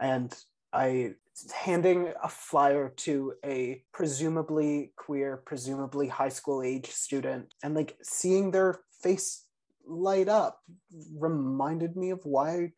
and 0.00 0.34
I 0.72 1.14
handing 1.54 2.12
a 2.22 2.28
flyer 2.28 2.90
to 2.96 3.34
a 3.44 3.82
presumably 3.92 4.92
queer, 4.96 5.42
presumably 5.46 6.08
high 6.08 6.28
school 6.28 6.62
age 6.62 6.90
student, 6.90 7.54
and 7.62 7.74
like 7.74 7.96
seeing 8.02 8.50
their 8.50 8.80
face 9.02 9.46
light 9.86 10.28
up 10.28 10.60
reminded 11.18 11.96
me 11.96 12.10
of 12.10 12.20
why 12.24 12.72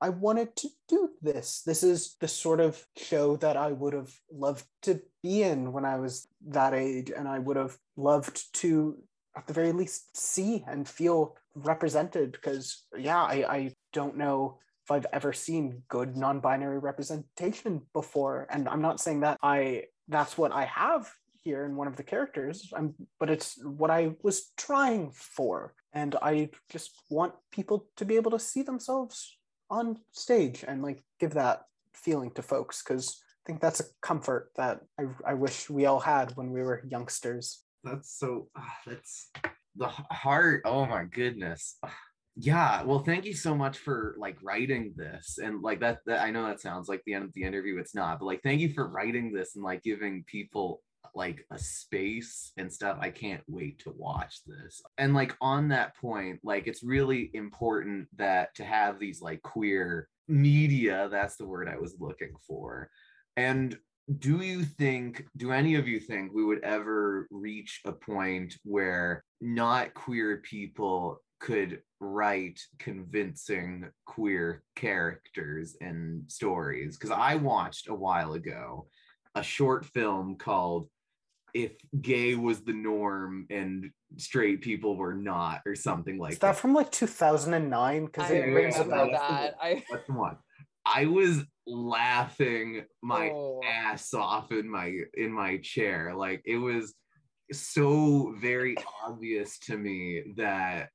I 0.00 0.08
wanted 0.08 0.56
to 0.56 0.68
do 0.88 1.10
this. 1.20 1.62
This 1.66 1.82
is 1.82 2.16
the 2.20 2.28
sort 2.28 2.60
of 2.60 2.82
show 2.96 3.36
that 3.36 3.56
I 3.56 3.72
would 3.72 3.92
have 3.92 4.12
loved 4.32 4.64
to 4.82 5.00
be 5.22 5.42
in 5.42 5.72
when 5.72 5.84
I 5.84 5.96
was 5.96 6.26
that 6.48 6.72
age, 6.72 7.12
and 7.14 7.28
I 7.28 7.38
would 7.38 7.56
have 7.56 7.76
loved 7.96 8.54
to, 8.60 8.96
at 9.36 9.46
the 9.46 9.52
very 9.52 9.72
least, 9.72 10.16
see 10.16 10.64
and 10.66 10.88
feel 10.88 11.36
represented. 11.54 12.32
Because, 12.32 12.86
yeah, 12.96 13.22
I, 13.22 13.44
I 13.48 13.74
don't 13.92 14.16
know 14.16 14.58
if 14.84 14.90
I've 14.90 15.06
ever 15.12 15.34
seen 15.34 15.82
good 15.88 16.16
non-binary 16.16 16.78
representation 16.78 17.82
before, 17.92 18.46
and 18.50 18.68
I'm 18.68 18.82
not 18.82 19.00
saying 19.00 19.20
that 19.20 19.38
I 19.42 19.84
that's 20.08 20.36
what 20.36 20.50
I 20.50 20.64
have 20.64 21.12
here 21.42 21.64
in 21.64 21.76
one 21.76 21.86
of 21.86 21.96
the 21.96 22.02
characters. 22.02 22.72
I'm, 22.74 22.94
but 23.18 23.30
it's 23.30 23.62
what 23.62 23.90
I 23.90 24.16
was 24.22 24.50
trying 24.56 25.10
for, 25.12 25.74
and 25.92 26.16
I 26.22 26.50
just 26.70 26.90
want 27.10 27.34
people 27.52 27.86
to 27.96 28.06
be 28.06 28.16
able 28.16 28.30
to 28.30 28.38
see 28.38 28.62
themselves 28.62 29.36
on 29.70 29.98
stage 30.12 30.64
and 30.66 30.82
like 30.82 31.02
give 31.18 31.34
that 31.34 31.62
feeling 31.94 32.30
to 32.32 32.42
folks 32.42 32.82
because 32.82 33.20
I 33.20 33.42
think 33.46 33.60
that's 33.60 33.80
a 33.80 33.84
comfort 34.02 34.50
that 34.56 34.80
I, 34.98 35.04
I 35.26 35.34
wish 35.34 35.70
we 35.70 35.86
all 35.86 36.00
had 36.00 36.32
when 36.36 36.50
we 36.50 36.62
were 36.62 36.84
youngsters. 36.88 37.62
That's 37.84 38.18
so 38.18 38.48
ah, 38.56 38.76
that's 38.86 39.30
the 39.76 39.88
heart. 39.88 40.62
Oh 40.64 40.86
my 40.86 41.04
goodness. 41.04 41.76
Ah, 41.82 41.94
Yeah, 42.36 42.82
well, 42.82 43.00
thank 43.00 43.24
you 43.24 43.34
so 43.34 43.54
much 43.54 43.78
for 43.78 44.14
like 44.18 44.36
writing 44.42 44.92
this 44.96 45.38
and 45.42 45.62
like 45.62 45.80
that, 45.80 45.98
that 46.06 46.20
I 46.20 46.30
know 46.30 46.46
that 46.46 46.60
sounds 46.60 46.88
like 46.88 47.02
the 47.06 47.14
end 47.14 47.24
of 47.24 47.32
the 47.32 47.42
interview. 47.44 47.78
It's 47.78 47.94
not, 47.94 48.18
but 48.18 48.26
like 48.26 48.42
thank 48.42 48.60
you 48.60 48.72
for 48.72 48.88
writing 48.88 49.32
this 49.32 49.56
and 49.56 49.64
like 49.64 49.82
giving 49.82 50.24
people 50.26 50.82
like 51.14 51.44
a 51.50 51.58
space 51.58 52.52
and 52.56 52.72
stuff. 52.72 52.98
I 53.00 53.10
can't 53.10 53.42
wait 53.48 53.80
to 53.80 53.92
watch 53.96 54.40
this. 54.46 54.82
And 54.98 55.14
like 55.14 55.36
on 55.40 55.68
that 55.68 55.96
point, 55.96 56.40
like 56.42 56.66
it's 56.66 56.82
really 56.82 57.30
important 57.34 58.08
that 58.16 58.54
to 58.56 58.64
have 58.64 58.98
these 58.98 59.20
like 59.20 59.42
queer 59.42 60.08
media, 60.28 61.08
that's 61.10 61.36
the 61.36 61.46
word 61.46 61.68
I 61.68 61.78
was 61.78 61.96
looking 61.98 62.32
for. 62.46 62.90
And 63.36 63.76
do 64.18 64.40
you 64.40 64.64
think 64.64 65.24
do 65.36 65.52
any 65.52 65.76
of 65.76 65.86
you 65.86 66.00
think 66.00 66.32
we 66.32 66.44
would 66.44 66.62
ever 66.64 67.28
reach 67.30 67.80
a 67.84 67.92
point 67.92 68.54
where 68.64 69.24
not 69.40 69.94
queer 69.94 70.38
people 70.38 71.18
could 71.38 71.80
write 72.00 72.60
convincing 72.78 73.88
queer 74.06 74.64
characters 74.74 75.76
and 75.80 76.24
stories 76.28 76.96
because 76.96 77.16
i 77.16 77.36
watched 77.36 77.88
a 77.88 77.94
while 77.94 78.32
ago 78.32 78.86
a 79.34 79.42
short 79.42 79.84
film 79.86 80.36
called 80.36 80.88
if 81.54 81.72
gay 82.00 82.34
was 82.34 82.60
the 82.60 82.72
norm 82.72 83.46
and 83.50 83.90
straight 84.16 84.60
people 84.60 84.96
were 84.96 85.14
not 85.14 85.60
or 85.66 85.74
something 85.74 86.18
like 86.18 86.32
Is 86.32 86.38
that 86.40 86.56
from 86.56 86.74
like 86.74 86.90
2009? 86.92 88.06
Because 88.06 88.30
it 88.30 88.40
rings 88.40 88.78
about 88.78 89.10
that. 89.12 89.54
I 89.60 89.82
That's 89.90 90.08
one. 90.08 90.36
I 90.84 91.06
was 91.06 91.44
laughing 91.66 92.84
my 93.02 93.30
oh. 93.30 93.60
ass 93.64 94.14
off 94.14 94.50
in 94.52 94.68
my 94.68 94.96
in 95.14 95.32
my 95.32 95.58
chair. 95.58 96.14
Like 96.14 96.42
it 96.44 96.56
was 96.56 96.94
so 97.52 98.34
very 98.40 98.76
obvious 99.04 99.58
to 99.58 99.76
me 99.76 100.34
that 100.36 100.90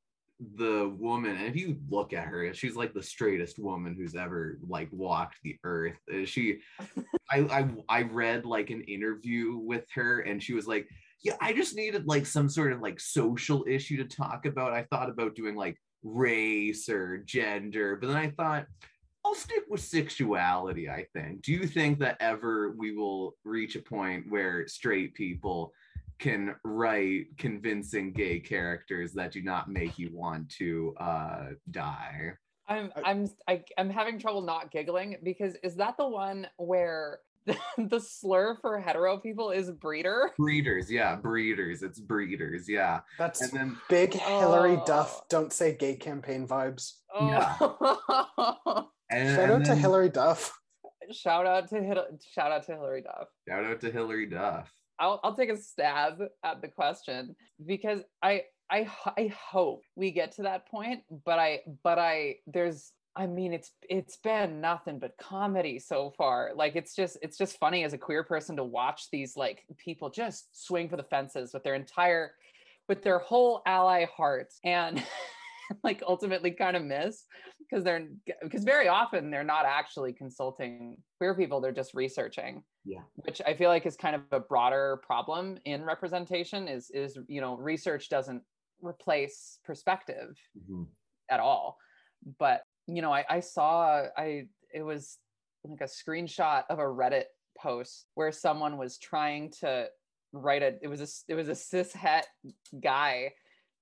the 0.55 0.93
woman, 0.97 1.35
and 1.35 1.47
if 1.47 1.55
you 1.55 1.77
look 1.89 2.13
at 2.13 2.27
her, 2.27 2.53
she's 2.53 2.75
like 2.75 2.93
the 2.93 3.03
straightest 3.03 3.59
woman 3.59 3.95
who's 3.95 4.15
ever 4.15 4.59
like 4.67 4.89
walked 4.91 5.37
the 5.43 5.57
earth. 5.63 5.97
Uh, 6.13 6.25
She, 6.25 6.59
I, 7.31 7.39
I, 7.39 7.69
I 7.89 8.01
read 8.03 8.45
like 8.45 8.69
an 8.69 8.81
interview 8.83 9.57
with 9.57 9.85
her, 9.93 10.21
and 10.21 10.41
she 10.41 10.53
was 10.53 10.67
like, 10.67 10.87
"Yeah, 11.23 11.35
I 11.41 11.53
just 11.53 11.75
needed 11.75 12.07
like 12.07 12.25
some 12.25 12.49
sort 12.49 12.71
of 12.71 12.81
like 12.81 12.99
social 12.99 13.65
issue 13.67 13.97
to 13.97 14.05
talk 14.05 14.45
about. 14.45 14.73
I 14.73 14.83
thought 14.83 15.09
about 15.09 15.35
doing 15.35 15.55
like 15.55 15.77
race 16.03 16.89
or 16.89 17.17
gender, 17.19 17.95
but 17.95 18.07
then 18.07 18.17
I 18.17 18.29
thought." 18.31 18.65
I'll 19.25 19.33
stick 19.33 19.63
with 19.67 19.81
sexuality, 19.81 20.87
I 20.87 21.07
think. 21.11 21.41
Do 21.41 21.51
you 21.51 21.65
think 21.65 21.97
that 21.97 22.15
ever 22.19 22.75
we 22.77 22.95
will 22.95 23.35
reach 23.43 23.75
a 23.75 23.81
point 23.81 24.29
where 24.29 24.67
straight 24.67 25.15
people 25.15 25.73
can 26.19 26.55
write 26.63 27.25
convincing 27.37 28.11
gay 28.13 28.39
characters 28.39 29.13
that 29.13 29.31
do 29.31 29.41
not 29.41 29.69
make 29.69 29.97
you 29.99 30.09
want 30.13 30.49
to 30.57 30.93
uh, 30.99 31.45
die? 31.71 32.31
I'm 32.67 32.91
I- 32.95 33.01
I'm 33.11 33.29
I, 33.47 33.63
I'm 33.77 33.89
having 33.89 34.17
trouble 34.19 34.41
not 34.41 34.71
giggling 34.71 35.17
because 35.23 35.55
is 35.63 35.75
that 35.75 35.97
the 35.97 36.07
one 36.07 36.47
where 36.57 37.19
the 37.77 37.99
slur 37.99 38.55
for 38.59 38.79
hetero 38.79 39.17
people 39.17 39.51
is 39.51 39.69
breeder? 39.69 40.31
Breeders, 40.37 40.89
yeah, 40.89 41.15
breeders. 41.15 41.83
It's 41.83 41.99
breeders, 41.99 42.67
yeah. 42.67 43.01
That's 43.19 43.41
And 43.41 43.51
then 43.51 43.77
big 43.87 44.13
Hilary 44.13 44.77
Oh. 44.81 44.83
Duff, 44.85 45.27
don't 45.29 45.53
say 45.53 45.75
gay 45.75 45.95
campaign 45.95 46.47
vibes. 46.47 46.93
Oh. 47.13 48.87
And, 49.11 49.35
Shout 49.35 49.49
and 49.51 49.51
out 49.61 49.65
to 49.65 49.75
Hilary 49.75 50.09
Duff. 50.09 50.59
Shout 51.11 51.45
out 51.45 51.69
to 51.69 51.75
Hil- 51.83 52.17
shout 52.33 52.51
out 52.51 52.65
to 52.65 52.71
Hilary 52.71 53.03
Duff. 53.03 53.27
Shout 53.47 53.63
out 53.63 53.79
to 53.81 53.91
Hilary 53.91 54.25
Duff. 54.25 54.73
I'll 54.99 55.19
I'll 55.23 55.35
take 55.35 55.49
a 55.49 55.57
stab 55.57 56.21
at 56.43 56.61
the 56.61 56.67
question 56.67 57.35
because 57.65 58.01
I, 58.21 58.43
I, 58.69 58.89
I 59.17 59.27
hope 59.27 59.83
we 59.95 60.11
get 60.11 60.33
to 60.33 60.43
that 60.43 60.67
point, 60.67 61.01
but 61.25 61.39
I 61.39 61.61
but 61.83 61.99
I 61.99 62.37
there's 62.47 62.91
I 63.15 63.27
mean 63.27 63.53
it's 63.53 63.71
it's 63.89 64.17
been 64.17 64.61
nothing 64.61 64.99
but 64.99 65.17
comedy 65.17 65.79
so 65.79 66.13
far. 66.17 66.51
Like 66.55 66.75
it's 66.75 66.95
just 66.95 67.17
it's 67.21 67.37
just 67.37 67.59
funny 67.59 67.83
as 67.83 67.93
a 67.93 67.97
queer 67.97 68.23
person 68.23 68.55
to 68.57 68.63
watch 68.63 69.09
these 69.11 69.35
like 69.35 69.63
people 69.77 70.09
just 70.09 70.47
swing 70.65 70.89
for 70.89 70.97
the 70.97 71.03
fences 71.03 71.53
with 71.53 71.63
their 71.63 71.75
entire 71.75 72.31
with 72.87 73.03
their 73.03 73.19
whole 73.19 73.61
ally 73.65 74.05
heart 74.15 74.53
and 74.63 75.03
like 75.83 76.01
ultimately 76.07 76.51
kind 76.51 76.75
of 76.77 76.83
miss 76.83 77.25
because 77.59 77.83
they're 77.83 78.07
because 78.41 78.63
very 78.63 78.87
often 78.87 79.31
they're 79.31 79.43
not 79.43 79.65
actually 79.65 80.13
consulting 80.13 80.97
queer 81.17 81.35
people 81.35 81.59
they're 81.61 81.71
just 81.71 81.93
researching 81.93 82.63
Yeah. 82.83 83.01
which 83.15 83.41
i 83.45 83.53
feel 83.53 83.69
like 83.69 83.85
is 83.85 83.95
kind 83.95 84.15
of 84.15 84.21
a 84.31 84.39
broader 84.39 85.01
problem 85.03 85.57
in 85.65 85.83
representation 85.83 86.67
is 86.67 86.89
is 86.91 87.17
you 87.27 87.41
know 87.41 87.57
research 87.57 88.09
doesn't 88.09 88.43
replace 88.81 89.59
perspective 89.63 90.37
Mhm. 90.57 90.87
at 91.29 91.39
all 91.39 91.77
but 92.39 92.61
you 92.87 93.01
know 93.01 93.11
i 93.13 93.25
i 93.29 93.39
saw 93.39 94.03
i 94.17 94.47
it 94.73 94.83
was 94.83 95.17
like 95.63 95.81
a 95.81 95.85
screenshot 95.85 96.63
of 96.69 96.79
a 96.79 96.83
reddit 96.83 97.25
post 97.57 98.05
where 98.15 98.31
someone 98.31 98.77
was 98.77 98.97
trying 98.99 99.49
to 99.49 99.87
write 100.33 100.61
a 100.61 100.77
it 100.81 100.87
was 100.87 101.01
a 101.01 101.31
it 101.31 101.35
was 101.35 101.47
a 101.47 101.55
cis 101.55 101.93
het 101.93 102.27
guy 102.81 103.31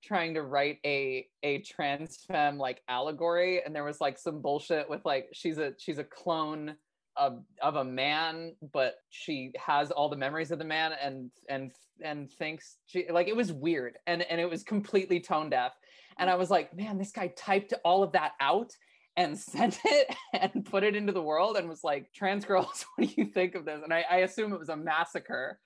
trying 0.03 0.33
to 0.33 0.43
write 0.43 0.79
a 0.85 1.27
a 1.43 1.59
trans 1.59 2.17
femme 2.27 2.57
like 2.57 2.81
allegory 2.89 3.61
and 3.63 3.75
there 3.75 3.83
was 3.83 4.01
like 4.01 4.17
some 4.17 4.41
bullshit 4.41 4.89
with 4.89 5.03
like 5.05 5.27
she's 5.33 5.57
a 5.57 5.73
she's 5.77 5.97
a 5.97 6.03
clone 6.03 6.75
of 7.15 7.43
of 7.61 7.75
a 7.75 7.83
man 7.83 8.53
but 8.73 8.95
she 9.09 9.51
has 9.57 9.91
all 9.91 10.09
the 10.09 10.15
memories 10.15 10.51
of 10.51 10.59
the 10.59 10.65
man 10.65 10.93
and 11.01 11.29
and 11.47 11.71
and 12.03 12.31
thinks 12.31 12.77
she 12.85 13.05
like 13.09 13.27
it 13.27 13.35
was 13.35 13.51
weird 13.51 13.97
and 14.07 14.23
and 14.23 14.41
it 14.41 14.49
was 14.49 14.63
completely 14.63 15.19
tone 15.19 15.49
deaf. 15.49 15.73
And 16.17 16.29
i 16.29 16.35
was 16.35 16.49
like 16.49 16.75
man 16.75 16.97
this 16.97 17.11
guy 17.11 17.27
typed 17.35 17.73
all 17.83 18.03
of 18.03 18.11
that 18.13 18.33
out 18.39 18.71
and 19.15 19.37
sent 19.39 19.79
it 19.85 20.15
and 20.33 20.65
put 20.65 20.83
it 20.83 20.95
into 20.95 21.13
the 21.13 21.21
world 21.21 21.55
and 21.55 21.69
was 21.69 21.83
like 21.83 22.11
trans 22.13 22.45
girls 22.45 22.85
what 22.95 23.07
do 23.07 23.13
you 23.15 23.25
think 23.25 23.55
of 23.55 23.65
this? 23.65 23.81
And 23.83 23.93
i, 23.93 24.03
I 24.09 24.17
assume 24.17 24.53
it 24.53 24.59
was 24.59 24.69
a 24.69 24.75
massacre 24.75 25.59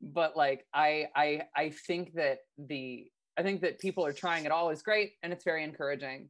but 0.00 0.36
like 0.36 0.66
i 0.74 1.06
i 1.16 1.42
i 1.56 1.70
think 1.70 2.14
that 2.14 2.38
the 2.58 3.06
i 3.36 3.42
think 3.42 3.60
that 3.60 3.78
people 3.78 4.04
are 4.04 4.12
trying 4.12 4.44
it 4.44 4.52
all 4.52 4.70
is 4.70 4.82
great 4.82 5.12
and 5.22 5.32
it's 5.32 5.44
very 5.44 5.64
encouraging 5.64 6.28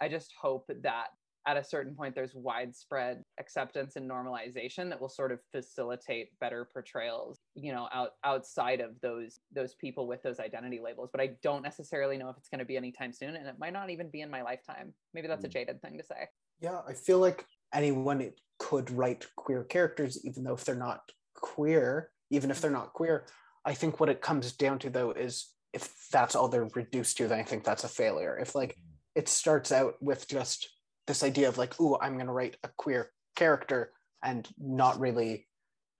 i 0.00 0.08
just 0.08 0.32
hope 0.40 0.70
that 0.82 1.08
at 1.44 1.56
a 1.56 1.64
certain 1.64 1.94
point 1.94 2.14
there's 2.14 2.34
widespread 2.34 3.24
acceptance 3.40 3.96
and 3.96 4.08
normalization 4.08 4.88
that 4.88 5.00
will 5.00 5.08
sort 5.08 5.32
of 5.32 5.40
facilitate 5.50 6.28
better 6.40 6.68
portrayals 6.72 7.40
you 7.54 7.72
know 7.72 7.88
out 7.92 8.10
outside 8.24 8.80
of 8.80 8.90
those 9.00 9.40
those 9.52 9.74
people 9.74 10.06
with 10.06 10.22
those 10.22 10.38
identity 10.38 10.80
labels 10.82 11.10
but 11.10 11.20
i 11.20 11.30
don't 11.42 11.62
necessarily 11.62 12.16
know 12.16 12.28
if 12.28 12.36
it's 12.36 12.48
going 12.48 12.60
to 12.60 12.64
be 12.64 12.76
anytime 12.76 13.12
soon 13.12 13.34
and 13.34 13.46
it 13.48 13.58
might 13.58 13.72
not 13.72 13.90
even 13.90 14.08
be 14.10 14.20
in 14.20 14.30
my 14.30 14.42
lifetime 14.42 14.94
maybe 15.14 15.26
that's 15.26 15.44
a 15.44 15.48
Mm. 15.48 15.52
jaded 15.52 15.82
thing 15.82 15.98
to 15.98 16.04
say 16.04 16.28
Yeah, 16.60 16.80
I 16.86 16.92
feel 16.94 17.18
like 17.18 17.44
anyone 17.74 18.30
could 18.58 18.88
write 18.92 19.26
queer 19.34 19.64
characters, 19.64 20.24
even 20.24 20.44
though 20.44 20.54
if 20.54 20.64
they're 20.64 20.76
not 20.76 21.10
queer, 21.34 22.10
even 22.30 22.50
if 22.52 22.60
they're 22.60 22.70
not 22.70 22.92
queer. 22.92 23.26
I 23.64 23.74
think 23.74 23.98
what 23.98 24.08
it 24.08 24.20
comes 24.20 24.52
down 24.52 24.78
to 24.80 24.90
though 24.90 25.10
is 25.10 25.52
if 25.72 25.92
that's 26.10 26.34
all 26.34 26.48
they're 26.48 26.68
reduced 26.74 27.16
to, 27.16 27.28
then 27.28 27.38
I 27.38 27.42
think 27.42 27.64
that's 27.64 27.84
a 27.84 27.88
failure. 27.88 28.38
If 28.38 28.54
like 28.54 28.70
mm-hmm. 28.72 29.20
it 29.20 29.28
starts 29.28 29.72
out 29.72 29.94
with 30.00 30.28
just 30.28 30.68
this 31.06 31.22
idea 31.22 31.48
of 31.48 31.58
like, 31.58 31.80
ooh, 31.80 31.98
I'm 32.00 32.18
gonna 32.18 32.32
write 32.32 32.56
a 32.62 32.70
queer 32.76 33.10
character 33.36 33.92
and 34.22 34.48
not 34.58 35.00
really 35.00 35.46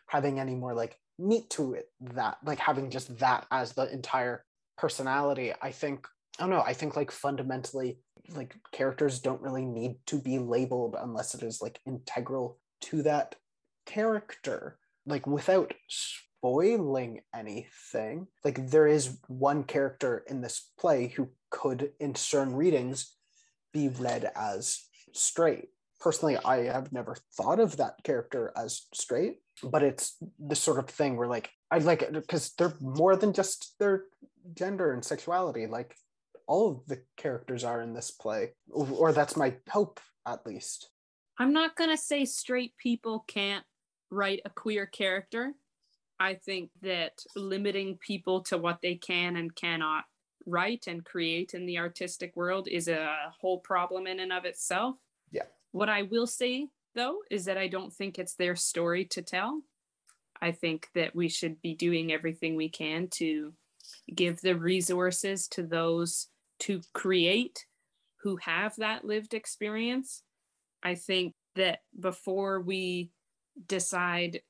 having 0.07 0.39
any 0.39 0.55
more 0.55 0.75
like 0.75 0.97
meat 1.19 1.51
to 1.51 1.75
it, 1.75 1.87
that 2.01 2.39
like 2.45 2.59
having 2.59 2.91
just 2.91 3.19
that 3.19 3.47
as 3.51 3.73
the 3.73 3.93
entire 3.93 4.45
personality, 4.77 5.53
I 5.61 5.73
think 5.73 6.07
I 6.39 6.45
don't 6.45 6.51
know, 6.51 6.63
I 6.65 6.73
think 6.73 6.97
like 6.97 7.11
fundamentally 7.11 7.99
like 8.35 8.57
characters 8.73 9.21
don't 9.21 9.43
really 9.43 9.65
need 9.65 9.97
to 10.07 10.19
be 10.19 10.39
labeled 10.39 10.97
unless 10.99 11.35
it 11.35 11.43
is 11.43 11.61
like 11.61 11.81
integral 11.87 12.59
to 12.83 13.03
that 13.03 13.35
character 13.85 14.79
like 15.07 15.27
without 15.27 15.75
spoiling 16.43 17.21
anything. 17.33 18.27
Like 18.45 18.69
there 18.69 18.89
is 18.89 19.19
one 19.29 19.63
character 19.63 20.25
in 20.29 20.41
this 20.41 20.71
play 20.77 21.07
who 21.07 21.29
could 21.51 21.93
in 22.01 22.17
certain 22.17 22.57
readings 22.57 23.15
be 23.73 23.89
read 23.89 24.31
as 24.35 24.83
straight. 25.13 25.69
Personally 26.01 26.37
i 26.45 26.65
have 26.65 26.93
never 26.93 27.15
thought 27.37 27.61
of 27.61 27.77
that 27.77 28.03
character 28.03 28.53
as 28.57 28.87
straight 28.93 29.37
but 29.63 29.85
it's 29.85 30.17
the 30.45 30.57
sort 30.57 30.81
of 30.81 30.89
thing 30.89 31.17
where 31.17 31.29
like 31.29 31.51
i 31.71 31.79
like 31.79 32.03
it 32.03 32.13
because 32.13 32.51
they're 32.59 32.75
more 32.81 33.15
than 33.15 33.33
just 33.33 33.79
their 33.79 34.07
gender 34.55 34.93
and 34.93 35.05
sexuality. 35.05 35.67
Like 35.67 35.97
all 36.47 36.71
of 36.71 36.87
the 36.87 37.03
characters 37.17 37.65
are 37.65 37.81
in 37.81 37.95
this 37.95 38.11
play 38.11 38.51
or, 38.71 39.13
that's 39.13 39.37
my 39.37 39.55
hope 39.71 40.01
at 40.27 40.45
least. 40.47 40.91
I'm 41.39 41.53
not 41.53 41.77
going 41.77 41.91
to 41.91 41.97
say 41.97 42.25
straight 42.25 42.77
people 42.77 43.25
can't 43.27 43.65
write 44.11 44.41
a 44.45 44.51
queer 44.51 44.87
character. 44.87 45.55
I 46.23 46.35
think 46.35 46.71
that 46.83 47.13
limiting 47.35 47.99
people 47.99 48.43
to 48.45 48.59
what 48.59 48.81
they 48.81 48.95
can 48.95 49.37
and 49.37 49.55
cannot 49.55 50.05
write 50.47 50.87
and 50.87 51.05
create 51.05 51.55
in 51.55 51.67
the 51.67 51.79
artistic 51.79 52.35
world 52.37 52.69
is 52.69 52.89
a 52.89 53.15
whole 53.41 53.59
problem 53.59 54.07
in 54.07 54.21
and 54.21 54.33
of 54.33 54.45
itself. 54.45 54.97
Yeah. 55.31 55.45
What 55.73 55.89
I 55.89 56.03
will 56.03 56.27
say, 56.27 56.69
though, 56.95 57.19
is 57.31 57.45
that 57.47 57.59
I 57.59 57.69
don't 57.69 57.93
think 57.93 58.19
it's 58.19 58.35
their 58.35 58.57
story 58.57 59.05
to 59.07 59.23
tell. 59.23 59.63
I 60.41 60.53
think 60.53 60.89
that 60.95 61.15
we 61.15 61.29
should 61.29 61.61
be 61.63 61.75
doing 61.75 62.13
everything 62.13 62.57
we 62.57 62.69
can 62.69 63.09
to 63.15 63.53
give 64.15 64.41
the 64.41 64.57
resources 64.57 65.49
to 65.49 65.63
those 65.63 66.29
to 66.61 66.81
create 66.93 67.67
who 68.23 68.37
have 68.37 68.77
that 68.77 69.05
lived 69.05 69.35
experience 69.35 70.23
I 70.83 70.95
think 70.95 71.35
that 71.55 71.81
before 71.99 72.61
we 72.61 73.11
decide 73.67 74.41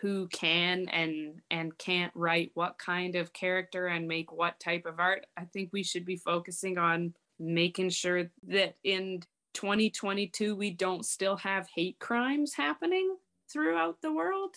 who 0.00 0.28
can 0.28 0.88
and 0.88 1.40
and 1.50 1.76
can't 1.78 2.12
write 2.14 2.50
what 2.54 2.78
kind 2.78 3.16
of 3.16 3.32
character 3.32 3.86
and 3.86 4.08
make 4.08 4.32
what 4.32 4.60
type 4.60 4.86
of 4.86 5.00
art, 5.00 5.26
I 5.36 5.44
think 5.44 5.70
we 5.72 5.82
should 5.82 6.04
be 6.04 6.16
focusing 6.16 6.78
on 6.78 7.14
making 7.38 7.90
sure 7.90 8.30
that 8.48 8.76
in 8.84 9.22
2022 9.54 10.56
we 10.56 10.70
don't 10.70 11.04
still 11.04 11.36
have 11.36 11.68
hate 11.74 11.98
crimes 11.98 12.54
happening 12.54 13.16
throughout 13.50 14.00
the 14.02 14.12
world. 14.12 14.56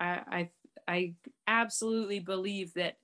I 0.00 0.20
I, 0.30 0.50
I 0.86 1.14
absolutely 1.46 2.20
believe 2.20 2.74
that 2.74 2.98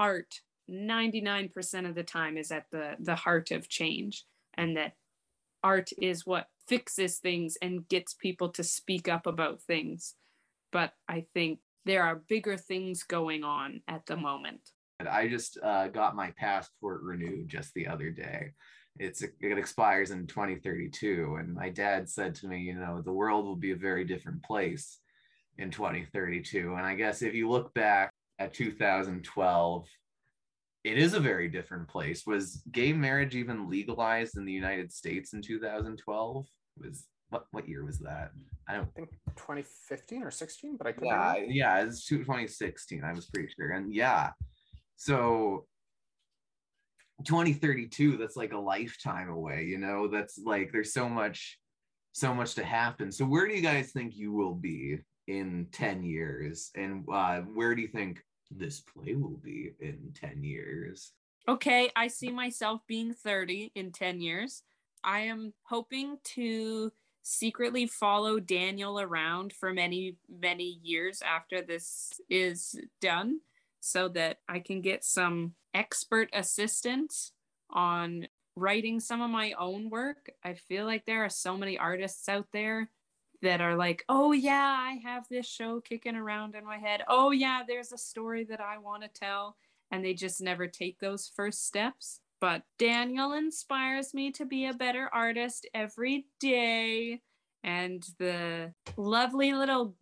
art 0.00 0.40
99% 0.70 1.88
of 1.88 1.94
the 1.94 2.02
time 2.02 2.36
is 2.36 2.50
at 2.50 2.66
the 2.70 2.96
the 3.00 3.16
heart 3.16 3.50
of 3.50 3.68
change 3.68 4.24
and 4.54 4.76
that 4.76 4.94
art 5.62 5.90
is 6.00 6.26
what 6.26 6.48
fixes 6.66 7.18
things 7.18 7.56
and 7.60 7.88
gets 7.88 8.14
people 8.14 8.50
to 8.50 8.62
speak 8.62 9.08
up 9.08 9.26
about 9.26 9.62
things. 9.62 10.14
But 10.72 10.92
I 11.08 11.26
think 11.34 11.60
there 11.84 12.02
are 12.02 12.22
bigger 12.28 12.56
things 12.56 13.02
going 13.02 13.44
on 13.44 13.80
at 13.88 14.04
the 14.06 14.16
moment. 14.16 14.60
And 15.00 15.08
I 15.08 15.28
just 15.28 15.58
uh, 15.62 15.88
got 15.88 16.16
my 16.16 16.32
passport 16.36 17.02
renewed 17.02 17.48
just 17.48 17.72
the 17.74 17.86
other 17.86 18.10
day. 18.10 18.52
It's 18.98 19.22
it 19.22 19.58
expires 19.58 20.10
in 20.10 20.26
2032, 20.26 21.36
and 21.38 21.54
my 21.54 21.68
dad 21.68 22.08
said 22.08 22.34
to 22.36 22.48
me, 22.48 22.58
you 22.58 22.74
know, 22.74 23.00
the 23.00 23.12
world 23.12 23.44
will 23.44 23.56
be 23.56 23.70
a 23.70 23.76
very 23.76 24.04
different 24.04 24.42
place 24.42 24.98
in 25.56 25.70
2032. 25.70 26.74
And 26.74 26.84
I 26.84 26.96
guess 26.96 27.22
if 27.22 27.32
you 27.32 27.48
look 27.48 27.72
back 27.74 28.12
at 28.40 28.54
2012, 28.54 29.86
it 30.84 30.98
is 30.98 31.14
a 31.14 31.20
very 31.20 31.48
different 31.48 31.88
place. 31.88 32.26
Was 32.26 32.62
gay 32.72 32.92
marriage 32.92 33.36
even 33.36 33.70
legalized 33.70 34.36
in 34.36 34.44
the 34.44 34.52
United 34.52 34.92
States 34.92 35.32
in 35.32 35.42
2012? 35.42 36.46
Was 36.80 37.04
what 37.30 37.46
what 37.52 37.68
year 37.68 37.84
was 37.84 37.98
that? 38.00 38.32
I 38.68 38.74
don't 38.74 38.88
i 38.88 38.90
think 38.94 39.10
2015 39.36 40.22
or 40.22 40.30
16 40.30 40.76
but 40.76 40.86
i 40.86 40.92
could 40.92 41.04
yeah 41.06 41.32
wrong. 41.32 41.46
yeah 41.48 41.82
it's 41.82 42.06
2016 42.06 43.04
i 43.04 43.12
was 43.12 43.26
pretty 43.26 43.48
sure 43.56 43.70
and 43.70 43.92
yeah 43.94 44.30
so 44.96 45.66
2032 47.24 48.16
that's 48.16 48.36
like 48.36 48.52
a 48.52 48.58
lifetime 48.58 49.28
away 49.28 49.64
you 49.64 49.78
know 49.78 50.08
that's 50.08 50.38
like 50.44 50.70
there's 50.72 50.92
so 50.92 51.08
much 51.08 51.58
so 52.12 52.34
much 52.34 52.54
to 52.54 52.64
happen 52.64 53.10
so 53.10 53.24
where 53.24 53.48
do 53.48 53.54
you 53.54 53.62
guys 53.62 53.90
think 53.90 54.16
you 54.16 54.32
will 54.32 54.54
be 54.54 54.98
in 55.26 55.66
10 55.72 56.02
years 56.02 56.70
and 56.74 57.04
uh, 57.12 57.40
where 57.40 57.74
do 57.74 57.82
you 57.82 57.88
think 57.88 58.22
this 58.50 58.80
play 58.80 59.14
will 59.14 59.40
be 59.42 59.72
in 59.80 60.12
10 60.14 60.42
years 60.42 61.12
Okay, 61.48 61.90
I 61.96 62.08
see 62.08 62.30
myself 62.30 62.82
being 62.86 63.14
30 63.14 63.72
in 63.74 63.90
10 63.90 64.20
years. 64.20 64.62
I 65.02 65.20
am 65.20 65.54
hoping 65.62 66.18
to 66.34 66.92
secretly 67.28 67.86
follow 67.86 68.40
Daniel 68.40 68.98
around 68.98 69.52
for 69.52 69.70
many, 69.72 70.16
many 70.40 70.78
years 70.82 71.20
after 71.20 71.60
this 71.60 72.12
is 72.30 72.80
done 73.02 73.40
so 73.80 74.08
that 74.08 74.38
I 74.48 74.60
can 74.60 74.80
get 74.80 75.04
some 75.04 75.52
expert 75.74 76.30
assistance 76.32 77.32
on 77.68 78.28
writing 78.56 78.98
some 78.98 79.20
of 79.20 79.30
my 79.30 79.52
own 79.52 79.90
work. 79.90 80.30
I 80.42 80.54
feel 80.54 80.86
like 80.86 81.04
there 81.04 81.22
are 81.22 81.28
so 81.28 81.58
many 81.58 81.76
artists 81.76 82.30
out 82.30 82.46
there 82.52 82.88
that 83.42 83.60
are 83.60 83.76
like, 83.76 84.04
oh, 84.08 84.32
yeah, 84.32 84.76
I 84.78 84.98
have 85.04 85.26
this 85.28 85.46
show 85.46 85.80
kicking 85.80 86.16
around 86.16 86.54
in 86.54 86.64
my 86.64 86.78
head. 86.78 87.02
Oh, 87.08 87.30
yeah, 87.30 87.62
there's 87.68 87.92
a 87.92 87.98
story 87.98 88.44
that 88.44 88.60
I 88.60 88.78
want 88.78 89.02
to 89.02 89.08
tell. 89.08 89.56
And 89.90 90.02
they 90.02 90.14
just 90.14 90.40
never 90.40 90.66
take 90.66 90.98
those 90.98 91.30
first 91.36 91.66
steps. 91.66 92.20
But 92.40 92.62
Daniel 92.78 93.32
inspires 93.32 94.14
me 94.14 94.30
to 94.32 94.44
be 94.44 94.66
a 94.66 94.74
better 94.74 95.08
artist 95.12 95.66
every 95.74 96.26
day. 96.40 97.20
And 97.64 98.06
the 98.18 98.72
lovely 98.96 99.52
little 99.52 99.96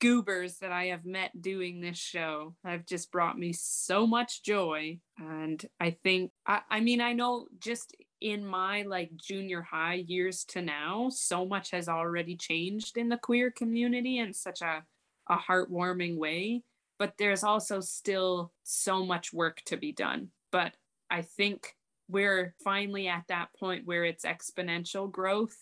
goobers 0.00 0.58
that 0.58 0.72
I 0.72 0.86
have 0.86 1.04
met 1.04 1.40
doing 1.40 1.80
this 1.80 1.98
show 1.98 2.54
have 2.64 2.86
just 2.86 3.10
brought 3.10 3.38
me 3.38 3.52
so 3.52 4.06
much 4.06 4.42
joy. 4.42 4.98
And 5.18 5.64
I 5.80 5.96
think, 6.02 6.32
I, 6.46 6.60
I 6.70 6.80
mean, 6.80 7.00
I 7.00 7.12
know 7.12 7.46
just 7.58 7.96
in 8.20 8.44
my 8.44 8.82
like 8.82 9.10
junior 9.16 9.62
high 9.62 10.04
years 10.06 10.44
to 10.46 10.62
now, 10.62 11.08
so 11.10 11.46
much 11.46 11.70
has 11.70 11.88
already 11.88 12.36
changed 12.36 12.96
in 12.96 13.08
the 13.08 13.16
queer 13.16 13.50
community 13.50 14.18
in 14.18 14.32
such 14.34 14.62
a, 14.62 14.82
a 15.28 15.36
heartwarming 15.36 16.16
way. 16.16 16.62
But 16.98 17.14
there's 17.18 17.44
also 17.44 17.80
still 17.80 18.52
so 18.64 19.04
much 19.04 19.32
work 19.32 19.62
to 19.66 19.76
be 19.76 19.92
done. 19.92 20.30
But 20.50 20.72
I 21.10 21.22
think 21.22 21.74
we're 22.08 22.54
finally 22.64 23.08
at 23.08 23.24
that 23.28 23.48
point 23.58 23.86
where 23.86 24.04
it's 24.04 24.24
exponential 24.24 25.10
growth 25.10 25.56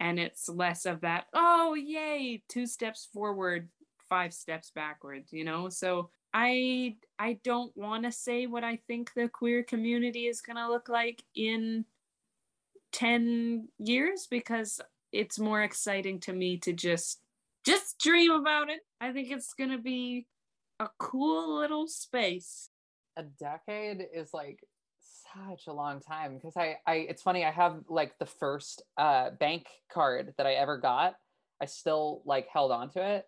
and 0.00 0.18
it's 0.18 0.48
less 0.48 0.86
of 0.86 1.02
that 1.02 1.26
oh 1.34 1.74
yay 1.74 2.42
two 2.48 2.66
steps 2.66 3.08
forward 3.12 3.68
five 4.08 4.32
steps 4.32 4.70
backwards 4.74 5.32
you 5.32 5.44
know? 5.44 5.68
So 5.68 6.10
i 6.34 6.96
i 7.18 7.38
don't 7.44 7.76
want 7.76 8.04
to 8.04 8.10
say 8.10 8.46
what 8.46 8.64
i 8.64 8.76
think 8.86 9.12
the 9.14 9.28
queer 9.28 9.62
community 9.62 10.26
is 10.26 10.40
going 10.40 10.56
to 10.56 10.68
look 10.68 10.88
like 10.88 11.22
in 11.34 11.84
10 12.92 13.68
years 13.78 14.26
because 14.30 14.80
it's 15.12 15.38
more 15.38 15.62
exciting 15.62 16.20
to 16.20 16.32
me 16.32 16.56
to 16.58 16.72
just 16.72 17.20
just 17.64 17.98
dream 17.98 18.32
about 18.32 18.70
it. 18.70 18.80
I 19.00 19.12
think 19.12 19.30
it's 19.30 19.54
going 19.54 19.70
to 19.70 19.78
be 19.78 20.26
a 20.80 20.88
cool 20.98 21.58
little 21.58 21.86
space. 21.86 22.70
A 23.16 23.22
decade 23.22 24.04
is 24.12 24.34
like 24.34 24.64
such 25.34 25.66
a 25.66 25.72
long 25.72 26.00
time 26.00 26.34
because 26.34 26.56
I, 26.56 26.76
I 26.86 26.94
it's 26.94 27.22
funny 27.22 27.44
i 27.44 27.50
have 27.50 27.80
like 27.88 28.18
the 28.18 28.26
first 28.26 28.82
uh 28.96 29.30
bank 29.30 29.66
card 29.92 30.34
that 30.36 30.46
i 30.46 30.52
ever 30.52 30.78
got 30.78 31.14
i 31.60 31.66
still 31.66 32.22
like 32.24 32.48
held 32.52 32.72
on 32.72 32.90
to 32.90 33.16
it 33.16 33.26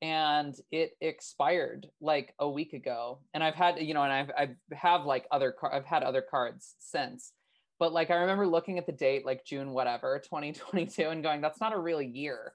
and 0.00 0.54
it 0.70 0.92
expired 1.00 1.88
like 2.00 2.34
a 2.38 2.48
week 2.48 2.72
ago 2.72 3.20
and 3.34 3.42
i've 3.42 3.54
had 3.54 3.80
you 3.80 3.94
know 3.94 4.02
and 4.02 4.12
i've 4.12 4.30
i 4.36 4.40
have 4.40 4.50
have 4.72 5.04
like 5.04 5.26
other 5.30 5.50
car- 5.52 5.74
i've 5.74 5.84
had 5.84 6.02
other 6.02 6.22
cards 6.22 6.74
since 6.78 7.32
but 7.78 7.92
like 7.92 8.10
i 8.10 8.14
remember 8.14 8.46
looking 8.46 8.78
at 8.78 8.86
the 8.86 8.92
date 8.92 9.26
like 9.26 9.44
june 9.44 9.70
whatever 9.70 10.20
2022 10.24 11.08
and 11.08 11.22
going 11.22 11.40
that's 11.40 11.60
not 11.60 11.74
a 11.74 11.78
real 11.78 12.02
year 12.02 12.52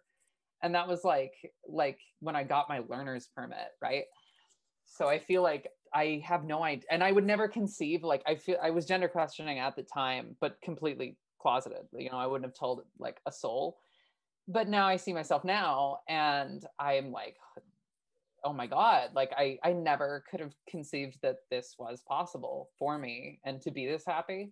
and 0.62 0.76
that 0.76 0.88
was 0.88 1.04
like 1.04 1.34
like 1.68 2.00
when 2.20 2.36
i 2.36 2.44
got 2.44 2.70
my 2.70 2.82
learner's 2.88 3.28
permit 3.36 3.58
right? 3.82 4.06
So 4.86 5.08
i 5.08 5.20
feel 5.20 5.42
like 5.42 5.68
I 5.94 6.22
have 6.26 6.44
no 6.44 6.64
idea. 6.64 6.86
And 6.90 7.04
I 7.04 7.12
would 7.12 7.26
never 7.26 7.48
conceive, 7.48 8.04
like, 8.04 8.24
I 8.26 8.36
feel 8.36 8.58
I 8.62 8.72
was 8.72 8.86
gender 8.86 9.08
questioning 9.08 9.60
at 9.60 9.76
the 9.76 9.84
time, 9.84 10.36
but 10.42 10.60
completely 10.62 11.18
closeted. 11.42 11.86
You 11.94 12.10
know, 12.10 12.18
I 12.18 12.28
wouldn't 12.28 12.50
have 12.50 12.58
told 12.58 12.82
like 13.00 13.20
a 13.26 13.32
soul. 13.32 13.78
But 14.48 14.68
now 14.68 14.88
I 14.88 14.98
see 14.98 15.14
myself 15.14 15.44
now 15.46 16.00
and 16.08 16.66
I'm 16.80 17.12
like, 17.12 17.38
oh 18.44 18.52
my 18.52 18.68
God, 18.68 19.12
like, 19.16 19.32
I, 19.38 19.58
I 19.64 19.72
never 19.72 20.26
could 20.30 20.42
have 20.42 20.54
conceived 20.70 21.18
that 21.22 21.38
this 21.50 21.76
was 21.78 22.04
possible 22.06 22.70
for 22.78 22.98
me 22.98 23.40
and 23.46 23.62
to 23.62 23.72
be 23.72 23.88
this 23.88 24.04
happy. 24.06 24.52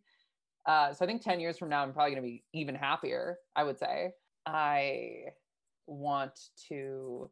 Uh, 0.65 0.93
so 0.93 1.03
I 1.03 1.07
think 1.07 1.21
10 1.21 1.39
years 1.39 1.57
from 1.57 1.69
now, 1.69 1.83
I'm 1.83 1.91
probably 1.91 2.11
going 2.11 2.23
to 2.23 2.27
be 2.27 2.43
even 2.53 2.75
happier, 2.75 3.37
I 3.55 3.63
would 3.63 3.79
say. 3.79 4.11
I 4.45 5.23
want 5.87 6.39
to 6.69 7.29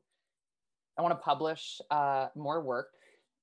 I 0.97 1.01
want 1.01 1.13
to 1.13 1.23
publish 1.23 1.79
uh, 1.91 2.27
more 2.35 2.61
work 2.61 2.89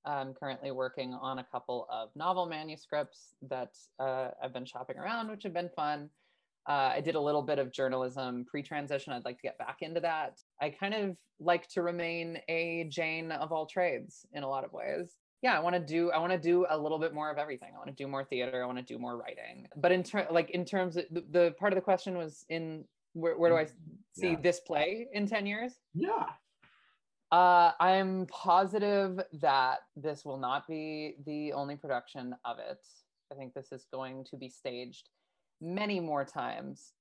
I'm 0.05 0.33
currently 0.33 0.71
working 0.71 1.13
on 1.13 1.39
a 1.39 1.43
couple 1.43 1.87
of 1.91 2.09
novel 2.15 2.45
manuscripts 2.45 3.33
that 3.49 3.75
uh, 3.99 4.29
I've 4.41 4.53
been 4.53 4.65
shopping 4.65 4.97
around, 4.97 5.29
which 5.29 5.43
have 5.43 5.53
been 5.53 5.69
fun. 5.75 6.09
Uh, 6.67 6.91
I 6.95 7.01
did 7.01 7.15
a 7.15 7.19
little 7.19 7.41
bit 7.41 7.59
of 7.59 7.71
journalism 7.71 8.45
pre 8.49 8.61
transition. 8.61 9.13
I'd 9.13 9.25
like 9.25 9.37
to 9.37 9.43
get 9.43 9.57
back 9.57 9.77
into 9.81 10.01
that. 10.01 10.39
I 10.61 10.69
kind 10.69 10.93
of 10.93 11.15
like 11.39 11.67
to 11.69 11.81
remain 11.81 12.39
a 12.49 12.85
Jane 12.89 13.31
of 13.31 13.51
all 13.51 13.65
trades 13.65 14.25
in 14.33 14.43
a 14.43 14.49
lot 14.49 14.65
of 14.65 14.73
ways. 14.73 15.15
Yeah, 15.41 15.55
I 15.55 15.59
want 15.59 15.75
to 15.75 15.79
do. 15.79 16.11
I 16.11 16.17
want 16.17 16.33
to 16.33 16.39
do 16.39 16.65
a 16.69 16.77
little 16.77 16.99
bit 16.99 17.13
more 17.13 17.29
of 17.29 17.37
everything. 17.37 17.69
I 17.73 17.77
want 17.77 17.95
to 17.95 18.03
do 18.03 18.07
more 18.07 18.25
theater. 18.25 18.63
I 18.63 18.65
want 18.65 18.79
to 18.79 18.83
do 18.83 18.97
more 18.97 19.17
writing. 19.17 19.67
But 19.77 19.91
in 19.91 20.03
terms, 20.03 20.27
like 20.31 20.49
in 20.49 20.65
terms 20.65 20.97
of 20.97 21.05
the, 21.11 21.23
the, 21.29 21.55
part 21.59 21.71
of 21.71 21.77
the 21.77 21.81
question 21.81 22.17
was 22.17 22.43
in 22.49 22.83
where, 23.13 23.37
where 23.37 23.51
do 23.51 23.55
I 23.55 23.67
see 24.13 24.31
yeah. 24.31 24.41
this 24.41 24.59
play 24.59 25.07
in 25.13 25.27
ten 25.27 25.45
years? 25.45 25.73
Yeah, 25.93 26.25
uh, 27.31 27.71
I'm 27.79 28.25
positive 28.27 29.19
that 29.41 29.79
this 29.95 30.23
will 30.23 30.37
not 30.37 30.67
be 30.67 31.15
the 31.25 31.53
only 31.53 31.75
production 31.75 32.35
of 32.45 32.57
it. 32.59 32.79
I 33.31 33.35
think 33.35 33.53
this 33.53 33.71
is 33.71 33.85
going 33.91 34.25
to 34.29 34.37
be 34.37 34.49
staged 34.49 35.09
many 35.59 35.99
more 35.99 36.23
times. 36.23 36.93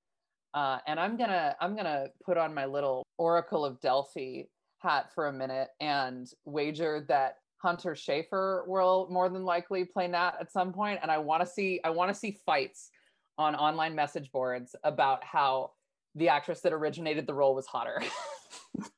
Uh, 0.54 0.78
and 0.86 0.98
I'm 0.98 1.16
gonna 1.16 1.54
I'm 1.60 1.76
gonna 1.76 2.06
put 2.24 2.38
on 2.38 2.54
my 2.54 2.64
little 2.64 3.04
Oracle 3.18 3.64
of 3.64 3.80
Delphi 3.80 4.44
hat 4.78 5.10
for 5.14 5.28
a 5.28 5.32
minute 5.32 5.68
and 5.80 6.26
wager 6.44 7.04
that 7.08 7.36
Hunter 7.58 7.94
Schafer 7.94 8.66
will 8.66 9.06
more 9.10 9.28
than 9.28 9.44
likely 9.44 9.84
play 9.84 10.08
Nat 10.08 10.32
at 10.40 10.50
some 10.50 10.72
point. 10.72 11.00
And 11.02 11.10
I 11.10 11.18
want 11.18 11.42
to 11.42 11.46
see 11.46 11.80
I 11.84 11.90
want 11.90 12.12
to 12.12 12.18
see 12.18 12.38
fights 12.44 12.90
on 13.38 13.54
online 13.54 13.94
message 13.94 14.32
boards 14.32 14.74
about 14.82 15.22
how 15.22 15.72
the 16.14 16.30
actress 16.30 16.60
that 16.62 16.72
originated 16.72 17.26
the 17.26 17.34
role 17.34 17.54
was 17.54 17.66
hotter. 17.66 18.02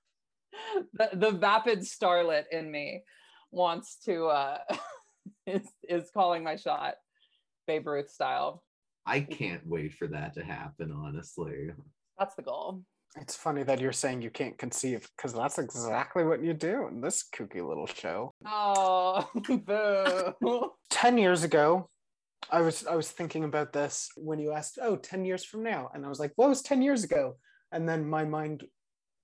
the, 0.92 1.10
the 1.14 1.30
vapid 1.30 1.80
starlet 1.80 2.44
in 2.52 2.70
me 2.70 3.02
wants 3.50 3.96
to 4.04 4.26
uh 4.26 4.58
is 5.46 5.66
is 5.88 6.10
calling 6.12 6.44
my 6.44 6.56
shot 6.56 6.94
Babe 7.66 7.86
Ruth 7.86 8.10
style. 8.10 8.62
I 9.06 9.20
can't 9.20 9.66
wait 9.66 9.94
for 9.94 10.06
that 10.08 10.34
to 10.34 10.44
happen, 10.44 10.92
honestly. 10.92 11.70
That's 12.18 12.34
the 12.34 12.42
goal. 12.42 12.82
It's 13.16 13.34
funny 13.34 13.62
that 13.62 13.80
you're 13.80 13.92
saying 13.92 14.20
you 14.22 14.30
can't 14.30 14.58
conceive 14.58 15.08
because 15.16 15.32
that's 15.32 15.58
exactly 15.58 16.24
what 16.24 16.42
you 16.42 16.52
do 16.52 16.88
in 16.88 17.00
this 17.00 17.24
kooky 17.34 17.66
little 17.66 17.86
show. 17.86 18.32
Oh, 18.44 19.28
boo. 20.40 20.70
10 20.90 21.18
years 21.18 21.42
ago, 21.42 21.88
I 22.50 22.60
was 22.60 22.86
I 22.86 22.94
was 22.96 23.10
thinking 23.10 23.44
about 23.44 23.72
this 23.72 24.10
when 24.16 24.38
you 24.38 24.52
asked, 24.52 24.78
"Oh, 24.80 24.96
10 24.96 25.24
years 25.24 25.44
from 25.44 25.62
now." 25.62 25.90
And 25.94 26.04
I 26.04 26.08
was 26.08 26.20
like, 26.20 26.32
"What 26.36 26.48
was 26.48 26.62
10 26.62 26.82
years 26.82 27.04
ago?" 27.04 27.36
And 27.72 27.88
then 27.88 28.08
my 28.08 28.24
mind 28.24 28.64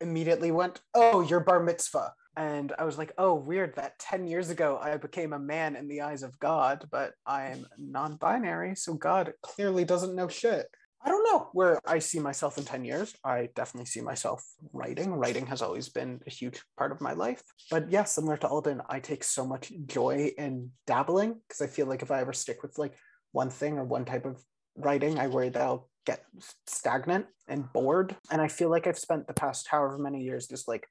immediately 0.05 0.53
went, 0.53 0.81
Oh, 0.95 1.21
your 1.21 1.41
bar 1.41 1.61
mitzvah. 1.61 2.13
And 2.37 2.73
I 2.79 2.85
was 2.85 2.99
like, 2.99 3.13
Oh, 3.19 3.35
weird 3.35 3.75
that 3.77 3.99
10 3.99 4.27
years 4.27 4.51
ago 4.51 4.79
I 4.81 4.97
became 4.97 5.33
a 5.33 5.39
man 5.39 5.75
in 5.75 5.89
the 5.89 6.03
eyes 6.03 6.23
of 6.23 6.39
God, 6.39 6.87
but 6.91 7.15
I'm 7.27 7.67
non 7.79 8.17
binary. 8.17 8.77
So 8.77 8.95
God 8.95 9.33
clearly 9.43 9.85
doesn't 9.85 10.15
know 10.15 10.29
shit. 10.29 10.67
I 11.07 11.11
don't 11.11 11.25
know 11.25 11.49
where 11.53 11.79
I 11.85 11.99
see 11.99 12.19
myself 12.19 12.57
in 12.57 12.65
10 12.65 12.85
years. 12.85 13.15
I 13.23 13.51
definitely 13.55 13.87
see 13.87 14.01
myself 14.01 14.43
writing. 14.73 15.13
Writing 15.13 15.47
has 15.47 15.61
always 15.61 15.91
been 15.91 16.21
a 16.27 16.31
huge 16.31 16.63
part 16.79 16.93
of 16.93 17.03
my 17.03 17.13
life. 17.13 17.43
But 17.71 17.91
yeah, 17.91 18.05
similar 18.05 18.39
to 18.39 18.49
Alden, 18.49 18.81
I 18.89 19.01
take 19.01 19.23
so 19.23 19.47
much 19.47 19.71
joy 19.85 20.33
in 20.39 20.71
dabbling 20.87 21.41
because 21.47 21.61
I 21.61 21.67
feel 21.67 21.87
like 21.87 22.01
if 22.01 22.11
I 22.11 22.21
ever 22.21 22.33
stick 22.33 22.63
with 22.63 22.79
like 22.79 22.95
one 23.33 23.51
thing 23.51 23.77
or 23.77 23.85
one 23.85 24.07
type 24.07 24.25
of 24.25 24.43
writing, 24.77 25.19
I 25.19 25.27
worry 25.27 25.51
that 25.51 25.61
I'll 25.61 25.91
get 26.05 26.25
stagnant 26.67 27.27
and 27.49 27.73
bored. 27.73 28.17
And 28.31 28.41
I 28.41 28.49
feel 28.49 28.71
like 28.71 28.87
I've 28.87 28.99
spent 28.99 29.27
the 29.27 29.35
past 29.35 29.69
however 29.69 29.99
many 29.99 30.23
years 30.23 30.47
just 30.47 30.69
like 30.69 30.87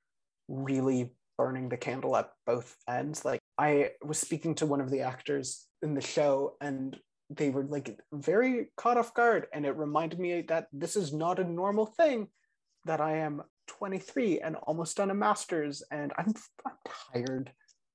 really 0.47 1.11
burning 1.37 1.69
the 1.69 1.77
candle 1.77 2.15
at 2.15 2.29
both 2.45 2.75
ends. 2.87 3.25
Like 3.25 3.39
I 3.57 3.91
was 4.03 4.19
speaking 4.19 4.55
to 4.55 4.65
one 4.65 4.81
of 4.81 4.89
the 4.89 5.01
actors 5.01 5.65
in 5.81 5.93
the 5.93 6.01
show 6.01 6.55
and 6.61 6.97
they 7.29 7.49
were 7.49 7.63
like 7.63 7.97
very 8.11 8.67
caught 8.77 8.97
off 8.97 9.13
guard. 9.13 9.47
And 9.53 9.65
it 9.65 9.77
reminded 9.77 10.19
me 10.19 10.41
that 10.43 10.67
this 10.71 10.95
is 10.95 11.13
not 11.13 11.39
a 11.39 11.43
normal 11.43 11.85
thing 11.85 12.27
that 12.85 13.01
I 13.01 13.17
am 13.17 13.41
23 13.67 14.39
and 14.41 14.55
almost 14.55 14.97
done 14.97 15.11
a 15.11 15.15
master's 15.15 15.83
and 15.91 16.11
I'm, 16.17 16.33
I'm 16.65 16.73
tired. 17.13 17.51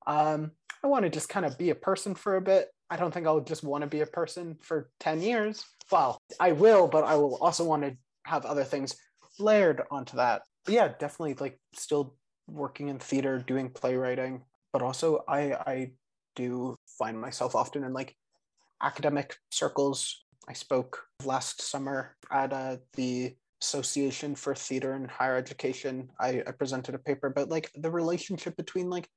Um, 0.07 0.53
I 0.83 0.87
want 0.87 1.05
to 1.05 1.11
just 1.11 1.29
kind 1.29 1.45
of 1.45 1.59
be 1.59 1.71
a 1.71 1.75
person 1.75 2.14
for 2.14 2.37
a 2.37 2.41
bit. 2.41 2.69
I 2.91 2.97
don't 2.97 3.12
think 3.12 3.26
I'll 3.26 3.41
just 3.41 3.64
want 3.64 3.82
to 3.82 3.89
be 3.89 4.01
a 4.01 4.07
person 4.07 4.57
for 4.62 4.91
10 5.01 5.20
years 5.20 5.64
well, 5.91 6.20
I 6.39 6.53
will, 6.53 6.86
but 6.89 7.05
I 7.05 7.14
will 7.16 7.36
also 7.36 7.64
want 7.64 7.82
to 7.82 7.97
have 8.24 8.45
other 8.45 8.64
things 8.64 8.97
layered 9.39 9.82
onto 9.91 10.16
that. 10.16 10.43
But 10.64 10.74
yeah, 10.74 10.89
definitely 10.89 11.34
like 11.34 11.59
still 11.74 12.14
working 12.47 12.89
in 12.89 12.99
theater, 12.99 13.39
doing 13.39 13.70
playwriting, 13.70 14.43
but 14.72 14.82
also 14.82 15.24
I 15.28 15.53
I 15.53 15.93
do 16.36 16.76
find 16.99 17.20
myself 17.20 17.55
often 17.55 17.84
in 17.84 17.93
like 17.93 18.14
academic 18.82 19.36
circles. 19.51 20.24
I 20.49 20.53
spoke 20.53 21.05
last 21.24 21.62
summer 21.62 22.16
at 22.30 22.53
uh, 22.53 22.76
the 22.95 23.34
Association 23.61 24.34
for 24.34 24.55
Theater 24.55 24.93
and 24.93 25.11
Higher 25.11 25.36
Education. 25.36 26.11
I, 26.20 26.43
I 26.47 26.53
presented 26.53 26.95
a 26.95 26.99
paper 26.99 27.26
about 27.26 27.49
like 27.49 27.70
the 27.74 27.91
relationship 27.91 28.57
between 28.57 28.89
like 28.89 29.09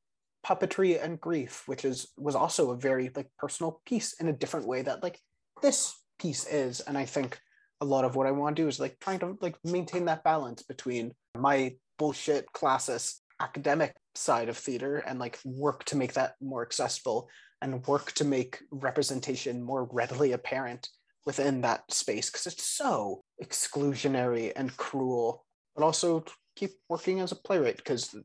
puppetry 0.46 1.04
and 1.04 1.20
grief, 1.20 1.64
which 1.68 1.86
is 1.86 2.08
was 2.18 2.36
also 2.36 2.72
a 2.72 2.78
very 2.78 3.12
like 3.16 3.30
personal 3.38 3.82
piece 3.86 4.14
in 4.20 4.28
a 4.28 4.34
different 4.34 4.68
way 4.68 4.82
that 4.82 5.04
like 5.04 5.20
this 5.62 5.96
piece 6.20 6.46
is. 6.48 6.80
And 6.82 6.98
I 6.98 7.06
think 7.06 7.40
a 7.82 7.86
lot 7.86 8.06
of 8.06 8.16
what 8.16 8.28
I 8.28 8.32
want 8.32 8.56
to 8.56 8.62
do 8.62 8.68
is 8.68 8.80
like 8.80 9.00
trying 9.00 9.20
to 9.20 9.38
like 9.42 9.56
maintain 9.64 10.06
that 10.06 10.24
balance 10.24 10.64
between 10.64 11.14
my 11.38 11.76
bullshit 11.98 12.48
classist 12.54 13.20
academic 13.40 13.96
side 14.16 14.50
of 14.50 14.58
theater 14.58 14.98
and 14.98 15.20
like 15.20 15.40
work 15.44 15.84
to 15.86 15.98
make 15.98 16.14
that 16.14 16.36
more 16.42 16.62
accessible 16.62 17.30
and 17.62 17.86
work 17.88 18.12
to 18.14 18.26
make 18.26 18.60
representation 18.72 19.64
more 19.64 19.88
readily 19.92 20.32
apparent 20.34 20.90
within 21.26 21.62
that 21.62 21.92
space 21.92 22.30
because 22.30 22.48
it's 22.48 22.66
so 22.66 23.24
exclusionary 23.44 24.52
and 24.56 24.76
cruel 24.78 25.46
but 25.76 25.84
also 25.84 26.24
keep 26.56 26.72
working 26.90 27.20
as 27.20 27.32
a 27.32 27.36
playwright 27.36 27.78
because 27.78 28.16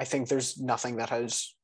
i 0.00 0.04
think 0.04 0.28
there's 0.28 0.58
nothing 0.58 0.96
that 0.96 1.10
has 1.10 1.54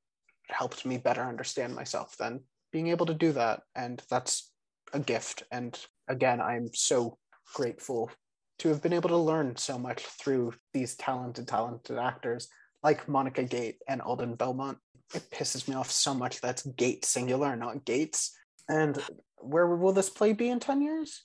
helped 0.48 0.86
me 0.86 0.96
better 0.98 1.22
understand 1.22 1.74
myself 1.74 2.16
than 2.16 2.40
being 2.72 2.88
able 2.88 3.06
to 3.06 3.14
do 3.14 3.32
that. 3.32 3.62
And 3.74 4.02
that's 4.10 4.52
a 4.92 5.00
gift. 5.00 5.42
And 5.50 5.78
again 6.08 6.40
i'm 6.40 6.70
so 6.72 7.18
grateful 7.54 8.10
to 8.58 8.68
have 8.68 8.82
been 8.82 8.92
able 8.92 9.08
to 9.08 9.16
learn 9.16 9.56
so 9.56 9.78
much 9.78 10.02
through 10.02 10.52
these 10.72 10.94
talented 10.96 11.48
talented 11.48 11.98
actors 11.98 12.48
like 12.82 13.08
monica 13.08 13.42
gate 13.42 13.78
and 13.88 14.00
alden 14.00 14.34
belmont. 14.34 14.78
It 15.14 15.30
pisses 15.30 15.68
me 15.68 15.74
off 15.74 15.90
so 15.90 16.14
much 16.14 16.40
that's 16.40 16.64
gate 16.66 17.04
singular 17.04 17.56
not 17.56 17.84
gates. 17.84 18.36
And 18.68 18.98
where 19.38 19.66
will 19.66 19.92
this 19.92 20.10
play 20.10 20.32
be 20.32 20.48
in 20.48 20.60
10 20.60 20.80
years? 20.82 21.24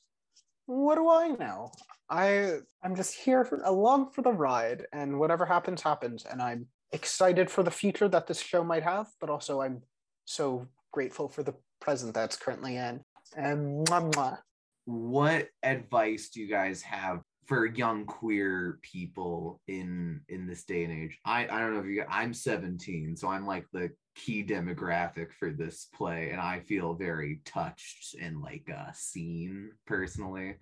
What 0.66 0.96
do 0.96 1.10
i 1.10 1.28
know? 1.30 1.72
I 2.10 2.58
i'm 2.84 2.96
just 2.96 3.14
here 3.16 3.46
for, 3.46 3.62
along 3.64 4.12
for 4.12 4.22
the 4.22 4.32
ride 4.32 4.86
and 4.92 5.20
whatever 5.20 5.46
happens 5.46 5.82
happens 5.82 6.26
and 6.26 6.42
i'm 6.42 6.68
excited 6.94 7.50
for 7.50 7.64
the 7.64 7.72
future 7.72 8.08
that 8.08 8.28
this 8.28 8.42
show 8.42 8.64
might 8.64 8.84
have 8.84 9.08
but 9.20 9.30
also 9.30 9.62
i'm 9.62 9.82
so 10.26 10.68
grateful 10.92 11.28
for 11.28 11.44
the 11.44 11.56
present 11.80 12.14
that's 12.14 12.38
currently 12.38 12.78
in. 12.78 13.02
And 13.36 13.88
mwah, 13.88 14.12
mwah. 14.14 14.38
what 14.86 15.48
advice 15.64 16.30
do 16.30 16.42
you 16.42 16.48
guys 16.48 16.82
have 16.84 17.22
for 17.48 17.66
young 17.66 18.06
queer 18.06 18.80
people 18.82 19.60
in 19.68 20.22
in 20.30 20.48
this 20.48 20.64
day 20.64 20.84
and 20.84 20.94
age? 20.94 21.18
I 21.26 21.48
i 21.50 21.60
don't 21.60 21.74
know 21.74 21.80
if 21.80 21.86
you 21.86 22.06
i'm 22.10 22.34
17 22.34 23.16
so 23.16 23.28
i'm 23.28 23.46
like 23.46 23.66
the 23.74 23.92
key 24.16 24.44
demographic 24.44 25.28
for 25.40 25.52
this 25.52 25.88
play 25.96 26.32
and 26.32 26.42
i 26.42 26.60
feel 26.60 26.94
very 26.94 27.40
touched 27.46 28.16
and 28.22 28.42
like 28.42 28.70
uh 28.70 28.92
seen 28.94 29.72
personally 29.88 30.56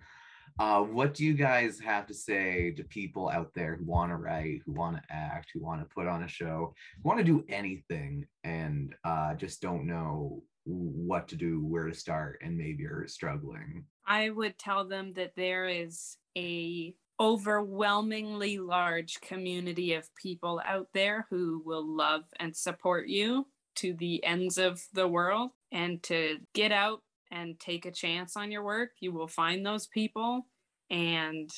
uh 0.60 0.80
what 0.80 1.14
do 1.14 1.24
you 1.24 1.34
guys 1.34 1.80
have 1.80 2.06
to 2.06 2.14
say 2.14 2.70
to 2.70 2.84
people 2.84 3.28
out 3.30 3.50
there 3.54 3.76
who 3.76 3.84
want 3.84 4.12
to 4.12 4.16
write 4.16 4.60
who 4.64 4.72
want 4.72 4.96
to 4.96 5.02
act 5.10 5.50
who 5.52 5.60
want 5.60 5.80
to 5.80 5.94
put 5.94 6.06
on 6.06 6.22
a 6.22 6.28
show 6.28 6.72
want 7.02 7.18
to 7.18 7.24
do 7.24 7.44
anything 7.48 8.24
and 8.44 8.94
uh 9.04 9.34
just 9.34 9.60
don't 9.60 9.86
know 9.86 10.42
what 10.64 11.28
to 11.28 11.36
do 11.36 11.64
where 11.64 11.86
to 11.86 11.94
start 11.94 12.38
and 12.42 12.56
maybe 12.56 12.84
are 12.84 13.06
struggling? 13.08 13.84
I 14.06 14.30
would 14.30 14.58
tell 14.58 14.86
them 14.86 15.12
that 15.14 15.32
there 15.36 15.66
is 15.66 16.16
a 16.36 16.94
overwhelmingly 17.18 18.58
large 18.58 19.20
community 19.20 19.94
of 19.94 20.14
people 20.14 20.60
out 20.66 20.88
there 20.94 21.26
who 21.30 21.62
will 21.64 21.86
love 21.86 22.24
and 22.38 22.56
support 22.56 23.08
you 23.08 23.46
to 23.76 23.92
the 23.94 24.24
ends 24.24 24.58
of 24.58 24.82
the 24.94 25.06
world 25.06 25.50
and 25.70 26.02
to 26.02 26.38
get 26.54 26.72
out 26.72 27.02
and 27.30 27.60
take 27.60 27.84
a 27.84 27.90
chance 27.90 28.36
on 28.36 28.50
your 28.50 28.64
work 28.64 28.90
you 29.00 29.12
will 29.12 29.28
find 29.28 29.64
those 29.64 29.86
people 29.86 30.46
and 30.90 31.50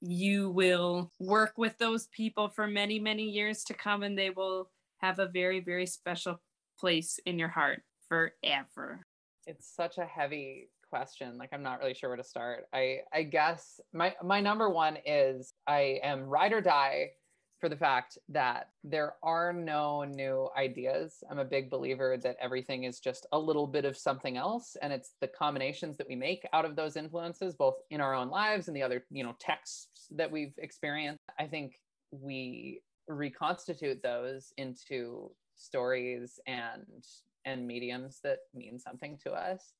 you 0.00 0.50
will 0.50 1.10
work 1.18 1.54
with 1.56 1.76
those 1.78 2.06
people 2.08 2.48
for 2.48 2.66
many 2.66 2.98
many 2.98 3.24
years 3.24 3.64
to 3.64 3.74
come 3.74 4.02
and 4.02 4.18
they 4.18 4.30
will 4.30 4.70
have 4.98 5.18
a 5.18 5.26
very 5.26 5.60
very 5.60 5.86
special 5.86 6.40
place 6.78 7.18
in 7.26 7.38
your 7.38 7.48
heart 7.48 7.82
forever. 8.08 9.00
It's 9.46 9.74
such 9.74 9.98
a 9.98 10.04
heavy 10.04 10.68
question. 10.90 11.38
Like 11.38 11.50
i'm 11.52 11.62
not 11.62 11.80
really 11.80 11.94
sure 11.94 12.10
where 12.10 12.16
to 12.16 12.24
start. 12.24 12.64
I 12.72 12.98
i 13.12 13.22
guess 13.22 13.80
my 13.92 14.14
my 14.22 14.40
number 14.40 14.68
one 14.68 14.98
is 15.04 15.52
i 15.66 15.98
am 16.02 16.24
ride 16.24 16.52
or 16.52 16.60
die 16.60 17.10
for 17.58 17.68
the 17.68 17.76
fact 17.76 18.18
that 18.28 18.68
there 18.84 19.14
are 19.22 19.52
no 19.52 20.04
new 20.04 20.48
ideas. 20.56 21.24
I'm 21.30 21.38
a 21.38 21.44
big 21.44 21.70
believer 21.70 22.18
that 22.22 22.36
everything 22.40 22.84
is 22.84 23.00
just 23.00 23.26
a 23.32 23.38
little 23.38 23.66
bit 23.66 23.84
of 23.84 23.96
something 23.96 24.36
else 24.36 24.76
and 24.82 24.92
it's 24.92 25.14
the 25.20 25.28
combinations 25.28 25.96
that 25.96 26.08
we 26.08 26.16
make 26.16 26.46
out 26.52 26.64
of 26.64 26.76
those 26.76 26.96
influences 26.96 27.54
both 27.54 27.76
in 27.90 28.00
our 28.00 28.14
own 28.14 28.28
lives 28.28 28.68
and 28.68 28.76
the 28.76 28.82
other 28.82 29.04
you 29.10 29.24
know 29.24 29.34
texts 29.38 30.08
that 30.10 30.30
we've 30.30 30.54
experienced. 30.58 31.22
I 31.38 31.46
think 31.46 31.80
we 32.10 32.82
reconstitute 33.08 34.02
those 34.02 34.52
into 34.56 35.30
stories 35.54 36.38
and 36.46 37.04
and 37.44 37.66
mediums 37.66 38.20
that 38.24 38.40
mean 38.54 38.78
something 38.78 39.16
to 39.22 39.32
us. 39.32 39.72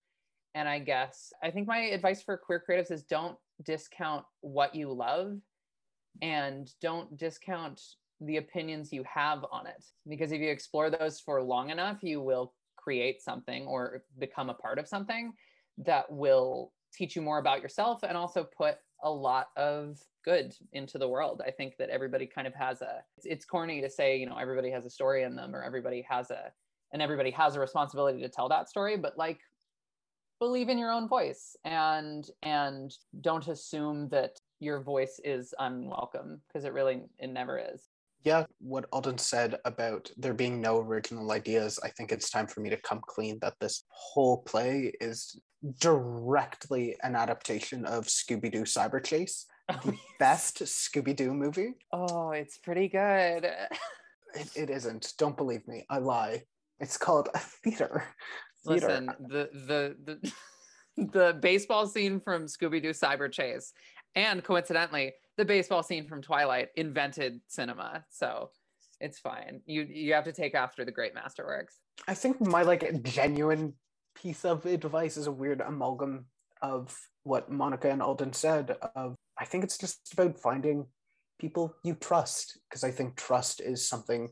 And 0.55 0.69
I 0.69 0.79
guess 0.79 1.33
I 1.43 1.51
think 1.51 1.67
my 1.67 1.79
advice 1.79 2.23
for 2.23 2.39
queer 2.39 2.63
creatives 2.67 2.91
is 2.91 3.03
don't 3.03 3.37
discount 3.65 4.25
what 4.41 4.75
you 4.75 4.91
love 4.93 5.37
and 6.23 6.71
don't 6.81 7.17
discount 7.17 7.81
the 8.21 8.39
opinions 8.39 8.93
you 8.93 9.05
have 9.13 9.45
on 9.53 9.67
it. 9.67 9.85
Because 10.09 10.33
if 10.33 10.41
you 10.41 10.51
explore 10.51 10.91
those 10.91 11.21
for 11.21 11.43
long 11.43 11.71
enough, 11.71 12.03
you 12.03 12.21
will 12.21 12.55
create 12.77 13.21
something 13.21 13.67
or 13.67 14.03
become 14.19 14.49
a 14.49 14.55
part 14.55 14.79
of 14.79 14.89
something 14.89 15.33
that 15.79 16.11
will 16.11 16.73
teach 16.95 17.17
you 17.17 17.23
more 17.23 17.39
about 17.39 17.61
yourself 17.61 18.03
and 18.03 18.17
also 18.17 18.49
put 18.57 18.77
a 19.03 19.11
lot 19.11 19.49
of 19.57 19.99
good 20.25 20.55
into 20.73 20.99
the 20.99 21.09
world. 21.09 21.43
I 21.47 21.51
think 21.51 21.77
that 21.79 21.91
everybody 21.91 22.27
kind 22.27 22.47
of 22.47 22.55
has 22.55 22.81
a 22.83 23.03
it's, 23.17 23.27
it's 23.27 23.45
corny 23.45 23.81
to 23.81 23.91
say, 23.91 24.17
you 24.17 24.27
know, 24.27 24.39
everybody 24.39 24.71
has 24.71 24.87
a 24.87 24.91
story 24.91 25.23
in 25.25 25.37
them 25.37 25.55
or 25.55 25.63
everybody 25.63 26.05
has 26.09 26.31
a 26.31 26.53
and 26.93 27.03
everybody 27.03 27.31
has 27.33 27.57
a 27.57 27.61
responsibility 27.61 28.21
to 28.23 28.29
tell 28.29 28.49
that 28.49 28.69
story, 28.69 28.97
but 28.97 29.19
like 29.19 29.41
believe 30.39 30.69
in 30.69 30.79
your 30.79 30.93
own 30.93 31.09
voice 31.09 31.57
and 31.65 32.29
and 32.43 32.93
don't 33.21 33.49
assume 33.49 34.09
that 34.09 34.39
your 34.61 34.81
voice 34.81 35.21
is 35.25 35.55
unwelcome 35.59 36.41
because 36.47 36.65
it 36.65 36.73
really 36.73 37.03
it 37.19 37.29
never 37.29 37.59
is. 37.59 37.89
Yeah 38.25 38.47
what 38.59 38.87
alden 38.93 39.19
said 39.19 39.57
about 39.65 40.11
there 40.17 40.35
being 40.35 40.61
no 40.61 40.81
original 40.81 41.31
ideas 41.31 41.79
i 41.85 41.91
think 41.91 42.11
it's 42.11 42.29
time 42.29 42.49
for 42.49 42.61
me 42.61 42.71
to 42.71 42.77
come 42.79 43.01
clean 43.07 43.39
that 43.41 43.55
this 43.61 43.85
whole 43.89 44.39
play 44.39 44.93
is 45.01 45.39
directly 45.79 46.97
an 47.05 47.15
adaptation 47.15 47.85
of 47.85 48.07
scooby-doo 48.07 48.63
cyber 48.63 49.05
chase 49.05 49.47
the 49.85 49.97
best 50.19 50.63
scooby-doo 50.63 51.33
movie. 51.35 51.75
Oh 51.93 52.31
it's 52.31 52.59
pretty 52.59 52.89
good. 52.89 53.49
It, 54.35 54.51
it 54.55 54.71
isn't. 54.71 55.15
Don't 55.17 55.37
believe 55.37 55.67
me. 55.67 55.87
I 55.89 55.97
lie. 55.97 56.43
It's 56.79 56.99
called 56.99 57.31
a 57.33 57.39
theater. 57.39 58.05
Theater. 58.67 58.87
Listen, 58.87 59.07
the 59.19 59.49
the 59.55 59.97
the 60.05 60.33
the 61.13 61.39
baseball 61.41 61.87
scene 61.87 62.21
from 62.21 62.45
Scooby 62.45 62.83
Doo 62.83 62.91
Cyber 62.91 63.33
Chase, 63.33 63.73
and 64.17 64.43
coincidentally, 64.43 65.13
the 65.37 65.45
baseball 65.45 65.83
scene 65.83 66.09
from 66.09 66.23
Twilight 66.23 66.71
invented 66.75 67.41
cinema. 67.47 68.05
So 68.11 68.51
it's 69.01 69.19
fine. 69.19 69.61
You 69.67 69.83
you 69.83 70.15
have 70.15 70.25
to 70.25 70.33
take 70.33 70.55
after 70.55 70.85
the 70.85 70.91
great 70.91 71.15
masterworks. 71.15 71.75
I 72.09 72.15
think 72.15 72.41
my 72.41 72.63
like 72.63 73.03
genuine 73.05 73.75
piece 74.17 74.45
of 74.45 74.67
advice 74.67 75.17
is 75.17 75.29
a 75.29 75.33
weird 75.33 75.61
amalgam 75.61 76.27
of 76.63 76.97
what 77.23 77.51
Monica 77.51 77.91
and 77.91 78.03
Alden 78.03 78.33
said. 78.33 78.77
Of 78.97 79.15
I 79.39 79.45
think 79.45 79.63
it's 79.63 79.79
just 79.79 80.13
about 80.15 80.39
finding 80.39 80.87
people 81.39 81.77
you 81.85 81.95
trust 81.95 82.59
because 82.69 82.83
I 82.83 82.91
think 82.91 83.17
trust 83.17 83.61
is 83.61 83.87
something 83.87 84.31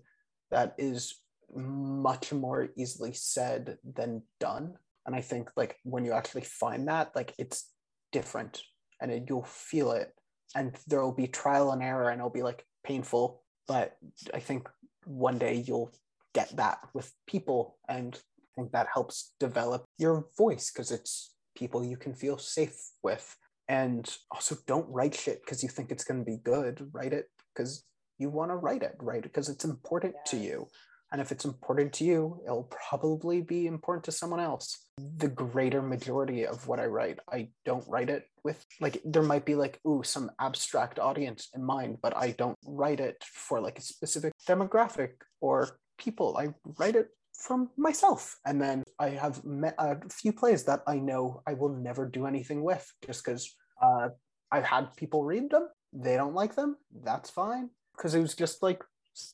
that 0.50 0.74
is 0.78 1.20
much 1.54 2.32
more 2.32 2.68
easily 2.76 3.12
said 3.12 3.78
than 3.84 4.22
done 4.40 4.74
and 5.06 5.14
i 5.14 5.20
think 5.20 5.50
like 5.56 5.76
when 5.84 6.04
you 6.04 6.12
actually 6.12 6.42
find 6.42 6.88
that 6.88 7.14
like 7.14 7.34
it's 7.38 7.70
different 8.12 8.62
and 9.00 9.10
it, 9.10 9.24
you'll 9.28 9.44
feel 9.44 9.92
it. 9.92 10.12
And 10.54 10.76
there 10.86 11.02
will 11.02 11.12
be 11.12 11.26
trial 11.26 11.72
and 11.72 11.82
error 11.82 12.10
and 12.10 12.20
it'll 12.20 12.30
be 12.30 12.42
like 12.42 12.64
painful. 12.84 13.42
But 13.66 13.96
i 14.34 14.40
think 14.40 14.68
one 15.06 15.38
day 15.38 15.64
you'll 15.66 15.90
get 16.34 16.54
that 16.56 16.78
with 16.94 17.12
people 17.26 17.78
and 17.88 18.14
i 18.14 18.48
think 18.56 18.72
that 18.72 18.88
helps 18.92 19.34
develop 19.38 19.84
your 19.98 20.26
voice 20.36 20.70
because 20.70 20.90
it's 20.90 21.34
people 21.54 21.84
you 21.84 21.96
can 21.96 22.14
feel 22.14 22.38
safe 22.38 22.76
with. 23.02 23.36
And 23.68 24.14
also 24.30 24.56
don't 24.66 24.88
write 24.90 25.14
shit 25.14 25.42
because 25.42 25.62
you 25.62 25.70
think 25.70 25.90
it's 25.90 26.04
going 26.04 26.20
to 26.20 26.30
be 26.30 26.36
good. 26.36 26.86
Write 26.92 27.14
it 27.14 27.26
because 27.54 27.84
you 28.18 28.28
want 28.28 28.50
to 28.50 28.56
write 28.56 28.82
it 28.82 28.94
right 29.00 29.22
because 29.22 29.48
it's 29.48 29.64
important 29.64 30.14
to 30.26 30.36
you 30.36 30.68
and 31.14 31.20
if 31.20 31.30
it's 31.30 31.44
important 31.44 31.92
to 31.92 32.04
you, 32.04 32.40
it'll 32.44 32.68
probably 32.88 33.40
be 33.40 33.68
important 33.68 34.02
to 34.06 34.10
someone 34.10 34.40
else. 34.40 34.88
The 34.98 35.28
greater 35.28 35.80
majority 35.80 36.44
of 36.44 36.66
what 36.66 36.80
I 36.80 36.86
write, 36.86 37.20
I 37.30 37.50
don't 37.64 37.86
write 37.86 38.10
it 38.10 38.24
with 38.42 38.66
like 38.80 39.00
there 39.04 39.22
might 39.22 39.44
be 39.44 39.54
like 39.54 39.78
ooh 39.86 40.02
some 40.02 40.32
abstract 40.40 40.98
audience 40.98 41.50
in 41.54 41.62
mind, 41.62 41.98
but 42.02 42.16
I 42.16 42.32
don't 42.32 42.58
write 42.66 42.98
it 42.98 43.22
for 43.32 43.60
like 43.60 43.78
a 43.78 43.82
specific 43.82 44.32
demographic 44.48 45.10
or 45.40 45.78
people. 45.98 46.36
I 46.36 46.48
write 46.80 46.96
it 46.96 47.10
from 47.38 47.70
myself. 47.76 48.36
And 48.44 48.60
then 48.60 48.82
I 48.98 49.10
have 49.10 49.44
met 49.44 49.76
a 49.78 49.96
few 50.08 50.32
plays 50.32 50.64
that 50.64 50.82
I 50.88 50.98
know 50.98 51.42
I 51.46 51.52
will 51.52 51.76
never 51.76 52.08
do 52.08 52.26
anything 52.26 52.64
with 52.64 52.92
just 53.06 53.24
because 53.24 53.54
uh, 53.80 54.08
I've 54.50 54.64
had 54.64 54.96
people 54.96 55.22
read 55.22 55.48
them. 55.50 55.68
They 55.92 56.16
don't 56.16 56.34
like 56.34 56.56
them. 56.56 56.76
That's 57.04 57.30
fine. 57.30 57.70
Because 57.96 58.16
it 58.16 58.20
was 58.20 58.34
just 58.34 58.64
like 58.64 58.82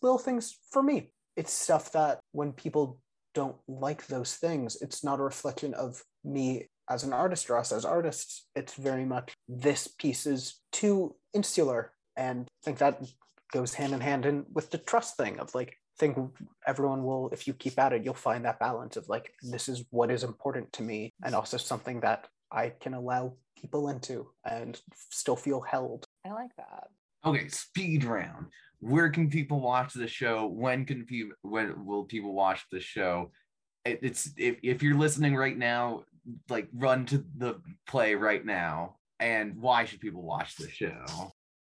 little 0.03 0.19
things 0.19 0.59
for 0.71 0.83
me 0.83 1.13
it's 1.37 1.53
stuff 1.53 1.93
that 1.93 2.21
when 2.33 2.53
people 2.53 2.99
don't 3.35 3.57
like 3.69 4.07
those 4.07 4.35
things, 4.35 4.77
it's 4.81 5.05
not 5.05 5.21
a 5.21 5.25
reflection 5.25 5.75
of 5.75 6.03
me 6.25 6.69
as 6.89 7.05
an 7.05 7.13
artist 7.13 7.49
or 7.49 7.57
us 7.57 7.71
as 7.71 7.85
artists, 7.85 8.49
it's 8.57 8.75
very 8.75 9.05
much 9.05 9.33
this 9.49 9.87
piece 9.87 10.27
is 10.27 10.61
too 10.73 11.15
insular. 11.33 11.93
And 12.17 12.49
I 12.51 12.61
think 12.65 12.79
that 12.79 13.01
goes 13.53 13.75
hand 13.75 13.93
in 13.93 14.01
hand 14.01 14.27
in 14.27 14.45
with 14.53 14.71
the 14.71 14.79
trust 14.79 15.17
thing 15.17 15.39
of 15.39 15.55
like, 15.55 15.71
I 15.71 16.01
think 16.01 16.19
everyone 16.67 17.05
will, 17.05 17.29
if 17.31 17.47
you 17.47 17.55
keep 17.55 17.79
at 17.79 17.93
it, 17.93 18.05
you'll 18.05 18.15
find 18.15 18.45
that 18.45 18.59
balance 18.59 18.97
of 18.97 19.09
like, 19.09 19.33
this 19.43 19.69
is 19.69 19.85
what 19.91 20.11
is 20.11 20.25
important 20.25 20.73
to 20.75 20.83
me, 20.83 21.13
and 21.25 21.35
also 21.35 21.57
something 21.57 22.01
that 22.01 22.27
I 22.51 22.73
can 22.81 22.95
allow 22.95 23.35
people 23.57 23.89
into 23.91 24.31
and 24.45 24.81
still 25.11 25.37
feel 25.37 25.61
held. 25.61 26.05
I 26.27 26.31
like 26.33 26.51
that. 26.57 26.89
Okay, 27.25 27.49
speed 27.49 28.05
round. 28.05 28.47
Where 28.81 29.11
can 29.11 29.31
people 29.31 29.61
watch 29.61 29.95
the 29.95 30.09
show? 30.09 30.47
When 30.47 30.85
can 30.85 31.05
people 31.05 31.37
when 31.43 31.87
will 31.87 32.05
people 32.05 32.35
watch 32.35 32.65
the 32.71 32.81
show? 32.81 33.31
It, 33.85 34.01
it's 34.03 34.31
if, 34.37 34.57
if 34.63 34.83
you're 34.83 34.99
listening 34.99 35.37
right 35.37 35.57
now, 35.57 36.05
like 36.49 36.69
run 36.73 37.07
to 37.07 37.25
the 37.37 37.61
play 37.87 38.15
right 38.15 38.45
now. 38.45 38.97
And 39.19 39.57
why 39.61 39.85
should 39.85 40.01
people 40.01 40.23
watch 40.23 40.57
the 40.57 40.71
show? 40.71 41.05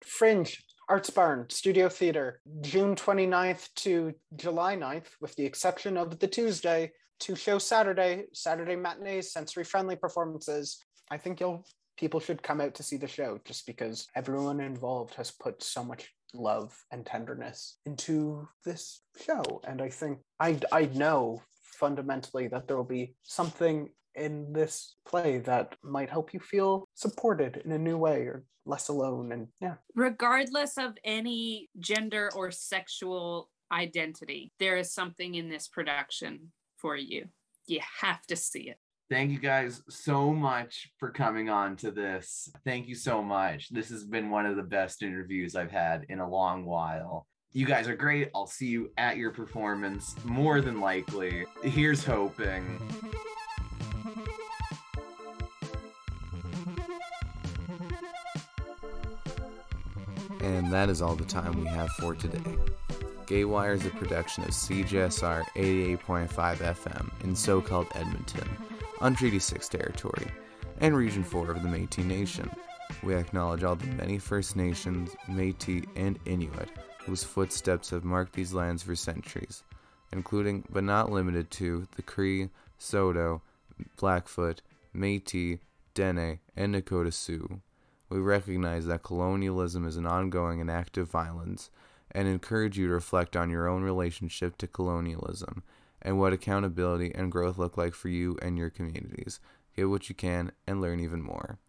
Fringe, 0.06 0.64
Arts 0.90 1.10
Barn, 1.10 1.48
Studio 1.50 1.90
Theater, 1.90 2.40
June 2.62 2.96
29th 2.96 3.68
to 3.78 4.14
July 4.36 4.76
9th, 4.76 5.08
with 5.20 5.36
the 5.36 5.46
exception 5.46 5.98
of 5.98 6.20
the 6.20 6.28
Tuesday, 6.28 6.92
two 7.20 7.36
show 7.36 7.58
Saturday, 7.58 8.26
Saturday 8.32 8.76
matinees, 8.76 9.34
sensory 9.34 9.64
friendly 9.64 9.96
performances. 9.96 10.78
I 11.10 11.18
think 11.18 11.40
you'll 11.40 11.66
people 11.98 12.20
should 12.20 12.44
come 12.44 12.62
out 12.62 12.76
to 12.76 12.84
see 12.84 12.98
the 12.98 13.08
show 13.08 13.40
just 13.44 13.66
because 13.66 14.08
everyone 14.16 14.60
involved 14.60 15.16
has 15.16 15.32
put 15.32 15.64
so 15.64 15.84
much 15.84 16.14
love 16.38 16.74
and 16.92 17.06
tenderness 17.06 17.78
into 17.86 18.48
this 18.66 19.02
show. 19.20 19.62
And 19.68 19.82
I 19.82 19.90
think 19.90 20.20
I 20.40 20.60
I 20.72 20.86
know 20.94 21.42
fundamentally 21.62 22.48
that 22.48 22.68
there 22.68 22.78
will 22.78 22.84
be 22.84 23.16
something 23.24 23.90
in 24.16 24.52
this 24.52 24.96
play 25.06 25.38
that 25.40 25.76
might 25.84 26.10
help 26.10 26.34
you 26.34 26.40
feel 26.40 26.88
supported 26.96 27.62
in 27.64 27.72
a 27.72 27.78
new 27.78 27.98
way 27.98 28.22
or 28.22 28.44
less 28.66 28.88
alone. 28.90 29.32
And 29.32 29.48
yeah. 29.62 29.76
Regardless 29.96 30.78
of 30.78 30.98
any 31.04 31.70
gender 31.80 32.32
or 32.36 32.52
sexual 32.52 33.50
identity 33.72 34.52
there 34.60 34.78
is 34.78 34.94
something 34.94 35.36
in 35.36 35.50
this 35.50 35.68
production 35.68 36.52
for 36.78 36.96
you. 36.96 37.26
You 37.66 37.82
have 38.02 38.26
to 38.28 38.36
see 38.36 38.70
it 38.70 38.78
Thank 39.10 39.32
you 39.32 39.40
guys 39.40 39.82
so 39.88 40.34
much 40.34 40.92
for 40.98 41.10
coming 41.12 41.50
on 41.50 41.78
to 41.78 41.92
this. 41.92 42.50
Thank 42.66 42.90
you 42.90 42.96
so 42.96 43.22
much. 43.22 43.70
This 43.70 43.90
has 43.90 44.04
been 44.04 44.30
one 44.30 44.46
of 44.46 44.58
the 44.58 44.64
best 44.64 45.02
interviews 45.02 45.56
I've 45.56 45.72
had 45.72 46.06
in 46.10 46.20
a 46.20 46.30
long 46.30 46.66
while. 46.66 47.26
You 47.54 47.66
guys 47.66 47.88
are 47.88 47.96
great. 47.96 48.30
I'll 48.36 48.48
see 48.48 48.68
you 48.68 48.92
at 48.98 49.16
your 49.16 49.32
performance, 49.32 50.14
more 50.26 50.60
than 50.60 50.82
likely. 50.82 51.46
Here's 51.64 52.04
hoping. 52.04 52.82
And 60.42 60.72
that 60.74 60.90
is 60.90 61.02
all 61.02 61.16
the 61.16 61.26
time 61.26 61.62
we 61.62 61.68
have 61.68 61.90
for 61.92 62.14
today. 62.14 62.58
Gaywire 63.26 63.74
is 63.76 63.86
a 63.86 63.90
production 63.90 64.44
of 64.44 64.52
CJSR 64.52 65.44
88.5 65.56 66.28
FM 66.28 67.24
in 67.24 67.36
so 67.36 67.62
called 67.62 67.88
Edmonton, 67.96 68.48
on 69.00 69.16
Treaty 69.16 69.40
6 69.40 69.68
territory, 69.70 70.28
and 70.82 70.96
Region 70.96 71.24
4 71.24 71.52
of 71.52 71.64
the 71.64 71.70
Metis 71.70 72.06
Nation. 72.06 72.50
We 73.04 73.16
acknowledge 73.16 73.64
all 73.64 73.76
the 73.76 73.88
many 73.88 74.18
First 74.18 74.56
Nations, 74.56 75.16
Metis, 75.28 75.84
and 75.96 76.20
Inuit 76.26 76.70
whose 77.08 77.24
footsteps 77.24 77.90
have 77.90 78.04
marked 78.04 78.34
these 78.34 78.54
lands 78.54 78.84
for 78.84 78.94
centuries, 78.94 79.64
including 80.12 80.66
but 80.70 80.84
not 80.84 81.10
limited 81.10 81.50
to 81.50 81.88
the 81.96 82.02
Cree, 82.02 82.50
Saulteaux, 82.78 83.42
Blackfoot, 83.96 84.62
Metis, 84.94 85.60
Dene, 85.94 86.40
and 86.56 86.76
Nakota 86.76 87.14
Sioux. 87.14 87.62
We 88.10 88.20
recognize 88.20 88.86
that 88.88 89.04
colonialism 89.04 89.88
is 89.88 89.96
an 89.96 90.06
ongoing 90.06 90.60
and 90.60 90.70
active 90.70 91.10
violence 91.10 91.70
and 92.12 92.28
encourage 92.28 92.78
you 92.78 92.88
to 92.88 92.94
reflect 92.94 93.38
on 93.38 93.50
your 93.50 93.70
own 93.70 93.84
relationship 93.84 94.58
to 94.58 94.68
colonialism 94.68 95.64
and 96.02 96.20
what 96.20 96.34
accountability 96.34 97.14
and 97.14 97.32
growth 97.32 97.58
look 97.58 97.78
like 97.78 97.94
for 97.94 98.10
you 98.10 98.38
and 98.42 98.58
your 98.58 98.70
communities. 98.70 99.40
Get 99.76 99.90
what 99.90 100.10
you 100.10 100.16
can 100.16 100.52
and 100.66 100.82
learn 100.82 101.00
even 101.00 101.22
more. 101.22 101.60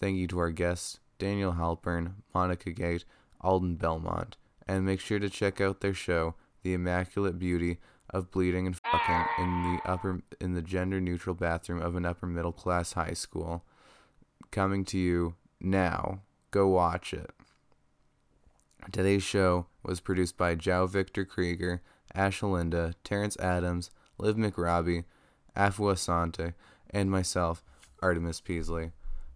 Thank 0.00 0.16
you 0.16 0.26
to 0.28 0.38
our 0.38 0.50
guests, 0.50 1.00
Daniel 1.18 1.52
Halpern, 1.52 2.14
Monica 2.34 2.70
Gate, 2.70 3.04
Alden 3.40 3.76
Belmont, 3.76 4.36
and 4.66 4.86
make 4.86 5.00
sure 5.00 5.18
to 5.18 5.28
check 5.28 5.60
out 5.60 5.80
their 5.80 5.94
show, 5.94 6.34
The 6.62 6.74
Immaculate 6.74 7.38
Beauty 7.38 7.78
of 8.08 8.30
Bleeding 8.30 8.66
and 8.66 8.76
Fucking 8.76 9.24
in 9.38 9.62
the 9.62 9.88
upper 9.88 10.22
in 10.40 10.54
the 10.54 10.62
gender 10.62 11.00
neutral 11.00 11.34
bathroom 11.34 11.80
of 11.80 11.96
an 11.96 12.04
upper 12.04 12.26
middle 12.26 12.52
class 12.52 12.94
high 12.94 13.12
school. 13.12 13.64
Coming 14.50 14.84
to 14.86 14.98
you 14.98 15.34
now. 15.60 16.22
Go 16.50 16.66
watch 16.66 17.14
it. 17.14 17.30
Today's 18.90 19.22
show 19.22 19.66
was 19.84 20.00
produced 20.00 20.36
by 20.36 20.56
Joe 20.56 20.86
Victor 20.86 21.24
Krieger, 21.24 21.82
Ash 22.14 22.42
Linda, 22.42 22.94
Terrence 23.04 23.38
Adams, 23.38 23.90
Liv 24.18 24.36
McRobbie, 24.36 25.04
Afua 25.56 25.96
Sante, 25.96 26.52
and 26.90 27.10
myself, 27.10 27.64
Artemis 28.02 28.40
Peasley. 28.40 28.90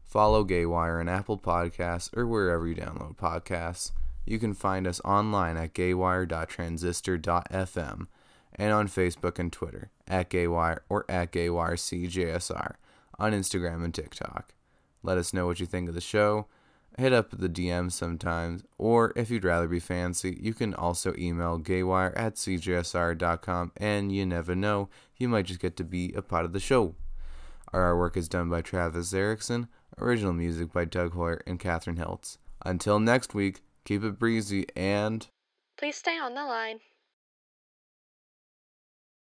Follow 0.05 0.45
Gaywire 0.45 1.01
on 1.01 1.09
Apple 1.09 1.39
Podcasts 1.39 2.15
or 2.17 2.27
wherever 2.27 2.67
you 2.67 2.77
download 2.77 3.17
podcasts. 3.17 3.93
You 4.25 4.39
can 4.39 4.55
find 4.55 4.87
us 4.87 5.01
online 5.05 5.57
at 5.57 5.75
gaywire.transistor.fm 5.75 8.07
and 8.55 8.73
on 8.73 8.87
Facebook 8.89 9.39
and 9.39 9.53
Twitter 9.53 9.91
at 10.07 10.31
Gaywire 10.31 10.79
or 10.89 11.05
at 11.09 11.33
GaywireCJSR 11.33 12.75
on 13.19 13.33
Instagram 13.33 13.85
and 13.85 13.93
TikTok. 13.93 14.55
Let 15.03 15.19
us 15.19 15.35
know 15.35 15.47
what 15.47 15.59
you 15.61 15.67
think 15.67 15.89
of 15.89 15.95
the 15.95 16.01
show. 16.01 16.47
Hit 16.97 17.13
up 17.13 17.31
the 17.31 17.49
DMs 17.49 17.93
sometimes, 17.93 18.63
or 18.79 19.13
if 19.17 19.29
you'd 19.29 19.45
rather 19.45 19.67
be 19.67 19.81
fancy, 19.81 20.39
you 20.41 20.55
can 20.55 20.75
also 20.75 21.13
email 21.19 21.59
gaywire 21.59 22.13
at 22.15 22.35
cjsr.com, 22.35 23.73
and 23.77 24.13
you 24.13 24.25
never 24.25 24.55
know, 24.55 24.89
you 25.17 25.29
might 25.29 25.47
just 25.47 25.59
get 25.59 25.77
to 25.79 25.85
be 25.85 26.13
a 26.15 26.23
part 26.23 26.45
of 26.45 26.53
the 26.53 26.61
show. 26.61 26.95
Our 27.73 27.93
artwork 27.93 28.17
is 28.17 28.29
done 28.29 28.49
by 28.49 28.63
Travis 28.63 29.13
Erickson, 29.13 29.67
original 29.99 30.33
music 30.33 30.73
by 30.73 30.85
Doug 30.85 31.15
Hoyer 31.15 31.43
and 31.49 31.59
Catherine 31.59 31.97
Hiltz. 31.97 32.39
Until 32.65 33.01
next 33.01 33.35
week, 33.35 33.63
keep 33.85 34.05
it 34.05 34.17
breezy 34.17 34.67
and. 34.77 35.27
Please 35.77 35.97
stay 35.97 36.17
on 36.17 36.35
the 36.35 36.45
line. 36.45 36.79